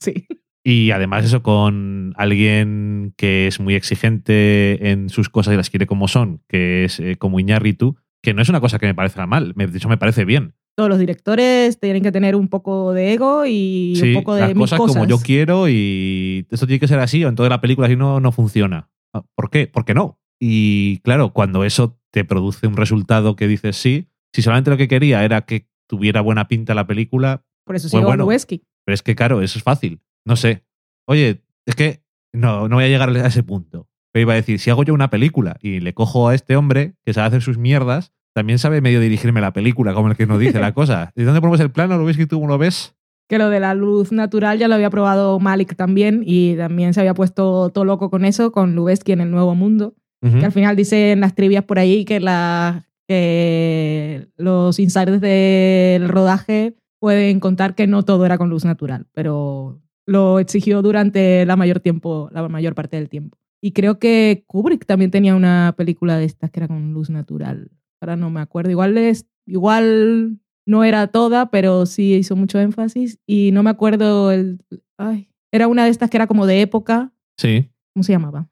[0.00, 0.26] Sí.
[0.66, 5.86] Y además eso con alguien que es muy exigente en sus cosas y las quiere
[5.86, 9.26] como son, que es eh, como Iñárritu, que no es una cosa que me parezca
[9.26, 10.54] mal, me- de hecho me parece bien.
[10.76, 14.40] Todos los directores tienen que tener un poco de ego y Sí, un poco de
[14.40, 14.96] las mis cosas, cosas.
[14.96, 18.18] como yo quiero y esto tiene que ser así o entonces la película así no,
[18.18, 18.90] no funciona.
[19.12, 19.68] Ah, ¿Por qué?
[19.68, 20.18] ¿Por qué no?
[20.40, 24.88] Y claro, cuando eso te produce un resultado que dices sí, si solamente lo que
[24.88, 28.26] quería era que tuviera buena pinta la película, Por eso Pues sigo bueno.
[28.26, 30.00] Pero es que, claro, eso es fácil.
[30.26, 30.64] No sé.
[31.06, 32.02] Oye, es que
[32.32, 33.88] no, no voy a llegar a ese punto.
[34.14, 36.94] Pero iba a decir, si hago yo una película y le cojo a este hombre
[37.04, 40.38] que sabe hacer sus mierdas, también sabe medio dirigirme la película, como el que nos
[40.38, 41.10] dice la cosa.
[41.16, 41.98] ¿De dónde ponemos el plano?
[41.98, 42.94] ¿Lo ves que tú lo ves?
[43.28, 47.00] Que lo de la luz natural ya lo había probado Malik también y también se
[47.00, 49.94] había puesto todo loco con eso, con Lubeski en el Nuevo Mundo.
[50.22, 56.76] Que al final dicen las trivias por ahí que, la, que los insiders del rodaje
[56.98, 61.80] pueden contar que no todo era con luz natural, pero lo exigió durante la mayor
[61.80, 63.36] tiempo, la mayor parte del tiempo.
[63.64, 67.70] Y creo que Kubrick también tenía una película de estas que era con luz natural.
[67.98, 68.70] Ahora no me acuerdo.
[68.70, 73.18] Igual es, igual no era toda, pero sí hizo mucho énfasis.
[73.26, 74.58] Y no me acuerdo el.
[74.98, 77.14] Ay, era una de estas que era como de época.
[77.38, 77.70] Sí.
[77.94, 78.50] ¿Cómo se llamaba?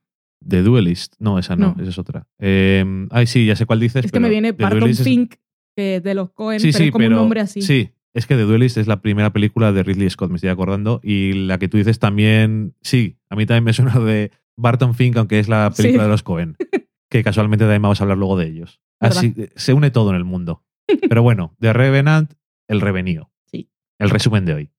[0.48, 1.14] The Duelist.
[1.18, 1.82] No, esa no, No.
[1.82, 2.26] esa es otra.
[2.38, 4.06] Eh, ay, sí, ya sé cuál dices.
[4.06, 5.34] Es que pero me viene Barton es- Fink,
[5.76, 7.60] que es de los Cohen, Sí, pero sí, es como pero, un nombre así.
[7.60, 11.00] Sí, es que The Duelist es la primera película de Ridley Scott, me estoy acordando.
[11.02, 15.16] Y la que tú dices también, sí, a mí también me suena de Barton Fink,
[15.16, 16.06] aunque es la película Sí.
[16.06, 16.56] de los Cohen.
[17.10, 18.80] que casualmente también vamos a hablar luego de ellos.
[19.00, 19.18] ¿Verdad?
[19.18, 20.64] Así, eh, se une todo en el mundo.
[21.08, 22.32] Pero bueno, de Revenant,
[22.68, 23.30] el revenío.
[23.46, 23.70] Sí.
[23.98, 24.70] El resumen de hoy.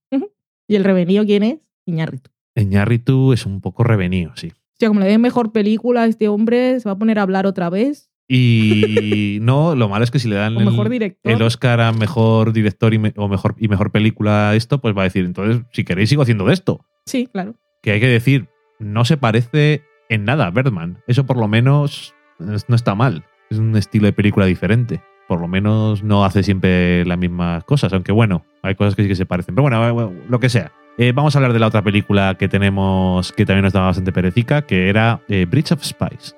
[0.67, 1.59] ¿Y el revenido quién es?
[1.86, 2.32] Iñárritu.
[2.55, 4.47] Eñarritu es un poco revenío, sí.
[4.53, 7.24] O sea, como le den mejor película a este hombre, se va a poner a
[7.24, 8.09] hablar otra vez.
[8.30, 11.91] Y no, lo malo es que si le dan O mejor el, el Oscar a
[11.91, 15.26] mejor director y, me- o mejor, y mejor película a esto, pues va a decir,
[15.26, 16.86] entonces, si queréis, sigo haciendo de esto.
[17.05, 17.55] Sí, claro.
[17.82, 18.47] Que hay que decir,
[18.84, 21.01] no se parece en nada a Birdman.
[21.07, 23.25] Eso por lo menos no está mal.
[23.49, 25.01] Es un estilo de película diferente.
[25.27, 29.07] Por lo menos no hace siempre las mismas cosas, aunque bueno, hay cosas que sí
[29.07, 29.55] que se parecen.
[29.55, 30.71] Pero bueno, bueno, lo que sea.
[30.97, 34.11] Eh, vamos a hablar de la otra película que tenemos que también nos daba bastante
[34.11, 36.36] perecica, que era eh, Bridge of Spies.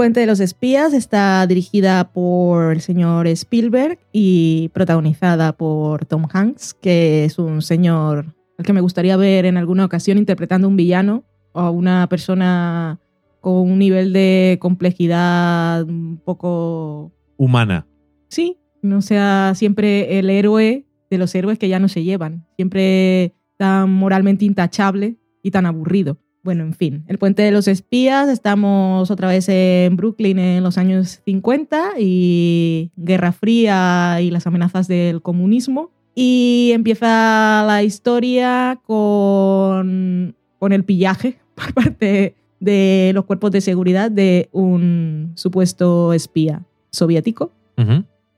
[0.00, 6.72] Puente de los espías está dirigida por el señor Spielberg y protagonizada por Tom Hanks,
[6.72, 11.24] que es un señor al que me gustaría ver en alguna ocasión interpretando un villano
[11.52, 12.98] o una persona
[13.42, 17.12] con un nivel de complejidad un poco...
[17.36, 17.86] Humana.
[18.28, 23.34] Sí, no sea siempre el héroe de los héroes que ya no se llevan, siempre
[23.58, 26.16] tan moralmente intachable y tan aburrido.
[26.42, 30.78] Bueno, en fin, el puente de los espías, estamos otra vez en Brooklyn en los
[30.78, 35.90] años 50 y Guerra Fría y las amenazas del comunismo.
[36.14, 44.10] Y empieza la historia con, con el pillaje por parte de los cuerpos de seguridad
[44.10, 47.52] de un supuesto espía soviético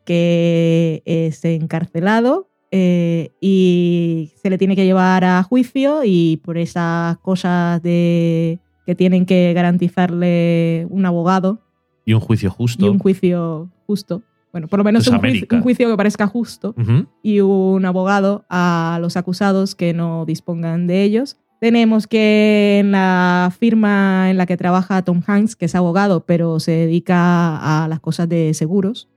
[0.04, 7.18] que es encarcelado eh, y se le tiene que llevar a juicio y por esas
[7.18, 11.60] cosas de que tienen que garantizarle un abogado
[12.06, 12.86] Y un juicio justo.
[12.86, 14.22] y un juicio justo.
[14.52, 15.56] Bueno, por lo menos un juicio, América.
[15.56, 16.74] un juicio que parezca justo
[17.22, 21.36] y un abogado a los acusados que no dispongan de ellos.
[21.60, 26.58] Tenemos que en la firma en la que trabaja Tom Hanks, que es abogado, pero
[26.58, 29.08] se dedica a las cosas de seguros,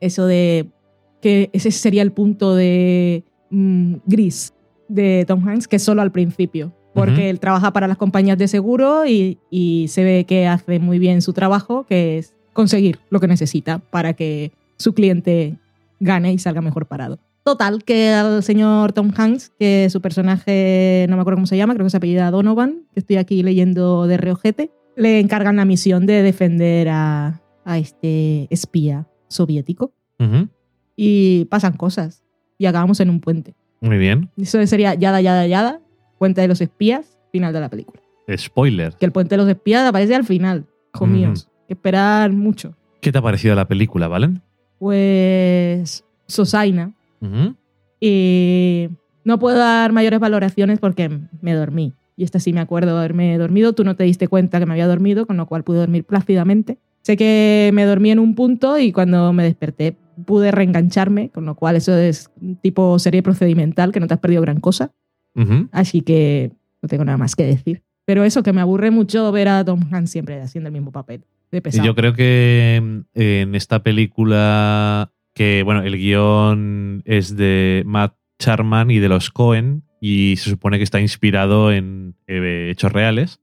[0.00, 0.68] eso de
[1.20, 4.54] que ese sería el punto de mm, gris
[4.88, 8.48] de Tom Hanks, que es solo al principio, porque él trabaja para las compañías de
[8.48, 13.20] seguro y, y se ve que hace muy bien su trabajo, que es conseguir lo
[13.20, 15.56] que necesita para que su cliente
[16.00, 17.18] gane y salga mejor parado.
[17.44, 21.74] Total, que al señor Tom Hanks, que su personaje, no me acuerdo cómo se llama,
[21.74, 26.04] creo que se apellida Donovan, que estoy aquí leyendo de reojete, le encargan la misión
[26.04, 29.92] de defender a, a este espía soviético.
[31.02, 32.22] Y pasan cosas
[32.58, 33.54] y acabamos en un puente.
[33.80, 34.28] Muy bien.
[34.36, 35.80] Eso sería Yada, Yada, Yada,
[36.18, 38.02] Puente de los Espías, final de la película.
[38.36, 38.92] Spoiler.
[38.96, 41.16] Que el Puente de los Espías aparece al final, hijos Ujú.
[41.16, 41.48] míos.
[41.62, 42.74] Hay que esperar mucho.
[43.00, 44.42] ¿Qué te ha parecido la película, Valen?
[44.78, 46.92] Pues Sosaina.
[47.22, 47.54] Ujú.
[47.98, 48.88] Y
[49.24, 51.94] no puedo dar mayores valoraciones porque me dormí.
[52.16, 53.72] Y esta sí me acuerdo de haberme dormido.
[53.72, 56.76] Tú no te diste cuenta que me había dormido, con lo cual pude dormir plácidamente.
[57.00, 59.96] Sé que me dormí en un punto y cuando me desperté
[60.26, 62.30] pude reengancharme, con lo cual eso es
[62.62, 64.92] tipo serie procedimental que no te has perdido gran cosa.
[65.72, 66.52] Así que
[66.82, 67.82] no tengo nada más que decir.
[68.04, 71.24] Pero eso, que me aburre mucho ver a Tom Hanks siempre haciendo el mismo papel.
[71.50, 71.86] De pesado.
[71.86, 78.90] Yo creo que mm, en esta película, que bueno, el guion es de Matt Charman
[78.90, 83.40] y de los Cohen, y se supone que está inspirado en eh, hechos reales.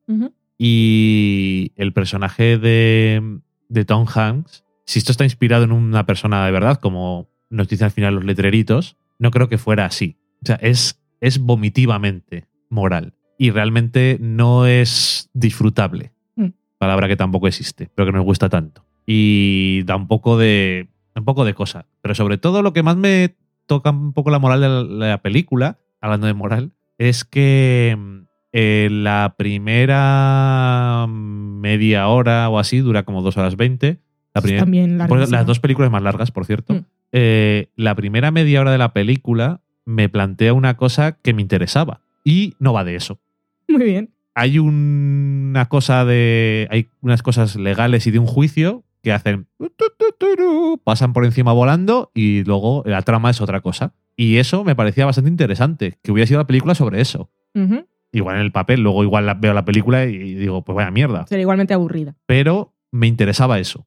[0.57, 6.52] Y el personaje de, de Tom Hanks, si esto está inspirado en una persona de
[6.52, 10.18] verdad, como nos dicen al final los letreritos, no creo que fuera así.
[10.42, 13.14] O sea, es, es vomitivamente moral.
[13.38, 16.14] Y realmente no es disfrutable.
[16.36, 16.48] Mm.
[16.78, 18.86] Palabra que tampoco existe, pero que nos gusta tanto.
[19.06, 20.90] Y da un poco de.
[21.16, 21.86] un poco de cosa.
[22.02, 23.36] Pero sobre todo lo que más me
[23.68, 28.18] toca un poco la moral de la, la película, hablando de moral, es que mm,
[28.54, 34.00] eh, la primera media hora o así dura como dos horas veinte.
[34.38, 35.38] La primera, También porque larguísima.
[35.38, 36.74] las dos películas más largas, por cierto.
[36.74, 36.86] Mm.
[37.12, 42.02] Eh, la primera media hora de la película me plantea una cosa que me interesaba.
[42.24, 43.20] Y no va de eso.
[43.68, 44.10] Muy bien.
[44.36, 46.68] Hay una cosa de.
[46.72, 49.48] Hay unas cosas legales y de un juicio que hacen.
[50.84, 53.94] pasan por encima volando y luego la trama es otra cosa.
[54.16, 57.30] Y eso me parecía bastante interesante, que hubiera sido la película sobre eso.
[57.56, 57.86] Ujú.
[58.12, 61.28] Igual en el papel, luego igual la- veo la película y digo, pues vaya mierda.
[61.28, 62.16] Sería igualmente aburrida.
[62.26, 63.86] Pero me interesaba eso.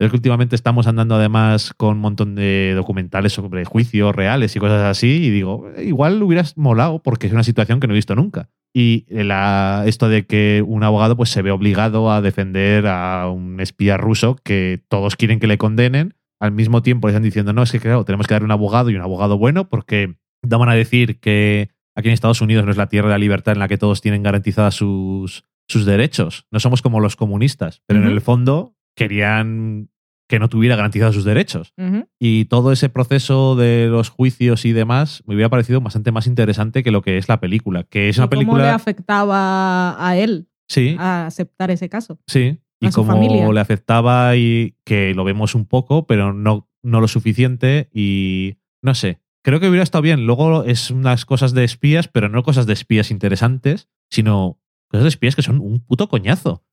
[0.00, 4.60] Es que últimamente estamos andando además con un montón de documentales sobre juicios reales y
[4.60, 7.96] cosas así y digo, "Eh, igual hubieras molado porque es una situación que no he
[7.96, 8.48] visto nunca.
[8.72, 13.58] Y la- esto de que un abogado pues se ve obligado a defender a un
[13.60, 17.64] espía ruso que todos quieren que le condenen, al mismo tiempo le están diciendo, no,
[17.64, 20.14] es que claro, tenemos que dar un abogado y un abogado bueno porque
[20.46, 23.54] daban a decir que aquí en Estados Unidos no es la tierra de la libertad
[23.54, 26.46] en la que todos tienen garantizadas sus, sus derechos.
[26.52, 28.14] No somos como los comunistas, pero en Ujú.
[28.14, 29.88] el fondo querían
[30.28, 31.72] que no tuviera garantizados sus derechos.
[32.18, 36.82] Y todo ese proceso de los juicios y demás me hubiera parecido bastante más interesante
[36.82, 37.84] que lo que es la película.
[37.84, 38.74] Que es ¿Y una ¿Cómo le película.
[38.74, 42.18] afectaba a él Sí, a aceptar ese caso?
[42.26, 42.58] sí.
[42.80, 43.50] Y cómo familia?
[43.50, 47.88] le afectaba y que lo vemos un poco, pero no, no lo suficiente.
[47.92, 49.18] Y no sé.
[49.42, 50.26] Creo que hubiera estado bien.
[50.26, 55.08] Luego es unas cosas de espías, pero no cosas de espías interesantes, sino cosas de
[55.08, 56.62] espías que son un puto coñazo.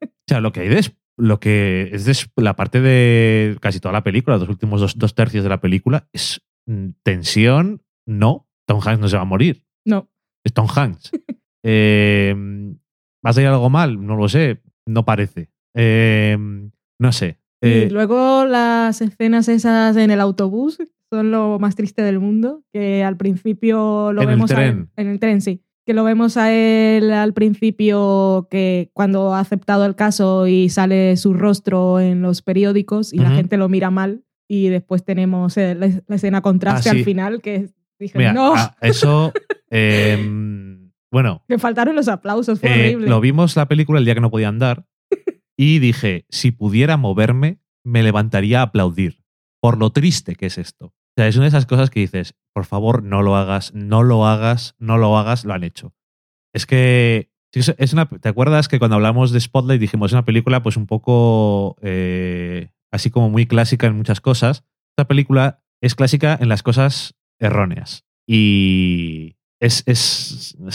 [0.00, 0.78] O sea, lo que hay de
[1.18, 5.42] lo que es la parte de casi toda la película, los últimos dos, dos tercios
[5.44, 7.82] de la película, es mm, tensión.
[8.06, 9.64] No, Tom Hanks no se va a morir.
[9.84, 10.08] No.
[10.44, 11.10] Es Tom Hanks.
[11.64, 12.34] Eh,
[13.26, 14.04] ¿Va a salir algo mal?
[14.06, 14.62] No lo sé.
[14.86, 15.50] No parece.
[15.74, 16.38] Eh,
[17.00, 17.40] no sé.
[17.60, 20.78] y Eh, luego las escenas esas en el autobús
[21.12, 24.88] son lo más triste del mundo, que al principio lo En el vemos a- tren.
[24.96, 25.62] en el tren, sí.
[25.88, 31.16] Que lo vemos a él al principio que cuando ha aceptado el caso y sale
[31.16, 35.74] su rostro en los periódicos y la gente lo mira mal y después tenemos eh,
[35.74, 36.98] la, la escena contraste Ah, sí.
[36.98, 39.32] al final que dije, mira, no, ah, eso.
[39.70, 43.08] em, bueno, me faltaron los aplausos, fue eh, horrible.
[43.08, 44.84] lo vimos la película el día que no podía andar
[45.56, 49.22] y dije: si pudiera moverme, me levantaría a aplaudir.
[49.62, 50.92] Por lo triste que es esto.
[51.18, 54.04] O sea, es una de esas cosas que dices: por favor, no lo hagas, no
[54.04, 55.92] lo hagas, no lo hagas, lo han hecho.
[56.54, 57.32] Es que.
[57.52, 60.86] Es una, ¿Te acuerdas que cuando hablamos de Spotlight dijimos es una película pues un
[60.86, 64.64] poco eh, así como muy clásica en muchas cosas?
[64.92, 68.04] Esta película es clásica en las cosas erróneas.
[68.28, 70.56] Y es, es,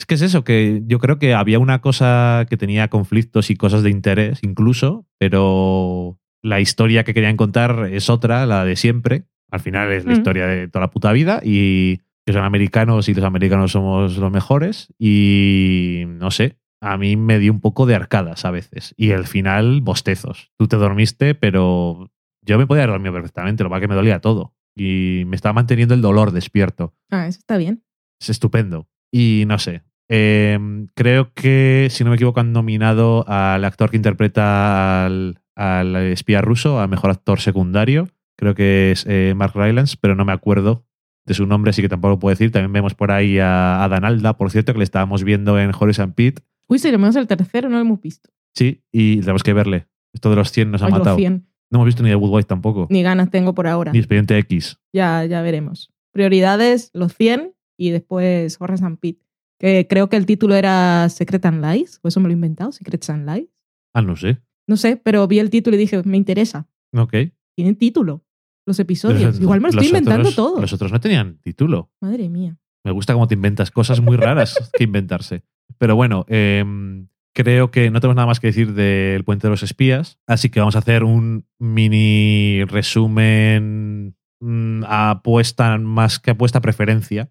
[0.00, 3.54] es que es eso, que yo creo que había una cosa que tenía conflictos y
[3.54, 9.24] cosas de interés incluso, pero la historia que querían contar es otra, la de siempre.
[9.50, 10.16] Al final es la Mm.
[10.16, 14.30] historia de toda la puta vida y que son americanos y los americanos somos los
[14.32, 19.12] mejores y no sé, a mí me dio un poco de arcadas a veces y
[19.12, 20.50] al final bostezos.
[20.58, 22.10] Tú te dormiste, pero
[22.44, 25.52] yo me podía haber dormido perfectamente, lo que que me dolía todo y me estaba
[25.52, 26.94] manteniendo el dolor despierto.
[27.10, 27.82] Ah, eso está bien.
[28.20, 28.88] Es estupendo.
[29.12, 29.82] Y no sé.
[30.08, 30.58] eh,
[30.94, 36.40] creo que, si no me equivoco, han nominado al actor que interpreta al, al espía
[36.40, 38.08] ruso a mejor actor secundario.
[38.36, 40.84] Creo que es eh, Mark Rylance, pero no me acuerdo
[41.24, 42.50] de su nombre, así que tampoco lo puedo decir.
[42.50, 45.70] También vemos por ahí a, a Dan Alda, por cierto, que le estábamos viendo en
[45.78, 46.40] Horizon Pit.
[46.68, 48.30] Uy, si le vemos el tercero, no lo hemos visto.
[48.54, 49.86] Sí, y tenemos que verle.
[50.12, 51.16] Esto de los 100 nos ha Ay, los matado.
[51.16, 51.46] 100.
[51.70, 52.86] No hemos visto ni The Good Wife tampoco.
[52.90, 53.92] Ni ganas tengo por ahora.
[53.92, 54.78] Ni Expediente X.
[54.92, 55.90] Ya, ya veremos.
[56.12, 59.22] Prioridades, los 100 y después Horizon Pit.
[59.58, 62.72] Que creo que el título era Secret and Lies, o eso me lo he inventado,
[62.72, 63.48] Secrets and Lies.
[63.94, 64.38] Ah, no sé.
[64.68, 66.68] No sé, pero vi el título y dije, me interesa.
[66.94, 67.14] Ok.
[67.56, 68.24] Tienen título
[68.66, 69.22] los episodios.
[69.34, 70.60] Los- Igual me lo estoy inventando otros- todo.
[70.60, 71.90] Los otros no tenían título.
[72.00, 72.56] Madre mía.
[72.84, 75.42] Me gusta cómo te inventas cosas muy raras que inventarse.
[75.78, 79.62] Pero bueno, em, creo que no tenemos nada más que decir del Puente de los
[79.62, 87.30] Espías, así que vamos a hacer un mini resumen mm, apuesta más que apuesta preferencia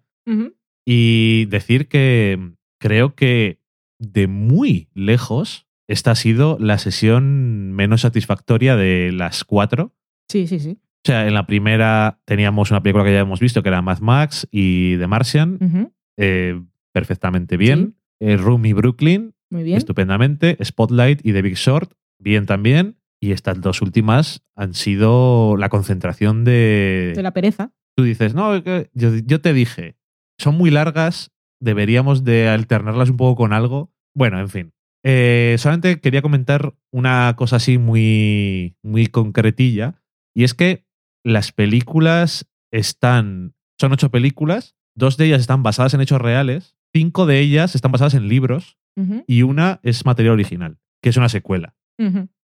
[0.86, 3.60] y decir que creo que
[3.98, 9.94] de muy lejos esta ha sido la sesión menos satisfactoria de las cuatro.
[10.28, 10.78] Sí, sí, sí.
[10.80, 14.00] O sea, en la primera teníamos una película que ya hemos visto que era Mad
[14.00, 16.60] Max y The Martian eh,
[16.92, 17.96] perfectamente bien.
[18.20, 19.76] Eh, Room y Brooklyn, Muy bien.
[19.78, 20.56] estupendamente.
[20.62, 22.96] Spotlight y The Big Short, bien también.
[23.20, 27.12] Y estas dos últimas han sido la concentración de...
[27.14, 27.72] De la pereza.
[27.96, 28.56] Tú dices, no,
[28.94, 29.96] yo te dije,
[30.38, 33.92] son muy largas, deberíamos de alternarlas un poco con algo.
[34.14, 34.71] Bueno, en fin.
[35.04, 40.02] Eh, solamente quería comentar una cosa así muy, muy concretilla.
[40.34, 40.84] Y es que
[41.24, 43.54] las películas están.
[43.80, 44.76] Son ocho películas.
[44.94, 46.76] Dos de ellas están basadas en hechos reales.
[46.94, 48.78] Cinco de ellas están basadas en libros.
[49.26, 51.74] Y una es material original, que es una secuela.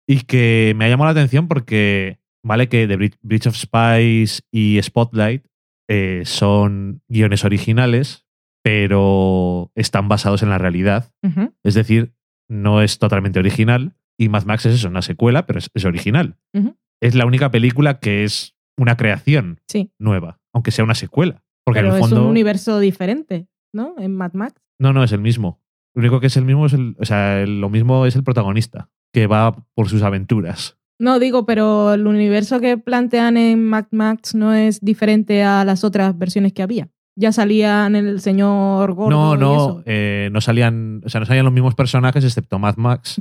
[0.06, 4.43] Y que me ha llamado la atención porque, vale, que The Bri- Bridge of Spies
[4.52, 5.47] y Spotlight
[5.89, 8.26] eh, son guiones originales,
[8.62, 11.10] pero están basados en la realidad.
[11.62, 12.12] Es decir,
[12.49, 13.95] no es totalmente original.
[14.19, 16.37] Y Mad Max es eso, una secuela, pero es, es original.
[17.03, 19.91] Es la única película que es una creación Sí.
[19.99, 21.43] nueva, aunque sea una secuela.
[21.65, 23.95] Porque Pero en el es un universo diferente, ¿no?
[23.99, 24.61] En Mad Max.
[24.79, 25.61] No, no, es el mismo.
[25.95, 26.97] Lo único que es el mismo es el.
[26.99, 30.77] O sea, el- lo mismo es el protagonista, que va por sus aventuras.
[31.01, 35.83] No, digo, pero el universo que plantean en Mad Max no es diferente a las
[35.85, 36.89] otras versiones que había.
[37.16, 39.82] Ya salían el señor gordo No, y no, eso.
[39.86, 43.20] eh, no salían, o sea, no salían los mismos personajes excepto Mad Max,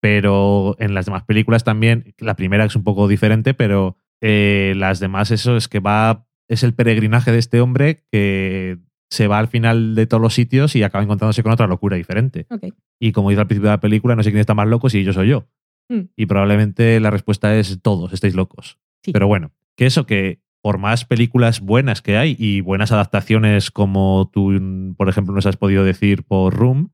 [0.00, 5.00] pero en las demás películas también, la primera es un poco diferente, pero eh, las
[5.00, 8.78] demás eso es que va, es el peregrinaje de este hombre que
[9.10, 12.46] se va al final de todos los sitios y acaba encontrándose con otra locura diferente.
[12.98, 15.04] Y como dice al principio de la película, no sé quién está más loco si
[15.04, 15.46] yo soy yo.
[15.88, 16.00] Mm.
[16.16, 18.78] Y probablemente la respuesta es todos, estáis locos.
[19.02, 19.12] Sí.
[19.12, 24.30] Pero bueno, que eso que por más películas buenas que hay y buenas adaptaciones como
[24.32, 24.50] tú,
[24.96, 26.90] por ejemplo, nos has podido decir por Room,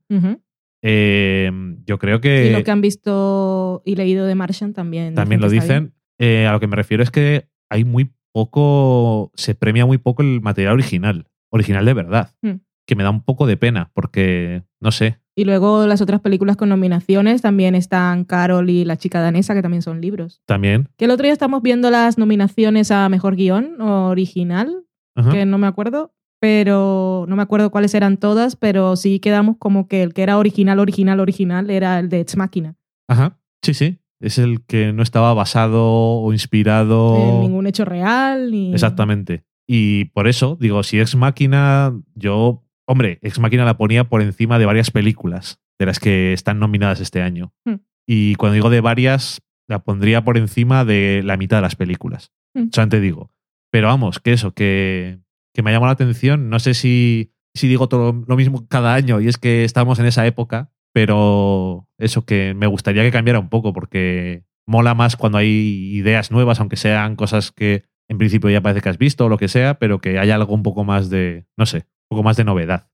[0.81, 1.49] eh,
[1.85, 5.15] yo creo y que, lo que han visto y leído de Martian también.
[5.15, 5.93] también lo dicen.
[6.19, 10.21] Eh, a lo que me refiero es que hay muy poco, se premia muy poco
[10.21, 12.55] el material original, original de verdad, Mm.
[12.85, 16.57] Que me da un poco de pena porque, no sé, Y luego las otras películas
[16.57, 20.41] con nominaciones también están Carol y La chica danesa, que también son libros.
[20.45, 20.89] también...
[20.97, 24.83] Que el otro día estamos viendo las nominaciones a Mejor Guión Original,
[25.15, 25.31] ajá.
[25.31, 29.87] que no me acuerdo, pero no me acuerdo cuáles eran todas, pero sí quedamos como
[29.87, 32.75] que el que era original, original, original era el de Ex Machina.
[33.07, 33.37] Ajá.
[33.61, 33.99] Sí, sí.
[34.19, 37.15] Es el que no estaba basado o inspirado.
[37.17, 38.51] En ningún hecho real.
[38.51, 38.73] Ni...
[38.73, 39.45] Exactamente.
[39.67, 42.63] Y por eso, digo, si Ex Máquina, yo.
[42.87, 46.99] Hombre, Ex Máquina la ponía por encima de varias películas de las que están nominadas
[46.99, 47.53] este año.
[47.65, 47.75] Hmm.
[48.07, 52.31] Y cuando digo de varias, la pondría por encima de la mitad de las películas.
[52.71, 53.31] Solamente digo.
[53.71, 55.19] Pero vamos, que eso, que,
[55.53, 56.49] que me ha llamado la atención.
[56.49, 60.05] No sé si, si digo todo lo mismo cada año y es que estamos en
[60.05, 65.37] esa época, pero eso que me gustaría que cambiara un poco porque mola más cuando
[65.37, 65.47] hay
[65.93, 69.37] ideas nuevas, aunque sean cosas que en principio ya parece que has visto o lo
[69.37, 72.35] que sea, pero que haya algo un poco más de, no sé, un poco más
[72.35, 72.89] de novedad.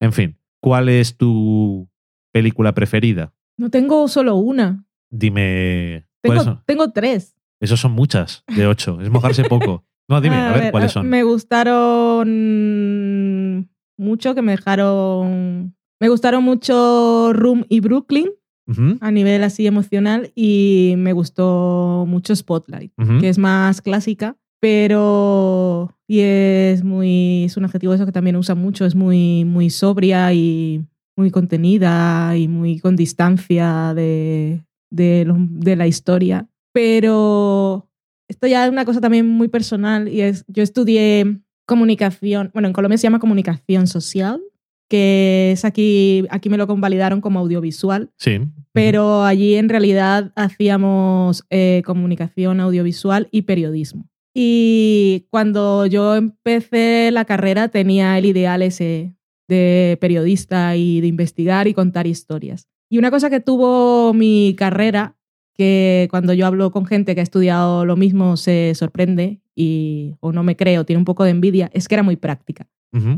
[0.00, 1.90] En fin, ¿cuál es tu
[2.32, 3.34] película preferida?
[3.58, 4.86] No tengo solo una.
[5.10, 6.06] Dime.
[6.22, 6.62] Tengo, ¿cuáles son?
[6.64, 7.36] tengo tres.
[7.60, 9.02] Esos son muchas, de ocho.
[9.02, 9.84] Es mojarse poco.
[10.08, 11.10] No, dime, a, ver, cuáles a- son.
[11.10, 12.28] Me gustaron
[13.98, 15.76] mucho, que me dejaron...
[16.00, 18.30] Me gustaron mucho Room y Brooklyn
[19.00, 26.20] a nivel así emocional y me gustó mucho Spotlight, que es más clásica, pero y
[26.20, 30.84] es muy es un adjetivo eso que también usa mucho, es muy muy sobria y
[31.16, 36.48] muy contenida y muy con distancia de, de, lo- de la historia.
[36.72, 37.88] Pero
[38.28, 42.74] esto ya es una cosa también muy personal y es, yo estudié comunicación, bueno, en
[42.74, 44.40] Colombia se llama comunicación social,
[44.90, 48.40] que es aquí, aquí me lo convalidaron como audiovisual, Sí.
[48.72, 54.08] pero allí en realidad hacíamos eh, comunicación audiovisual y periodismo.
[54.34, 59.14] Y cuando yo empecé la carrera tenía el ideal ese
[59.48, 62.68] de periodista y de investigar y contar historias.
[62.90, 65.16] Y una cosa que tuvo mi carrera,
[65.54, 70.32] que cuando yo hablo con gente que ha estudiado lo mismo se sorprende y o
[70.32, 72.68] no me creo, tiene un poco de envidia, es que era muy práctica.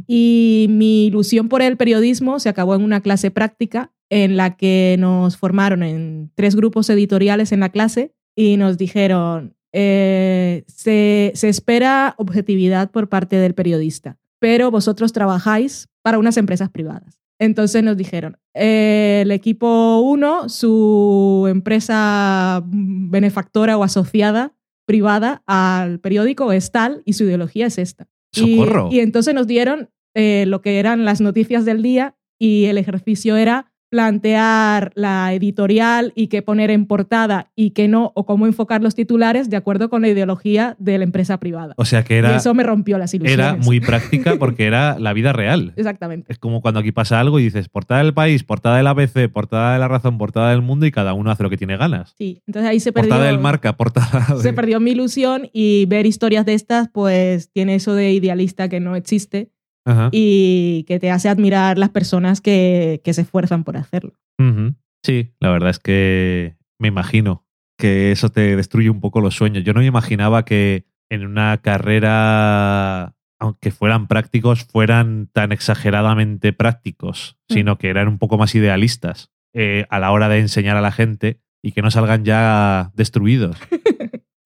[0.07, 4.97] Y mi ilusión por el periodismo se acabó en una clase práctica en la que
[4.99, 11.51] nos formaron en tres grupos editoriales en la clase y nos dijeron, eh, se, se
[11.51, 17.19] espera objetividad por parte del periodista, pero vosotros trabajáis para unas empresas privadas.
[17.39, 24.55] Entonces nos dijeron, eh, el equipo 1, su empresa benefactora o asociada
[24.87, 28.09] privada al periódico es tal y su ideología es esta.
[28.33, 28.89] Y- Socorro.
[28.91, 33.37] Y, entonces nos dieron eh, lo que eran las noticias del día y el ejercicio
[33.37, 38.83] era plantear la editorial y qué poner en portada y qué no, o cómo enfocar
[38.83, 41.75] los titulares de acuerdo con la ideología de la empresa privada.
[41.77, 43.47] O sea que y era, eso me rompió las ilusiones.
[43.47, 45.73] era muy práctica porque era la vida real.
[45.77, 46.33] Exactamente.
[46.33, 49.75] Es como cuando aquí pasa algo y dices portada del país, portada del ABC, portada
[49.75, 52.15] de la razón, portada del mundo y cada uno hace lo que tiene ganas.
[52.19, 54.43] Sí, entonces ahí se perdió, Portada del marca, portada de...
[54.43, 58.81] se perdió mi ilusión y ver historias de estas pues tiene eso de idealista que
[58.81, 59.51] no existe
[59.87, 60.09] Ajá.
[60.13, 64.13] y que te hace admirar las personas que, que se esfuerzan por hacerlo.
[65.03, 67.47] Sí, la verdad es que me imagino
[67.79, 69.63] que eso te destruye un poco los sueños.
[69.65, 77.37] Yo no me imaginaba que en una carrera, aunque fueran prácticos, fueran tan exageradamente prácticos,
[77.49, 77.55] Mm.
[77.55, 80.91] sino que eran un poco más idealistas eh, a la hora de enseñar a la
[80.93, 83.57] gente y que no salgan ya destruidos,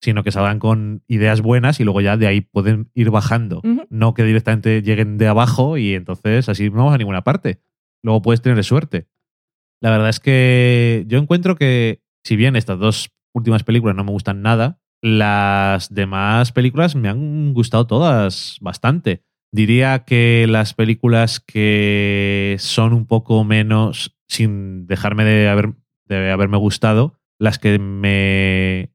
[0.01, 3.63] sino que salgan con ideas buenas y luego ya de ahí pueden ir bajando.
[3.91, 7.61] No que directamente lleguen de abajo y entonces así no vamos a ninguna parte.
[8.03, 9.09] Luego puedes tener suerte.
[9.83, 14.13] La verdad es que yo encuentro que, si bien estas dos últimas películas no me
[14.13, 19.23] gustan nada, las demás películas me han gustado todas bastante.
[19.53, 25.75] Diría que las películas que son un poco menos, sin dejarme de, haber,
[26.07, 28.91] de haberme gustado, las que me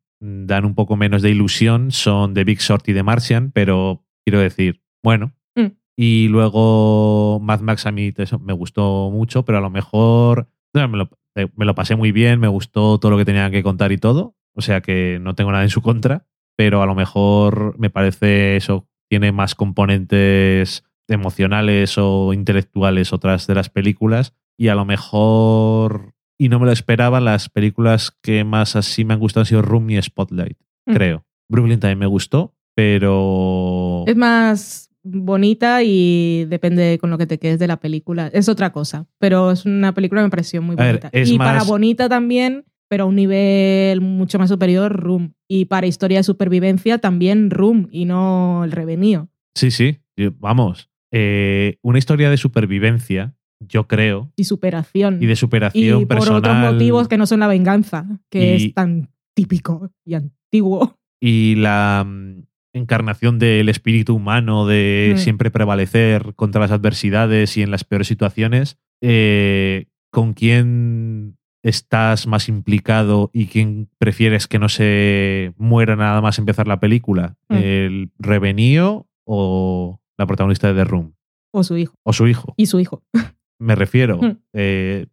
[0.47, 4.39] dan un poco menos de ilusión son The Big Short y The Martian, pero quiero
[4.39, 5.33] decir, bueno.
[5.55, 5.67] Mm.
[5.95, 10.87] Y luego Mad Max a mí eso me gustó mucho, pero a lo mejor no,
[10.87, 13.63] me, lo, eh, me lo pasé muy bien, me gustó todo lo que tenían que
[13.63, 14.35] contar y todo.
[14.53, 16.25] O sea que no tengo nada en su contra,
[16.55, 23.55] pero a lo mejor me parece eso, tiene más componentes emocionales o intelectuales otras de
[23.55, 28.75] las películas y a lo mejor, y no me lo esperaba, las películas que más
[28.75, 30.93] así me han gustado han sido Room y Spotlight, Mm.
[30.93, 31.25] creo.
[31.49, 34.03] Brooklyn también me gustó, pero...
[34.07, 38.27] Es más bonita y depende con lo que te quedes de la película.
[38.33, 41.09] Es otra cosa, pero es una película que me pareció muy A bonita.
[41.13, 45.33] y para bonita también, pero a un nivel mucho más superior, Room.
[45.47, 49.29] Y para historia de supervivencia también Room y no el revenío.
[49.55, 49.99] Sí, sí,
[50.39, 50.89] vamos.
[51.11, 55.19] eh, una historia de supervivencia, yo creo, Y superación.
[55.21, 56.37] y de superación Y por personal.
[56.39, 60.97] otros motivos que no son la venganza, que Y- es tan típico y antiguo.
[61.21, 65.17] y la mm, encarnación del espíritu humano de Mm.
[65.19, 72.47] siempre prevalecer contra las adversidades y en las peores situaciones, eh, con quién estás más
[72.47, 77.37] implicado y quién prefieres que no se muera nada más empezar la película?
[77.49, 77.55] Mm.
[77.55, 81.15] ¿El revenío o la protagonista de The Room?
[81.51, 81.95] O su hijo.
[82.03, 82.53] O su hijo.
[82.57, 83.01] Y su hijo.
[83.59, 84.19] Me refiero.
[84.21, 84.37] Mm.
[84.53, 85.07] eh,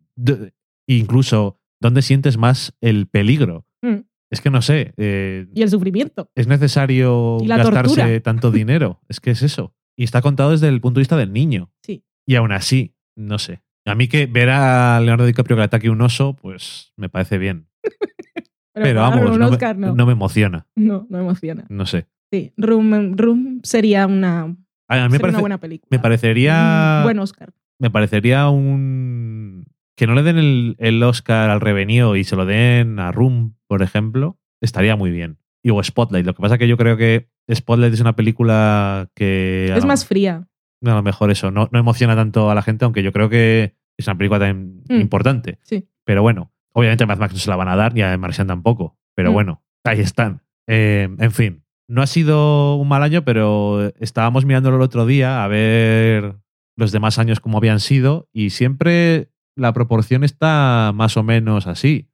[0.88, 3.66] incluso, ¿dónde sientes más el peligro?
[3.82, 4.00] Mm.
[4.30, 4.94] Es que no sé.
[4.96, 6.30] eh, Y el sufrimiento.
[6.34, 8.20] ¿Es necesario gastarse tortura.
[8.20, 9.00] tanto dinero?
[9.08, 9.74] Es que es eso.
[9.96, 11.70] Y está contado desde el punto de vista del niño.
[11.82, 12.04] Sí.
[12.26, 13.62] Y aún así, no sé.
[13.84, 17.36] A mí que ver a Leonardo DiCaprio que le ataque un oso, pues me parece
[17.38, 17.66] bien.
[18.74, 19.94] Pero, vamos, no, Oscar, me, no.
[19.94, 20.66] no me emociona.
[20.76, 21.66] No, no emociona.
[21.68, 22.06] No sé.
[22.32, 25.88] Sí, Room, Room sería una, A mí me, sería una parece- buena película.
[25.90, 26.96] me parecería.
[27.00, 27.52] Un buen Oscar.
[27.82, 29.64] Me parecería un.
[29.96, 33.56] Que no le den el, el Oscar al Revenío y se lo den a Room,
[33.66, 35.38] por ejemplo, estaría muy bien.
[35.64, 36.24] Y o Spotlight.
[36.24, 39.66] Lo que pasa que yo creo que Spotlight es una película que.
[39.76, 40.46] Es lo- más fría.
[40.84, 43.74] a lo mejor eso, no, no emociona tanto a la gente, aunque yo creo que
[43.98, 45.00] es una película también Mm.
[45.00, 45.58] importante.
[45.62, 45.86] Sí.
[46.04, 48.46] Pero bueno, obviamente a Mad Max no se la van a dar, ni a Martian
[48.46, 48.96] tampoco.
[49.14, 49.34] Pero Mm.
[49.34, 50.42] bueno, ahí están.
[50.68, 55.44] Eh, en fin, no ha sido un mal año, pero estábamos mirándolo el otro día
[55.44, 56.36] a ver
[56.76, 62.08] los demás años cómo habían sido y siempre la proporción está más o menos así.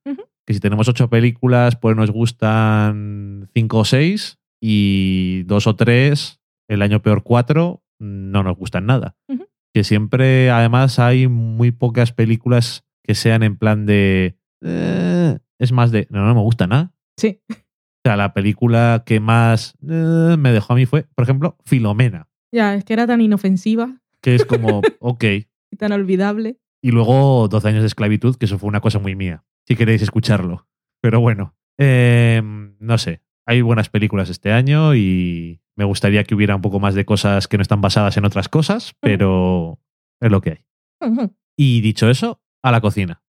[0.46, 6.40] Que si tenemos ocho películas, pues nos gustan cinco o seis y dos o tres,
[6.68, 9.16] el año peor cuatro, no nos gustan nada.
[9.74, 14.38] Que siempre, además, hay muy pocas películas que sean en plan de...
[14.62, 16.06] "Eh", es más de...
[16.10, 16.92] No, no me gusta nada.
[17.16, 17.40] Sí.
[17.50, 17.54] O
[18.04, 22.74] sea, la película que más eh, me dejó a mí fue, por ejemplo, Filomena, Ya,
[22.74, 25.24] es que era tan inofensiva que es como, ok.
[25.70, 26.58] y tan olvidable.
[26.82, 30.02] Y luego 12 años de esclavitud, que eso fue una cosa muy mía, si queréis
[30.02, 30.68] escucharlo.
[31.00, 32.42] Pero bueno, eh,
[32.78, 36.94] no sé, hay buenas películas este año y me gustaría que hubiera un poco más
[36.94, 39.80] de cosas que no están basadas en otras cosas, pero
[40.20, 40.64] es lo que hay.
[41.56, 43.22] Y dicho eso, a la cocina.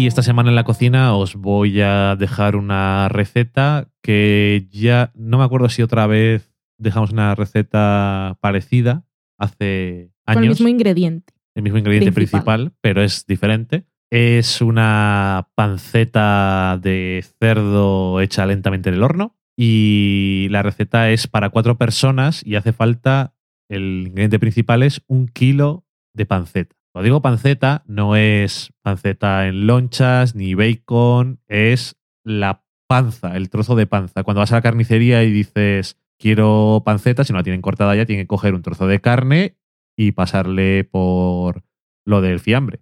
[0.00, 5.36] Y esta semana en la cocina os voy a dejar una receta que ya no
[5.36, 9.04] me acuerdo si otra vez dejamos una receta parecida
[9.36, 11.34] hace Con el años mismo ingrediente.
[11.54, 12.40] el mismo ingrediente Principal.
[12.40, 13.84] principal, pero es diferente.
[14.10, 21.50] Es una panceta de cerdo hecha lentamente en el horno y la receta es para
[21.50, 23.34] cuatro personas y hace falta,
[23.68, 26.79] el ingrediente principal es un kilo de panceta.
[26.92, 33.76] Cuando digo panceta, no es panceta en lonchas ni bacon, es la panza, el trozo
[33.76, 34.24] de panza.
[34.24, 38.06] Cuando vas a la carnicería y dices quiero panceta, si no la tienen cortada ya,
[38.06, 39.56] tienen que coger un trozo de carne
[39.96, 41.62] y pasarle por
[42.04, 42.80] lo del fiambre.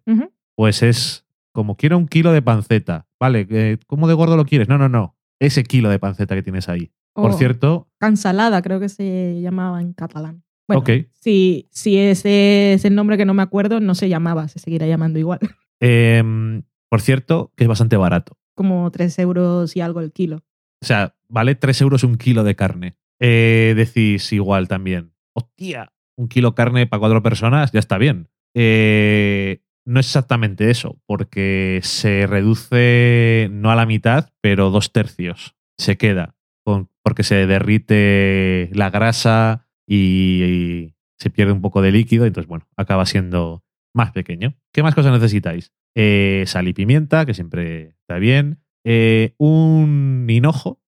[0.55, 3.07] Pues es como quiero un kilo de panceta.
[3.21, 4.69] Vale, eh, ¿cómo de gordo lo quieres?
[4.69, 5.17] No, no, no.
[5.39, 6.93] Ese kilo de panceta que tienes ahí.
[7.13, 10.45] Por cierto, Cansalada, creo que se llamaba en catalán.
[10.69, 10.81] Bueno,
[11.21, 14.87] si, si ese es el nombre que no me acuerdo, no se llamaba, se seguirá
[14.87, 15.41] llamando igual.
[15.81, 18.37] Em, por cierto, que es bastante barato.
[18.57, 20.45] Como 3 euros y algo el kilo.
[20.83, 22.97] O sea, vale 3 euros un kilo de carne.
[23.21, 25.13] Eh, decís igual también.
[25.35, 28.29] Hostia, un kilo carne para cuatro personas, ya está bien.
[28.55, 35.55] Eh, no es exactamente eso, porque se reduce no a la mitad, pero dos tercios.
[35.79, 36.35] Se queda,
[36.65, 42.49] con- porque se derrite la grasa y, y se pierde un poco de líquido, entonces
[42.49, 44.55] bueno, acaba siendo más pequeño.
[44.73, 45.73] ¿Qué más cosas necesitáis?
[45.95, 48.63] Eh, sal y pimienta, que siempre está bien.
[48.85, 50.81] Eh, un hinojo,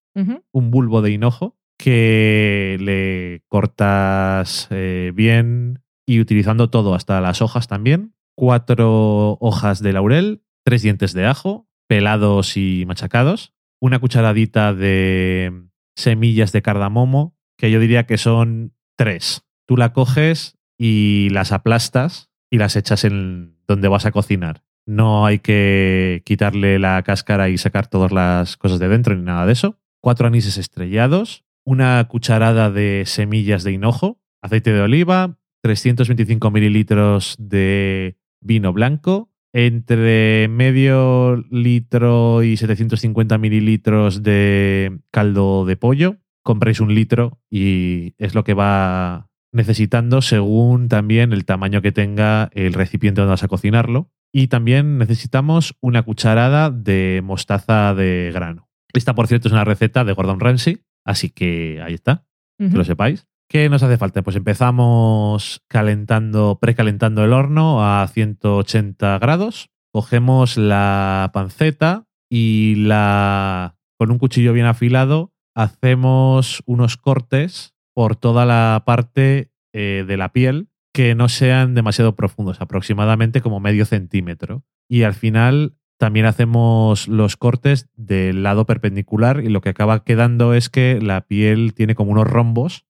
[0.53, 7.69] un bulbo de hinojo que le cortas eh, bien y utilizando todo, hasta las hojas
[7.69, 8.15] también.
[8.37, 13.55] Cuatro hojas de laurel, tres dientes de ajo, pelados y machacados.
[13.81, 15.65] Una cucharadita de
[15.97, 19.47] semillas de cardamomo, que yo diría que son tres.
[19.67, 24.63] Tú la coges y las aplastas y las echas en donde vas a cocinar.
[24.85, 29.47] No hay que quitarle la cáscara y sacar todas las cosas de dentro ni nada
[29.47, 29.79] de eso.
[30.03, 38.19] Cuatro anises estrellados, una cucharada de semillas de hinojo, aceite de oliva, 325 mililitros de
[38.43, 46.19] vino blanco, entre medio litro y 750 mililitros de caldo de pollo.
[46.43, 52.51] Compréis un litro y es lo que va necesitando según también el tamaño que tenga
[52.53, 54.11] el recipiente donde vas a cocinarlo.
[54.33, 58.69] Y también necesitamos una cucharada de mostaza de grano.
[58.93, 62.25] Esta, por cierto, es una receta de Gordon Ramsay, así que ahí está,
[62.59, 63.27] que lo sepáis.
[63.49, 64.23] ¿Qué nos hace falta?
[64.23, 69.71] Pues empezamos calentando, precalentando el horno a 180 grados.
[69.93, 78.47] Cogemos la panceta, y la con un cuchillo bien afilado hacemos unos cortes por toda
[78.47, 84.65] la parte eh, de la piel que no sean demasiado profundos, aproximadamente como medio centímetro.
[84.89, 90.55] Y al final también hacemos los cortes del lado perpendicular y lo que acaba quedando
[90.55, 92.87] es que la piel tiene como unos rombos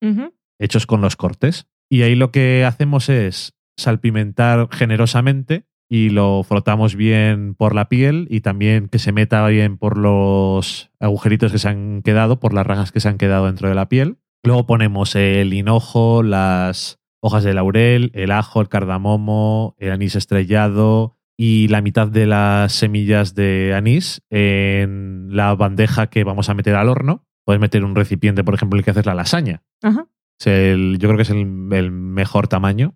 [0.59, 1.66] hechos con los cortes.
[1.90, 8.29] Y ahí lo que hacemos es salpimentar generosamente y lo frotamos bien por la piel
[8.31, 12.65] y también que se meta bien por los agujeritos que se han quedado, por las
[12.67, 14.19] rajas que se han quedado dentro de la piel.
[14.45, 21.17] Luego ponemos el hinojo, las hojas de laurel, el ajo, el cardamomo, el anís estrellado
[21.37, 26.75] y la mitad de las semillas de anís en la bandeja que vamos a meter
[26.77, 27.27] al horno.
[27.45, 29.62] Puedes meter un recipiente, por ejemplo, el que haces la lasaña.
[29.83, 30.07] Ajá.
[30.39, 32.95] Es el- yo creo que es el, el mejor tamaño.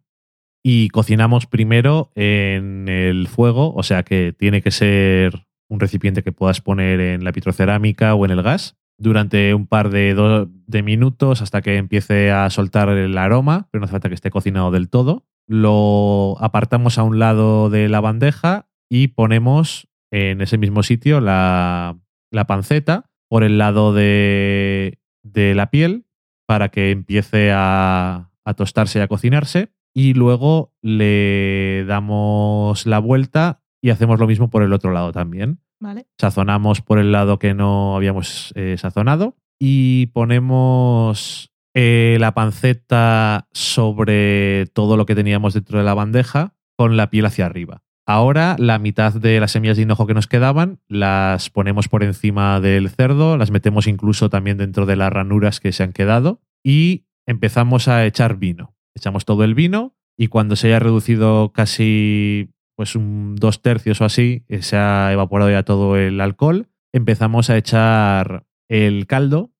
[0.66, 6.32] Y cocinamos primero en el fuego, o sea que tiene que ser un recipiente que
[6.32, 11.42] puedas poner en la vitrocerámica o en el gas durante un par de, de minutos
[11.42, 14.88] hasta que empiece a soltar el aroma, pero no hace falta que esté cocinado del
[14.88, 15.26] todo.
[15.46, 21.98] Lo apartamos a un lado de la bandeja y ponemos en ese mismo sitio la,
[22.30, 26.06] la panceta por el lado de, de la piel
[26.46, 29.74] para que empiece a, a tostarse y a cocinarse.
[29.94, 35.60] Y luego le damos la vuelta y hacemos lo mismo por el otro lado también.
[35.78, 36.06] Vale.
[36.18, 44.66] Sazonamos por el lado que no habíamos eh, sazonado y ponemos eh, la panceta sobre
[44.72, 47.82] todo lo que teníamos dentro de la bandeja con la piel hacia arriba.
[48.06, 52.60] Ahora la mitad de las semillas de hinojo que nos quedaban las ponemos por encima
[52.60, 57.06] del cerdo, las metemos incluso también dentro de las ranuras que se han quedado y
[57.26, 58.73] empezamos a echar vino.
[58.94, 64.04] Echamos todo el vino y cuando se haya reducido casi pues un dos tercios o
[64.04, 69.52] así, eh, se ha evaporado ya todo el alcohol, empezamos a echar el caldo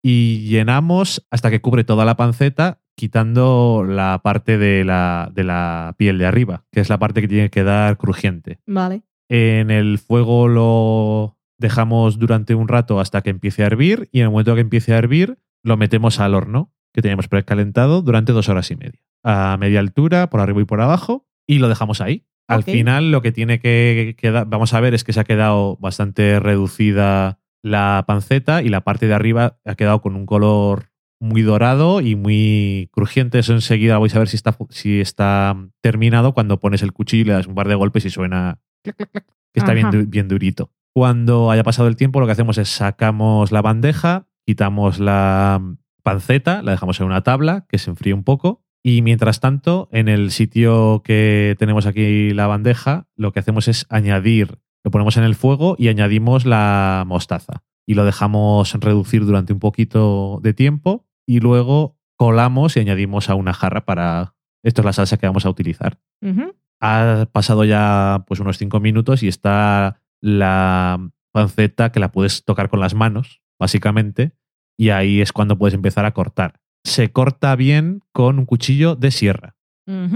[0.00, 5.96] y llenamos hasta que cubre toda la panceta, quitando la parte de la, de la
[5.98, 8.60] piel de arriba, que es la parte que tiene que quedar crujiente.
[8.66, 9.02] Vale.
[9.28, 14.26] En el fuego lo dejamos durante un rato hasta que empiece a hervir y en
[14.26, 18.48] el momento que empiece a hervir lo metemos al horno que teníamos precalentado durante dos
[18.48, 19.00] horas y media.
[19.22, 22.26] A media altura, por arriba y por abajo, y lo dejamos ahí.
[22.48, 25.76] Al final lo que tiene que quedar, vamos a ver, es que se ha quedado
[25.76, 31.42] bastante reducida la panceta y la parte de arriba ha quedado con un color muy
[31.42, 33.38] dorado y muy crujiente.
[33.38, 37.26] Eso enseguida vais a ver si está, si está terminado cuando pones el cuchillo y
[37.26, 38.92] le das un par de golpes y suena que
[39.54, 39.98] está bien, Ajá.
[40.04, 40.72] bien durito.
[40.92, 45.62] Cuando haya pasado el tiempo, lo que hacemos es sacamos la bandeja, quitamos la
[46.10, 48.64] panceta, la dejamos en una tabla que se enfríe un poco.
[48.82, 53.86] Y mientras tanto, en el sitio que tenemos aquí la bandeja, lo que hacemos es
[53.90, 57.62] añadir, lo ponemos en el fuego y añadimos la mostaza.
[57.86, 63.34] Y lo dejamos reducir durante un poquito de tiempo y luego colamos y añadimos a
[63.34, 64.34] una jarra para...
[64.62, 65.98] Esto es la salsa que vamos a utilizar
[66.80, 72.68] ha pasado ya pues unos cinco minutos y está la panceta que la puedes tocar
[72.68, 74.32] con las manos, básicamente,
[74.78, 76.60] y ahí es cuando puedes empezar a cortar.
[76.84, 79.56] Se corta bien con un cuchillo de sierra,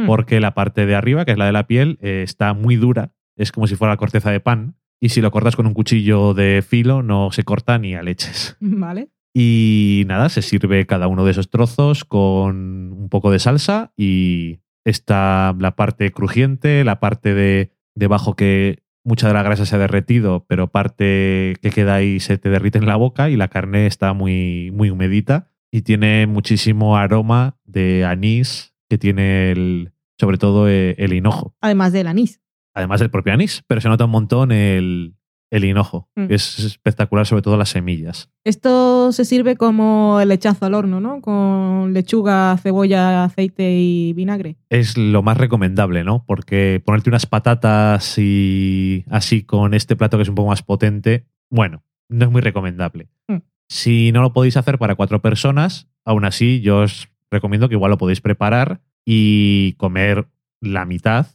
[0.07, 3.13] porque la parte de arriba, que es la de la piel, eh, está muy dura,
[3.37, 6.33] es como si fuera la corteza de pan, y si lo cortas con un cuchillo
[6.33, 8.57] de filo no se corta ni a leches.
[8.61, 9.11] Vale.
[9.35, 14.61] Y nada, se sirve cada uno de esos trozos con un poco de salsa y
[14.85, 19.79] está la parte crujiente, la parte de debajo que mucha de la grasa se ha
[19.79, 23.87] derretido, pero parte que queda ahí se te derrite en la boca y la carne
[23.87, 30.69] está muy, muy humedita y tiene muchísimo aroma de anís que tiene el, sobre todo
[30.69, 32.41] eh, el hinojo, Además del anís.
[32.75, 35.15] además del propio anís, pero se nota un montón el,
[35.53, 36.27] el hinojo, Mm.
[36.29, 38.31] que es espectacular, sobre todo las semillas.
[38.43, 41.21] Esto se sirve como el lechazo al horno, ¿no?
[41.21, 44.57] Con lechuga, cebolla, aceite y vinagre.
[44.71, 46.25] es lo más recomendable, ¿no?
[46.27, 51.27] Porque ponerte unas patatas y así con este plato que es un poco más potente,
[51.51, 53.09] bueno, no es muy recomendable.
[53.29, 53.37] Mm.
[53.69, 57.91] Si no lo podéis hacer para cuatro personas, aún así yo os recomiendo que igual
[57.91, 60.29] lo podéis preparar y comer
[60.61, 61.27] la mitad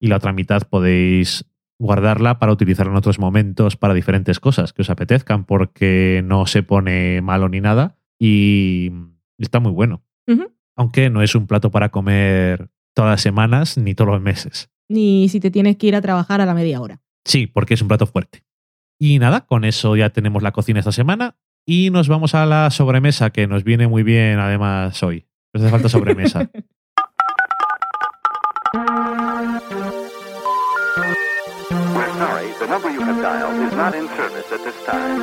[0.00, 1.44] y la otra mitad podéis
[1.78, 6.62] guardarla para utilizarla en otros momentos para diferentes cosas que os apetezcan porque no se
[6.62, 8.92] pone malo ni nada y
[9.38, 10.02] está muy bueno
[10.76, 14.70] aunque no es un plato para comer todas las semanas ni todos los meses.
[14.88, 17.00] Ni si te tienes que ir a trabajar a la media hora.
[17.24, 18.44] Sí, porque es un plato fuerte.
[18.98, 21.36] Y nada, con eso ya tenemos la cocina esta semana
[21.66, 25.26] y nos vamos a la sobremesa que nos viene muy bien además hoy.
[25.52, 26.50] Nos hace falta sobremesa.
[32.66, 35.22] The number you have dialed is not in service at this time.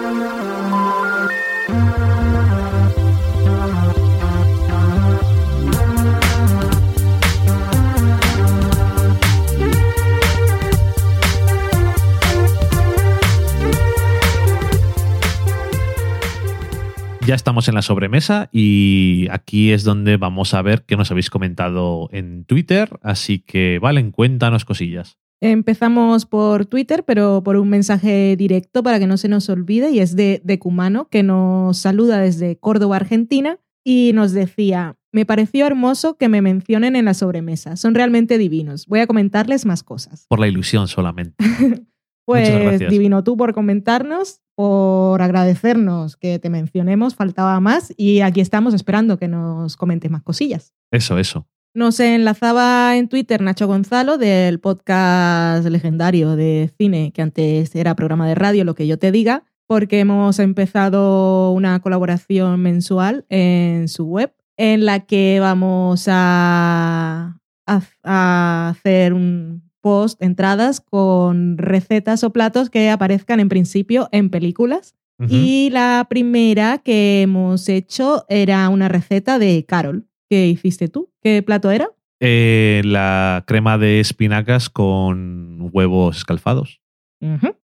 [17.26, 21.30] Ya estamos en la sobremesa y aquí es donde vamos a ver qué nos habéis
[21.30, 22.98] comentado en Twitter.
[23.02, 25.18] Así que, Valen, cuéntanos cosillas.
[25.46, 30.00] Empezamos por Twitter, pero por un mensaje directo para que no se nos olvide, y
[30.00, 35.68] es de, de Cumano, que nos saluda desde Córdoba, Argentina, y nos decía, me pareció
[35.68, 40.28] hermoso que me mencionen en la sobremesa, son realmente divinos, voy a comentarles más cosas.
[40.30, 41.36] Por la ilusión solamente.
[42.26, 48.74] Pues divino tú por comentarnos, por agradecernos que te mencionemos, faltaba más, y aquí estamos
[48.74, 50.74] esperando que nos comentes más cosillas.
[50.90, 51.50] Eso, eso.
[51.76, 58.28] Nos enlazaba en Twitter Nacho Gonzalo del podcast legendario de cine, que antes era programa
[58.28, 64.06] de radio, lo que yo te diga, porque hemos empezado una colaboración mensual en su
[64.06, 72.32] web en la que vamos a, a- a hacer un post, entradas con recetas o
[72.32, 74.96] platos que aparezcan en principio en películas.
[75.30, 80.06] Y la primera que hemos hecho era una receta de Carol.
[80.34, 81.12] ¿Qué hiciste tú?
[81.22, 81.92] ¿Qué plato era?
[82.20, 86.82] Eh, la crema de espinacas con huevos escalfados.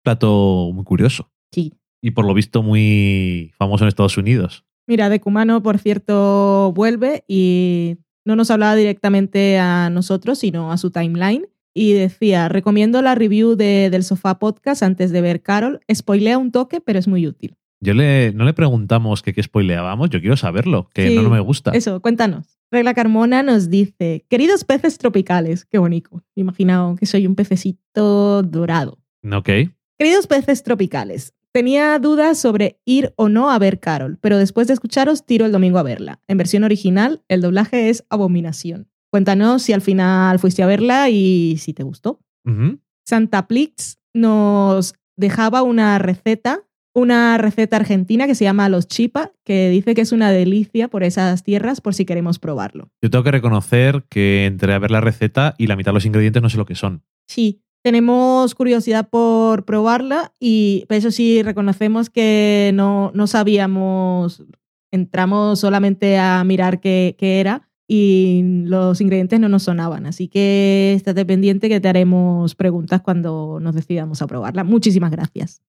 [0.03, 1.31] Plato muy curioso.
[1.53, 1.74] Sí.
[2.01, 4.65] Y por lo visto muy famoso en Estados Unidos.
[4.87, 10.91] Mira, Decumano, por cierto, vuelve y no nos hablaba directamente a nosotros, sino a su
[10.91, 11.47] timeline.
[11.74, 15.81] Y decía, recomiendo la review de, del Sofá Podcast antes de ver Carol.
[15.95, 17.55] Spoilea un toque, pero es muy útil.
[17.87, 21.31] Yo le, no le preguntamos que qué spoileábamos, yo quiero saberlo, que Sí, no, no
[21.31, 21.71] me gusta.
[21.71, 22.59] Eso, cuéntanos.
[22.73, 26.11] Regla Carmona nos dice, queridos peces tropicales, qué bonito.
[26.35, 28.99] Me imagino que soy un pececito dorado.
[29.33, 29.51] Ok.
[29.97, 34.75] Queridos peces tropicales, tenía dudas sobre ir o no a ver Carol, pero después de
[34.75, 36.19] escucharos tiro el domingo a verla.
[36.27, 38.89] En versión original, el doblaje es Abominación.
[39.13, 42.19] Cuéntanos si al final fuiste a verla y si te gustó.
[42.45, 42.81] Ujú.
[43.05, 46.66] Santa Plix nos dejaba una receta,
[46.97, 51.05] una receta argentina que se llama Los Chipa, que dice que es una delicia por
[51.05, 52.89] esas tierras por si queremos probarlo.
[53.02, 56.06] Yo tengo que reconocer que entré a ver la receta y la mitad de los
[56.06, 57.02] ingredientes no sé lo que son.
[57.27, 64.43] Sí, tenemos curiosidad por probarla y eso sí reconocemos que no, no sabíamos,
[64.90, 70.06] entramos solamente a mirar qué, qué era y los ingredientes no nos sonaban.
[70.06, 74.64] Así que estate pendiente que te haremos preguntas cuando nos decidamos a probarla.
[74.64, 75.60] Muchísimas gracias.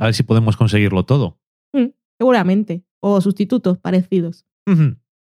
[0.00, 1.38] A ver si podemos conseguirlo todo.
[1.74, 2.82] Mm, seguramente.
[3.00, 4.46] O sustitutos parecidos.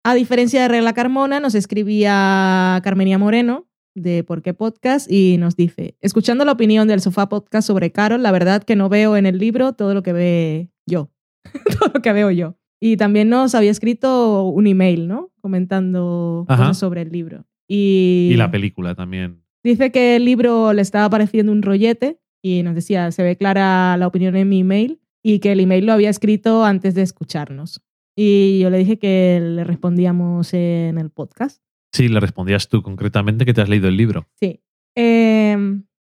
[0.04, 5.56] A diferencia de Regla Carmona, nos escribía Carmenia Moreno de Por qué Podcast y nos
[5.56, 9.26] dice, escuchando la opinión del Sofá Podcast sobre Carol, la verdad que no veo en
[9.26, 11.10] el libro todo lo que ve yo,
[11.80, 12.56] todo lo que veo yo.
[12.80, 15.32] Y también nos había escrito un email, ¿no?
[15.42, 16.64] Comentando Ajá.
[16.64, 17.46] cosas sobre el libro.
[17.68, 19.44] Y, Y la película también.
[19.64, 23.98] dice que el libro le estaba pareciendo un rollete y nos decía, se ve clara
[23.98, 27.82] la opinión en mi email y que el email lo había escrito antes de escucharnos.
[28.16, 31.62] Y yo le dije que le respondíamos en el podcast.
[31.94, 34.28] Sí, le respondías tú concretamente que te has leído el libro.
[34.40, 34.62] Sí.
[34.96, 35.58] Eh,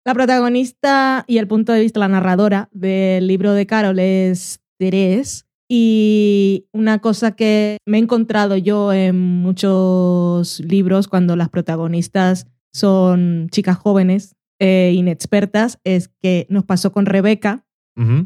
[0.06, 5.48] la protagonista y el punto de vista, la narradora del libro de Carol es Terés.
[5.70, 13.48] Y una cosa que me he encontrado yo en muchos libros cuando las protagonistas son
[13.50, 17.66] chicas jóvenes e inexpertas es que nos pasó con Rebeca,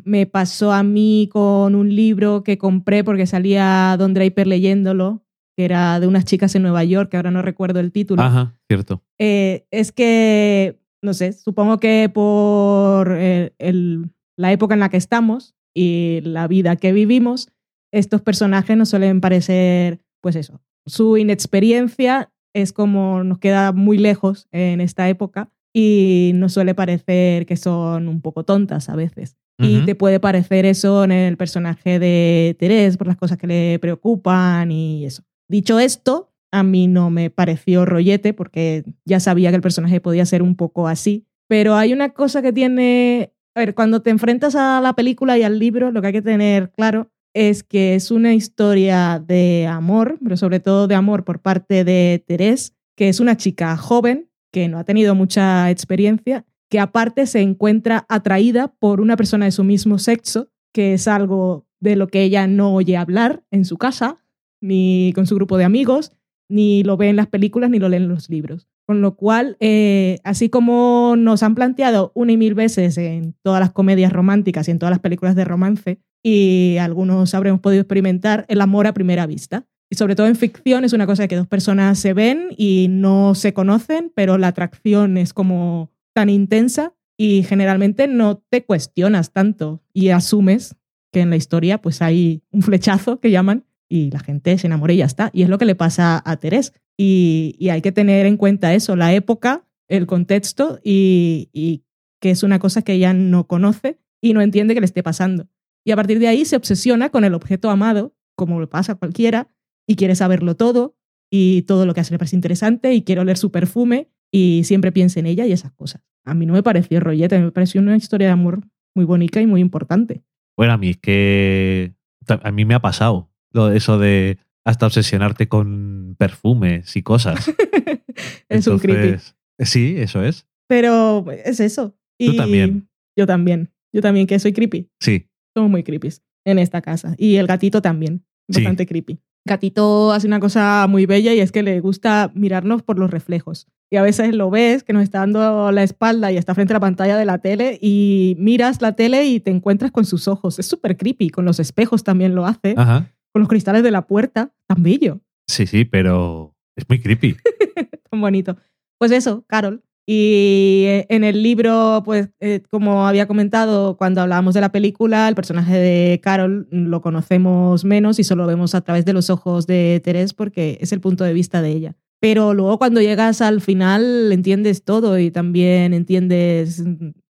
[0.06, 5.26] me pasó a mí con un libro que compré porque salía Don Draper leyéndolo,
[5.58, 8.22] que era de unas chicas en Nueva York, que ahora no recuerdo el título.
[8.22, 9.02] Ajá, cierto.
[9.20, 14.98] Eh, es que, no sé, supongo que por eh, el- la época en la que
[14.98, 17.50] estamos y la vida que vivimos,
[17.92, 24.48] estos personajes nos suelen parecer, pues eso, su inexperiencia es como nos queda muy lejos
[24.52, 29.38] en esta época y nos suele parecer que son un poco tontas a veces.
[29.60, 33.80] Y te puede parecer eso en el personaje de Terés por las cosas que le
[33.80, 35.22] preocupan y eso.
[35.48, 40.26] Dicho esto, a mí no me pareció rollete porque ya sabía que el personaje podía
[40.26, 41.28] ser un poco así.
[41.48, 43.34] Pero hay una cosa que tiene...
[43.56, 46.22] A ver, cuando te enfrentas a la película y al libro, lo que hay que
[46.24, 51.40] tener claro es que es una historia de amor, pero sobre todo de amor por
[51.40, 56.80] parte de Terés, que es una chica joven que no ha tenido mucha experiencia, que
[56.80, 61.96] aparte se encuentra atraída por una persona de su mismo sexo, que es algo de
[61.96, 64.20] lo que ella no oye hablar en su casa,
[64.62, 66.12] ni con su grupo de amigos,
[66.50, 68.68] ni lo ve en las películas, ni lo lee en los libros.
[68.86, 73.60] Con lo cual, eh, así como nos han planteado una y mil veces en todas
[73.60, 78.46] las comedias románticas y en todas las películas de romance, y algunos habremos podido experimentar
[78.50, 79.66] el amor a primera vista.
[79.90, 83.36] Y sobre todo en ficción es una cosa que dos personas se ven y no
[83.36, 89.82] se conocen, pero la atracción es como tan intensa y generalmente no te cuestionas tanto
[89.94, 90.76] y asumes
[91.12, 94.94] que en la historia pues hay un flechazo que llaman y la gente se enamora
[94.94, 95.30] y ya está.
[95.34, 96.74] Y es lo que le pasa a Terés.
[96.98, 101.84] Y, hay que tener en cuenta eso, la época, el contexto y, y
[102.20, 105.48] que es una cosa que ella no conoce y no entiende que le esté pasando.
[105.86, 108.96] Y a partir de ahí se obsesiona con el objeto amado, como le pasa a
[108.96, 109.48] cualquiera,
[109.88, 110.96] y quiere saberlo todo
[111.32, 114.92] y todo lo que hace le parece interesante y quiere oler su perfume y siempre
[114.92, 116.04] piensa en ella y esas cosas.
[116.26, 118.62] A mí no me pareció rollete, me pareció una historia de amor
[118.94, 120.24] muy bonita y muy importante.
[120.58, 121.94] Bueno, a mí es que
[122.28, 127.50] a mí me ha pasado lo de eso de hasta obsesionarte con perfumes y cosas.
[128.50, 129.22] es un creepy.
[129.60, 130.46] Sí, eso es.
[130.68, 131.92] Pero es eso.
[132.20, 132.90] Tú Y también.
[133.16, 133.72] Yo también.
[133.94, 134.90] Yo también, que soy creepy.
[135.00, 135.30] Sí.
[135.56, 136.10] Somos muy creepy
[136.46, 137.16] en esta casa.
[137.18, 138.26] Y el gatito también.
[138.50, 138.62] Sí.
[138.62, 139.22] Bastante creepy.
[139.48, 143.68] Gatito hace una cosa muy bella y es que le gusta mirarnos por los reflejos.
[143.90, 146.76] Y a veces lo ves que nos está dando la espalda y está frente a
[146.76, 150.60] la pantalla de la tele y miras la tele y te encuentras con sus ojos.
[150.60, 151.30] Es súper creepy.
[151.30, 152.76] Con los espejos también lo hace.
[152.78, 153.10] Ajá.
[153.32, 154.52] Con los cristales de la puerta.
[154.68, 155.22] Tan bello.
[155.48, 157.38] Sí, sí, pero es muy creepy.
[158.12, 158.58] tan bonito.
[158.98, 159.82] Pues eso, Carol.
[160.10, 165.28] Y eh, en el libro, pues eh, como había comentado cuando hablábamos de la película,
[165.28, 169.30] el personaje de Carol lo conocemos menos y solo lo vemos a través de los
[169.30, 171.96] ojos de Teresa porque es el punto de vista de ella.
[172.22, 176.82] Pero luego cuando llegas al final entiendes todo y también entiendes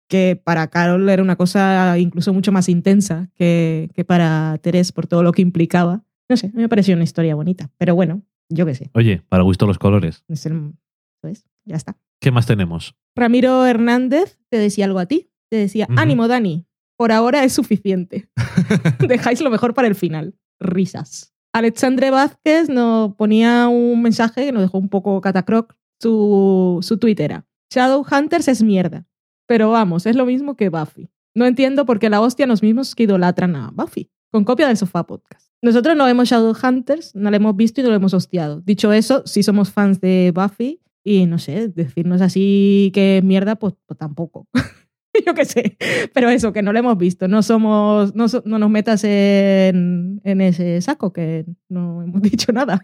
[0.09, 5.07] que para Carol era una cosa incluso mucho más intensa que, que para Teresa por
[5.07, 6.03] todo lo que implicaba.
[6.27, 7.71] No sé, me pareció una historia bonita.
[7.77, 8.91] Pero bueno, yo qué sé.
[8.93, 10.25] Oye, para gusto los colores.
[10.27, 10.73] Es el-
[11.21, 11.45] ¿sabes?
[11.63, 11.95] Ya está.
[12.19, 12.95] ¿Qué más tenemos?
[13.15, 15.29] Ramiro Hernández te decía algo a ti.
[15.49, 16.65] Te decía, ánimo, Dani.
[16.97, 18.29] Por ahora es suficiente.
[19.07, 20.35] Dejáis lo mejor para el final.
[20.59, 21.33] Risas.
[21.53, 25.75] Alexandre Vázquez nos ponía un mensaje que nos dejó un poco catacroc.
[26.01, 29.07] Su, su tweet era, Shadowhunters es mierda.
[29.47, 31.09] Pero vamos, es lo mismo que Buffy.
[31.33, 34.09] No entiendo por qué la hostia los mismos que idolatran a Buffy.
[34.31, 35.51] Con copia del Sofá Podcast.
[35.61, 38.61] Nosotros no vemos Shadowhunters, no la hemos visto y no lo hemos hostiado.
[38.61, 43.55] Dicho eso, sí somos fans de Buffy y no sé, decirnos así que es mierda,
[43.55, 44.47] pues, pues tampoco.
[45.25, 45.77] Yo qué sé.
[46.13, 47.27] Pero eso, que no lo hemos visto.
[47.29, 52.51] No somos, no, so- no nos metas en, en ese saco, que no hemos dicho
[52.51, 52.83] nada.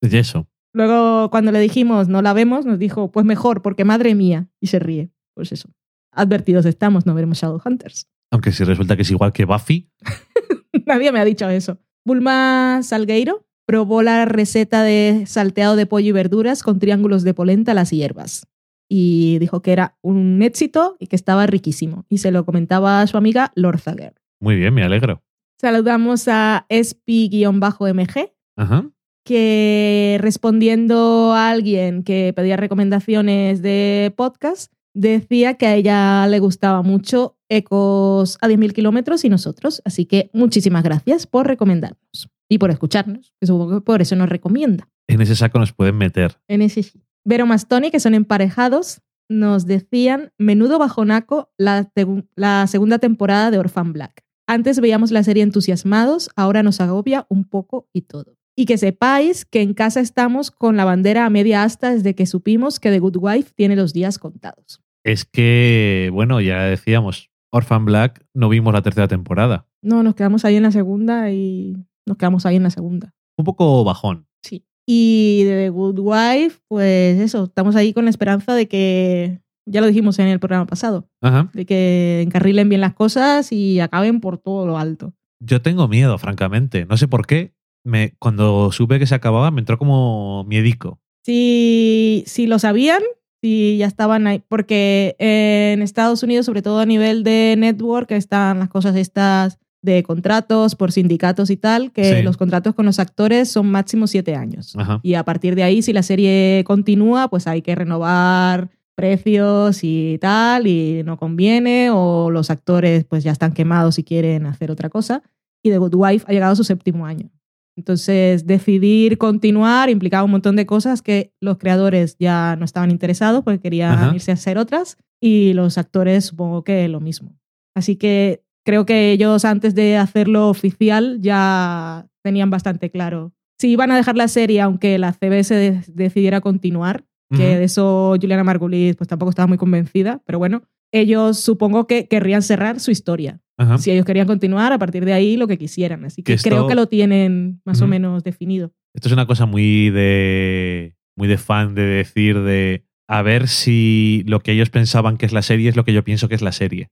[0.00, 0.48] Y eso.
[0.74, 4.48] Luego, cuando le dijimos no la vemos, nos dijo, pues mejor, porque madre mía.
[4.60, 5.10] Y se ríe.
[5.34, 5.68] Pues eso.
[6.12, 8.08] Advertidos estamos, no veremos Shadowhunters.
[8.32, 9.90] Aunque si resulta que es igual que Buffy,
[10.86, 11.78] Nadie me ha dicho eso.
[12.04, 17.72] Bulma Salgueiro probó la receta de salteado de pollo y verduras con triángulos de polenta
[17.72, 18.46] a las hierbas.
[18.88, 22.06] Y dijo que era un éxito y que estaba riquísimo.
[22.08, 24.14] Y se lo comentaba a su amiga Lord Zager.
[24.40, 25.22] muy bien, me alegro.
[25.60, 28.90] Saludamos a espi-mg, Ajá.
[29.22, 36.82] que respondiendo a alguien que pedía recomendaciones de podcast, decía que a ella le gustaba
[36.82, 39.80] mucho Ecos a 10.000 kilómetros y nosotros.
[39.84, 44.28] Así que muchísimas gracias por recomendarnos y por escucharnos, que supongo que por eso nos
[44.28, 44.88] recomienda.
[45.06, 46.38] En ese saco nos pueden meter.
[46.48, 47.02] En ese sí.
[47.24, 51.90] Vero Mastoni, que son emparejados, nos decían menudo bajonaco la,
[52.36, 54.24] la segunda temporada de Orphan Black.
[54.46, 58.36] Antes veíamos la serie entusiasmados, ahora nos agobia un poco y todo.
[58.56, 62.26] Y que sepáis que en casa estamos con la bandera a media asta desde que
[62.26, 64.82] supimos que The Good Wife tiene los días contados.
[65.04, 69.66] Es que, bueno, ya decíamos, Orphan Black no vimos la tercera temporada.
[69.82, 71.76] No, nos quedamos ahí en la segunda y
[72.06, 73.14] nos quedamos ahí en la segunda.
[73.36, 74.26] Un poco bajón.
[74.42, 74.64] Sí.
[74.86, 79.80] Y de The Good Wife, pues eso, estamos ahí con la esperanza de que, ya
[79.80, 81.50] lo dijimos en el programa pasado, Ajá.
[81.52, 85.14] de que encarrilen bien las cosas y acaben por todo lo alto.
[85.40, 86.86] Yo tengo miedo, francamente.
[86.86, 87.52] No sé por qué.
[87.84, 91.00] Me, cuando supe que se acababa, me entró como miedico.
[91.24, 93.02] Si, si lo sabían,
[93.40, 98.58] si ya estaban ahí, porque en Estados Unidos, sobre todo a nivel de network, están
[98.58, 102.22] las cosas estas de contratos por sindicatos y tal, que Sí.
[102.22, 104.74] los contratos con los actores son máximo siete años.
[104.76, 104.98] Ajá.
[105.04, 110.18] Y a partir de ahí, si la serie continúa, pues hay que renovar precios y
[110.20, 114.88] tal, y no conviene, o los actores pues ya están quemados y quieren hacer otra
[114.88, 115.22] cosa.
[115.62, 117.30] Y The Good Wife ha llegado a su séptimo año.
[117.78, 123.44] Entonces, decidir continuar implicaba un montón de cosas que los creadores ya no estaban interesados
[123.44, 124.14] porque querían Ajá.
[124.16, 127.38] irse a hacer otras, y los actores supongo que lo mismo.
[127.76, 133.32] Así que creo que ellos antes de hacerlo oficial ya tenían bastante claro.
[133.60, 137.58] Si iban a dejar la serie aunque la CBS de- decidiera continuar, que Ujú.
[137.58, 140.62] de eso Juliana Margulis pues tampoco estaba muy convencida, pero bueno,
[140.92, 143.40] ellos supongo que querrían cerrar su historia.
[143.56, 143.78] Ajá.
[143.78, 146.04] Si ellos querían continuar, a partir de ahí lo que quisieran.
[146.04, 148.72] Así que Que esto- creo que lo tienen más o menos definido.
[148.94, 150.94] Esto es una cosa muy de.
[151.16, 152.84] muy de fan de decir de.
[153.10, 156.04] A ver si lo que ellos pensaban que es la serie es lo que yo
[156.04, 156.90] pienso que es la serie.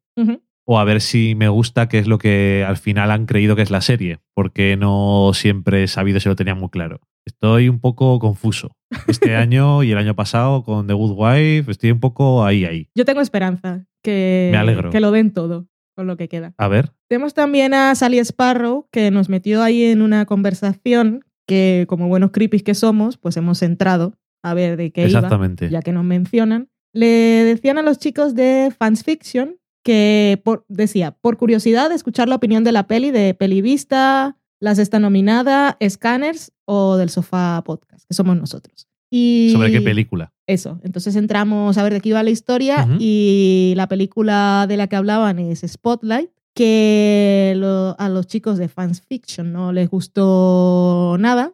[0.69, 3.63] O a ver si me gusta que es lo que al final han creído que
[3.63, 4.19] es la serie.
[4.35, 7.01] Porque no siempre he sabido si lo tenían muy claro.
[7.27, 8.71] Estoy un poco confuso.
[9.09, 12.89] Este año y el año pasado con The Good Wife estoy un poco ahí, ahí.
[12.95, 14.91] Yo tengo esperanza que, Me alegro.
[14.91, 15.67] que lo den todo
[15.97, 16.55] con lo que queda.
[16.59, 16.93] A ver.
[17.09, 22.31] Tenemos también a Sally Sparrow, que nos metió ahí en una conversación que, como buenos
[22.33, 25.69] creepies que somos, pues hemos entrado a ver de qué iba, Exactamente.
[25.71, 26.69] ya que nos mencionan.
[26.93, 32.35] Le decían a los chicos de Fans Fiction que por- decía, por curiosidad, escuchar la
[32.37, 38.15] opinión de la peli de Pelivista, las está nominada, Scanners o del Sofá Podcast, que
[38.15, 38.89] somos nosotros.
[39.11, 40.33] Y ¿Sobre qué película?
[40.49, 44.87] eso, entonces entramos a ver de qué iba la historia y la película de la
[44.89, 51.17] que hablaban es Spotlight, que lo- a los chicos de Fans Fiction no les gustó
[51.19, 51.53] nada,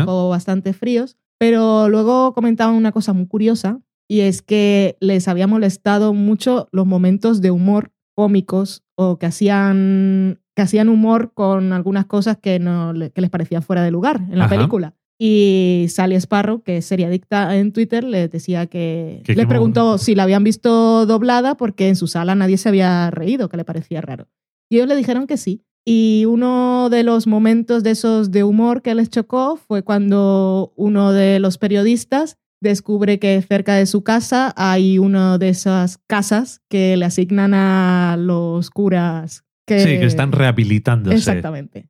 [0.00, 5.46] dejó bastante fríos, pero luego comentaban una cosa muy curiosa y es que les había
[5.46, 12.06] molestado mucho los momentos de humor cómicos o que hacían, que hacían humor con algunas
[12.06, 14.56] cosas que, no, le- que les parecían fuera de lugar en la Ajá.
[14.56, 14.94] película.
[15.18, 19.22] Y Sally Sparrow, que es seriadicta en Twitter, les decía que...
[19.24, 19.98] Qué preguntó momento.
[19.98, 23.64] si la habían visto doblada porque en su sala nadie se había reído, que le
[23.64, 24.26] parecía raro.
[24.68, 25.62] Y ellos le dijeron que sí.
[25.86, 31.12] Y uno de los momentos de esos de humor que les chocó fue cuando uno
[31.12, 36.96] de los periodistas descubre que cerca de su casa hay una de esas casas que
[36.96, 41.16] le asignan a los curas que, Sí, que están rehabilitándose.
[41.16, 41.88] Exactamente.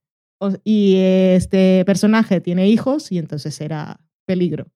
[0.62, 4.66] Y este personaje tiene hijos y entonces era peligro.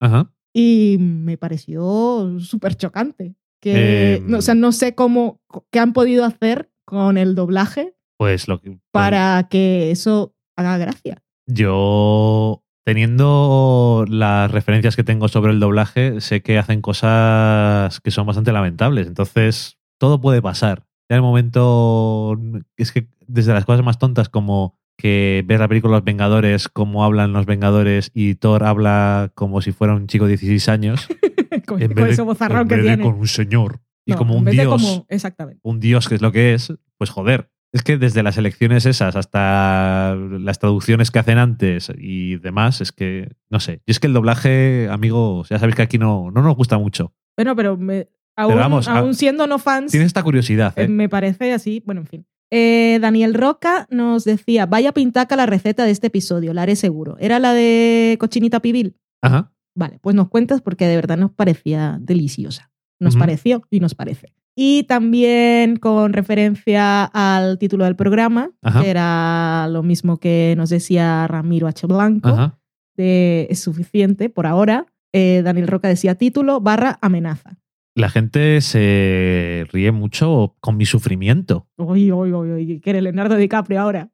[0.00, 0.32] Ajá.
[0.54, 3.34] Y me pareció súper chocante.
[3.60, 4.26] Que, Em.
[4.30, 5.40] no, o sea, no sé cómo,
[5.70, 8.78] qué han podido hacer con el doblaje Pues lo que.
[8.92, 11.22] para que eso haga gracia.
[11.46, 18.26] Yo, teniendo las referencias que tengo sobre el doblaje, sé que hacen cosas que son
[18.26, 19.06] bastante lamentables.
[19.08, 20.86] Entonces, todo puede pasar.
[21.08, 22.38] Ya el momento.
[22.76, 27.04] Es que desde las cosas más tontas, como que ves la película Los Vengadores, cómo
[27.04, 31.06] hablan los Vengadores y Thor habla como si fuera un chico de 16 años.
[31.66, 32.22] con, en con vez de-
[32.62, 33.02] en que vez de tiene.
[33.04, 33.80] con un señor.
[34.04, 34.66] Y como un dios.
[34.82, 35.60] como- exactamente.
[35.62, 37.50] un dios que es lo que es, pues joder.
[37.70, 42.92] Es que desde las elecciones esas hasta las traducciones que hacen antes y demás, es
[42.92, 43.82] que, no sé.
[43.84, 47.12] Y es que el doblaje, amigos, ya sabéis que aquí no, no nos gusta mucho.
[47.36, 48.08] Bueno, pero, me-
[48.42, 50.88] aún, vamos, a- aún siendo no fans, Tienes esta curiosidad, eh, ¿eh?
[50.88, 51.82] me parece así.
[51.84, 52.26] Bueno, en fin.
[52.50, 57.16] Eh, Daniel Roca nos decía, vaya pintaca la receta de este episodio, la haré seguro.
[57.20, 58.96] ¿Era la de cochinita pibil?
[59.22, 59.52] Ajá.
[59.76, 62.70] Vale, pues nos cuentas porque de verdad nos parecía deliciosa.
[63.00, 64.32] Nos pareció y nos parece.
[64.56, 68.80] Y también con referencia al título del programa, Ajá.
[68.82, 71.86] que era lo mismo que nos decía Ramiro H.
[71.86, 72.58] Blanco, Ajá.
[72.96, 74.86] de es suficiente por ahora.
[75.12, 77.56] Eh, Daniel Roca decía título barra amenaza.
[77.98, 81.66] La gente se ríe mucho con mi sufrimiento.
[81.76, 84.10] Uy, uy, uy, uy, que eres Leonardo DiCaprio ahora.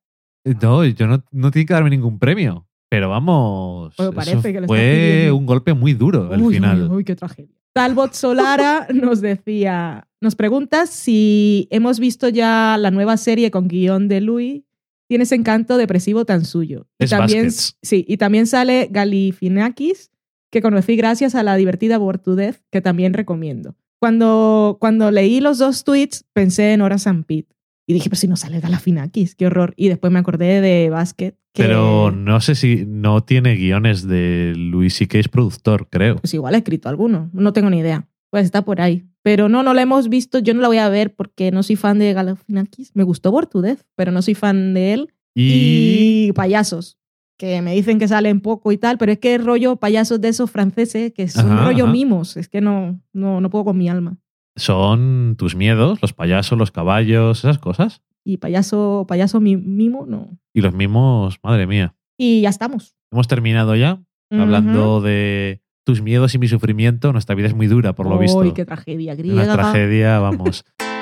[0.62, 2.66] No, yo no, no tiene que darme ningún premio.
[2.88, 6.82] Pero vamos, eso parece que lo fue un golpe muy duro al Uy, final.
[6.90, 7.50] Uy, uy, qué tragedia.
[7.74, 14.08] Talbot Solara nos decía, nos pregunta si hemos visto ya la nueva serie con guion
[14.08, 14.62] de Louis.
[15.08, 16.86] Tiene ese encanto depresivo tan suyo.
[16.98, 17.76] Y Es también, Baskets.
[17.82, 20.10] sí, y también sale Galifianakis,
[20.54, 23.74] que conocí gracias a la divertida Bored to Death, que también recomiendo.
[23.98, 27.56] Cuando, cuando leí los dos tweets, pensé en Horace and Pete.
[27.88, 29.74] Y dije, pero si no sale Galifianakis, qué horror.
[29.76, 31.34] Y después me acordé de Basket.
[31.52, 36.18] Que, Pero no sé si no tiene guiones de Luis y que es productor, creo.
[36.18, 38.06] Pues igual ha escrito alguno, no tengo ni idea.
[38.30, 39.04] Pues está por ahí.
[39.22, 41.74] Pero no, no la hemos visto, yo no la voy a ver porque no soy
[41.74, 42.92] fan de Galifianakis.
[42.94, 45.14] Me gustó Death, pero no soy fan de él.
[45.34, 46.96] Y, Y payasos,
[47.36, 50.50] que me dicen que salen poco y tal, pero es que rollo payasos de esos
[50.50, 51.92] franceses, que son Ajá, rollo ajá.
[51.92, 52.36] mimos.
[52.36, 54.18] Es que no, no, no puedo con mi alma.
[54.56, 58.02] son tus miedos, los payasos, los caballos, esas cosas.
[58.24, 60.28] Y payaso, payaso mi- mimo, no.
[60.54, 61.94] Y los mimos, madre mía.
[62.16, 62.94] Y ya estamos.
[63.12, 64.00] Hemos terminado ya
[64.30, 67.12] hablando de tus miedos y mi sufrimiento.
[67.12, 68.38] Nuestra vida es muy dura, por lo visto.
[68.38, 69.52] Uy, qué tragedia Una griega.
[69.52, 70.64] tragedia, vamos.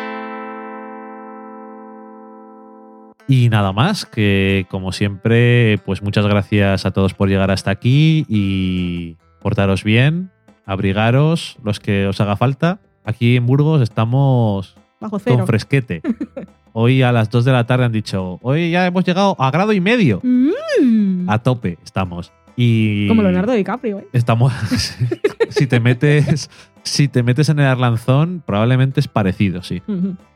[3.33, 8.27] Y nada más, que como siempre, pues muchas gracias a todos por llegar hasta aquí
[8.29, 10.31] y portaros bien,
[10.67, 12.81] abrigaros los que os haga falta.
[13.07, 15.39] Aquí en Burgos estamos Bajo cero.
[15.39, 16.03] con fresquete.
[16.75, 19.73] Hoy a las 2 de la tarde han dicho, hoy ya hemos llegado a grado
[19.73, 20.21] y medio.
[20.23, 21.29] Mm.
[21.29, 22.33] A tope estamos.
[22.55, 24.09] Y Como Leonardo DiCaprio, ¿eh?
[24.13, 24.53] Estamos.
[25.49, 26.51] si te metes.
[26.83, 29.83] Si te metes en el Arlanzón, probablemente es parecido, sí.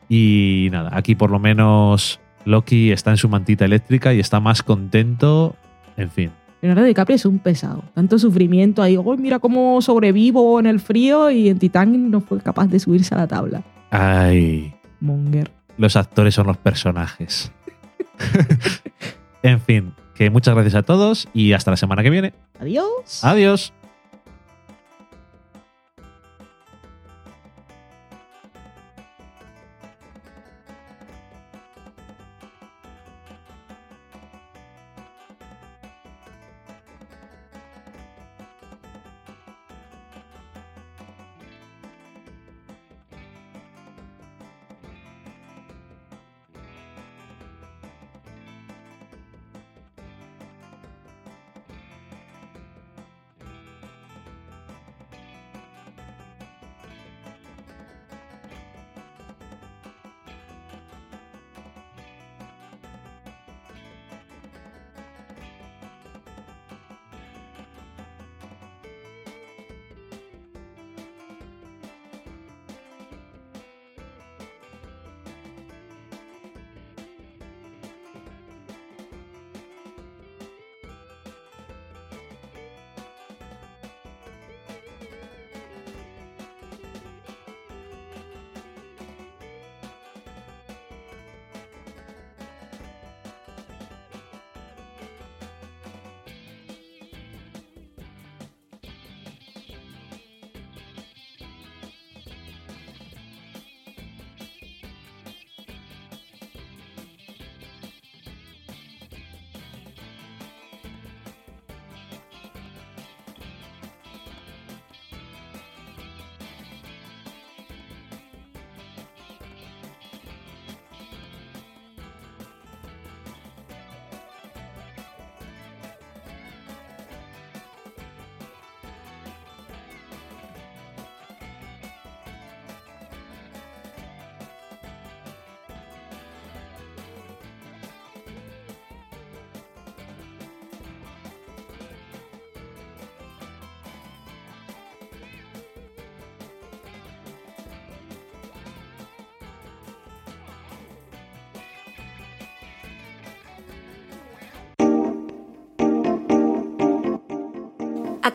[0.08, 4.62] Y nada, aquí por lo menos Loki está en su mantita eléctrica y está más
[4.62, 5.56] contento.
[5.96, 6.30] En fin.
[6.62, 7.82] Leonardo DiCaprio es un pesado.
[7.92, 8.96] Tanto sufrimiento ahí.
[8.96, 13.14] Oh, mira cómo sobrevivo en el frío y en Titán no fue capaz de subirse
[13.14, 13.62] a la tabla.
[13.90, 14.74] Ay.
[15.00, 15.50] Monger.
[15.76, 17.52] Los actores son los personajes.
[19.42, 22.32] en fin, que muchas gracias a todos y hasta la semana que viene.
[22.58, 23.22] Adiós.
[23.22, 23.74] Adiós.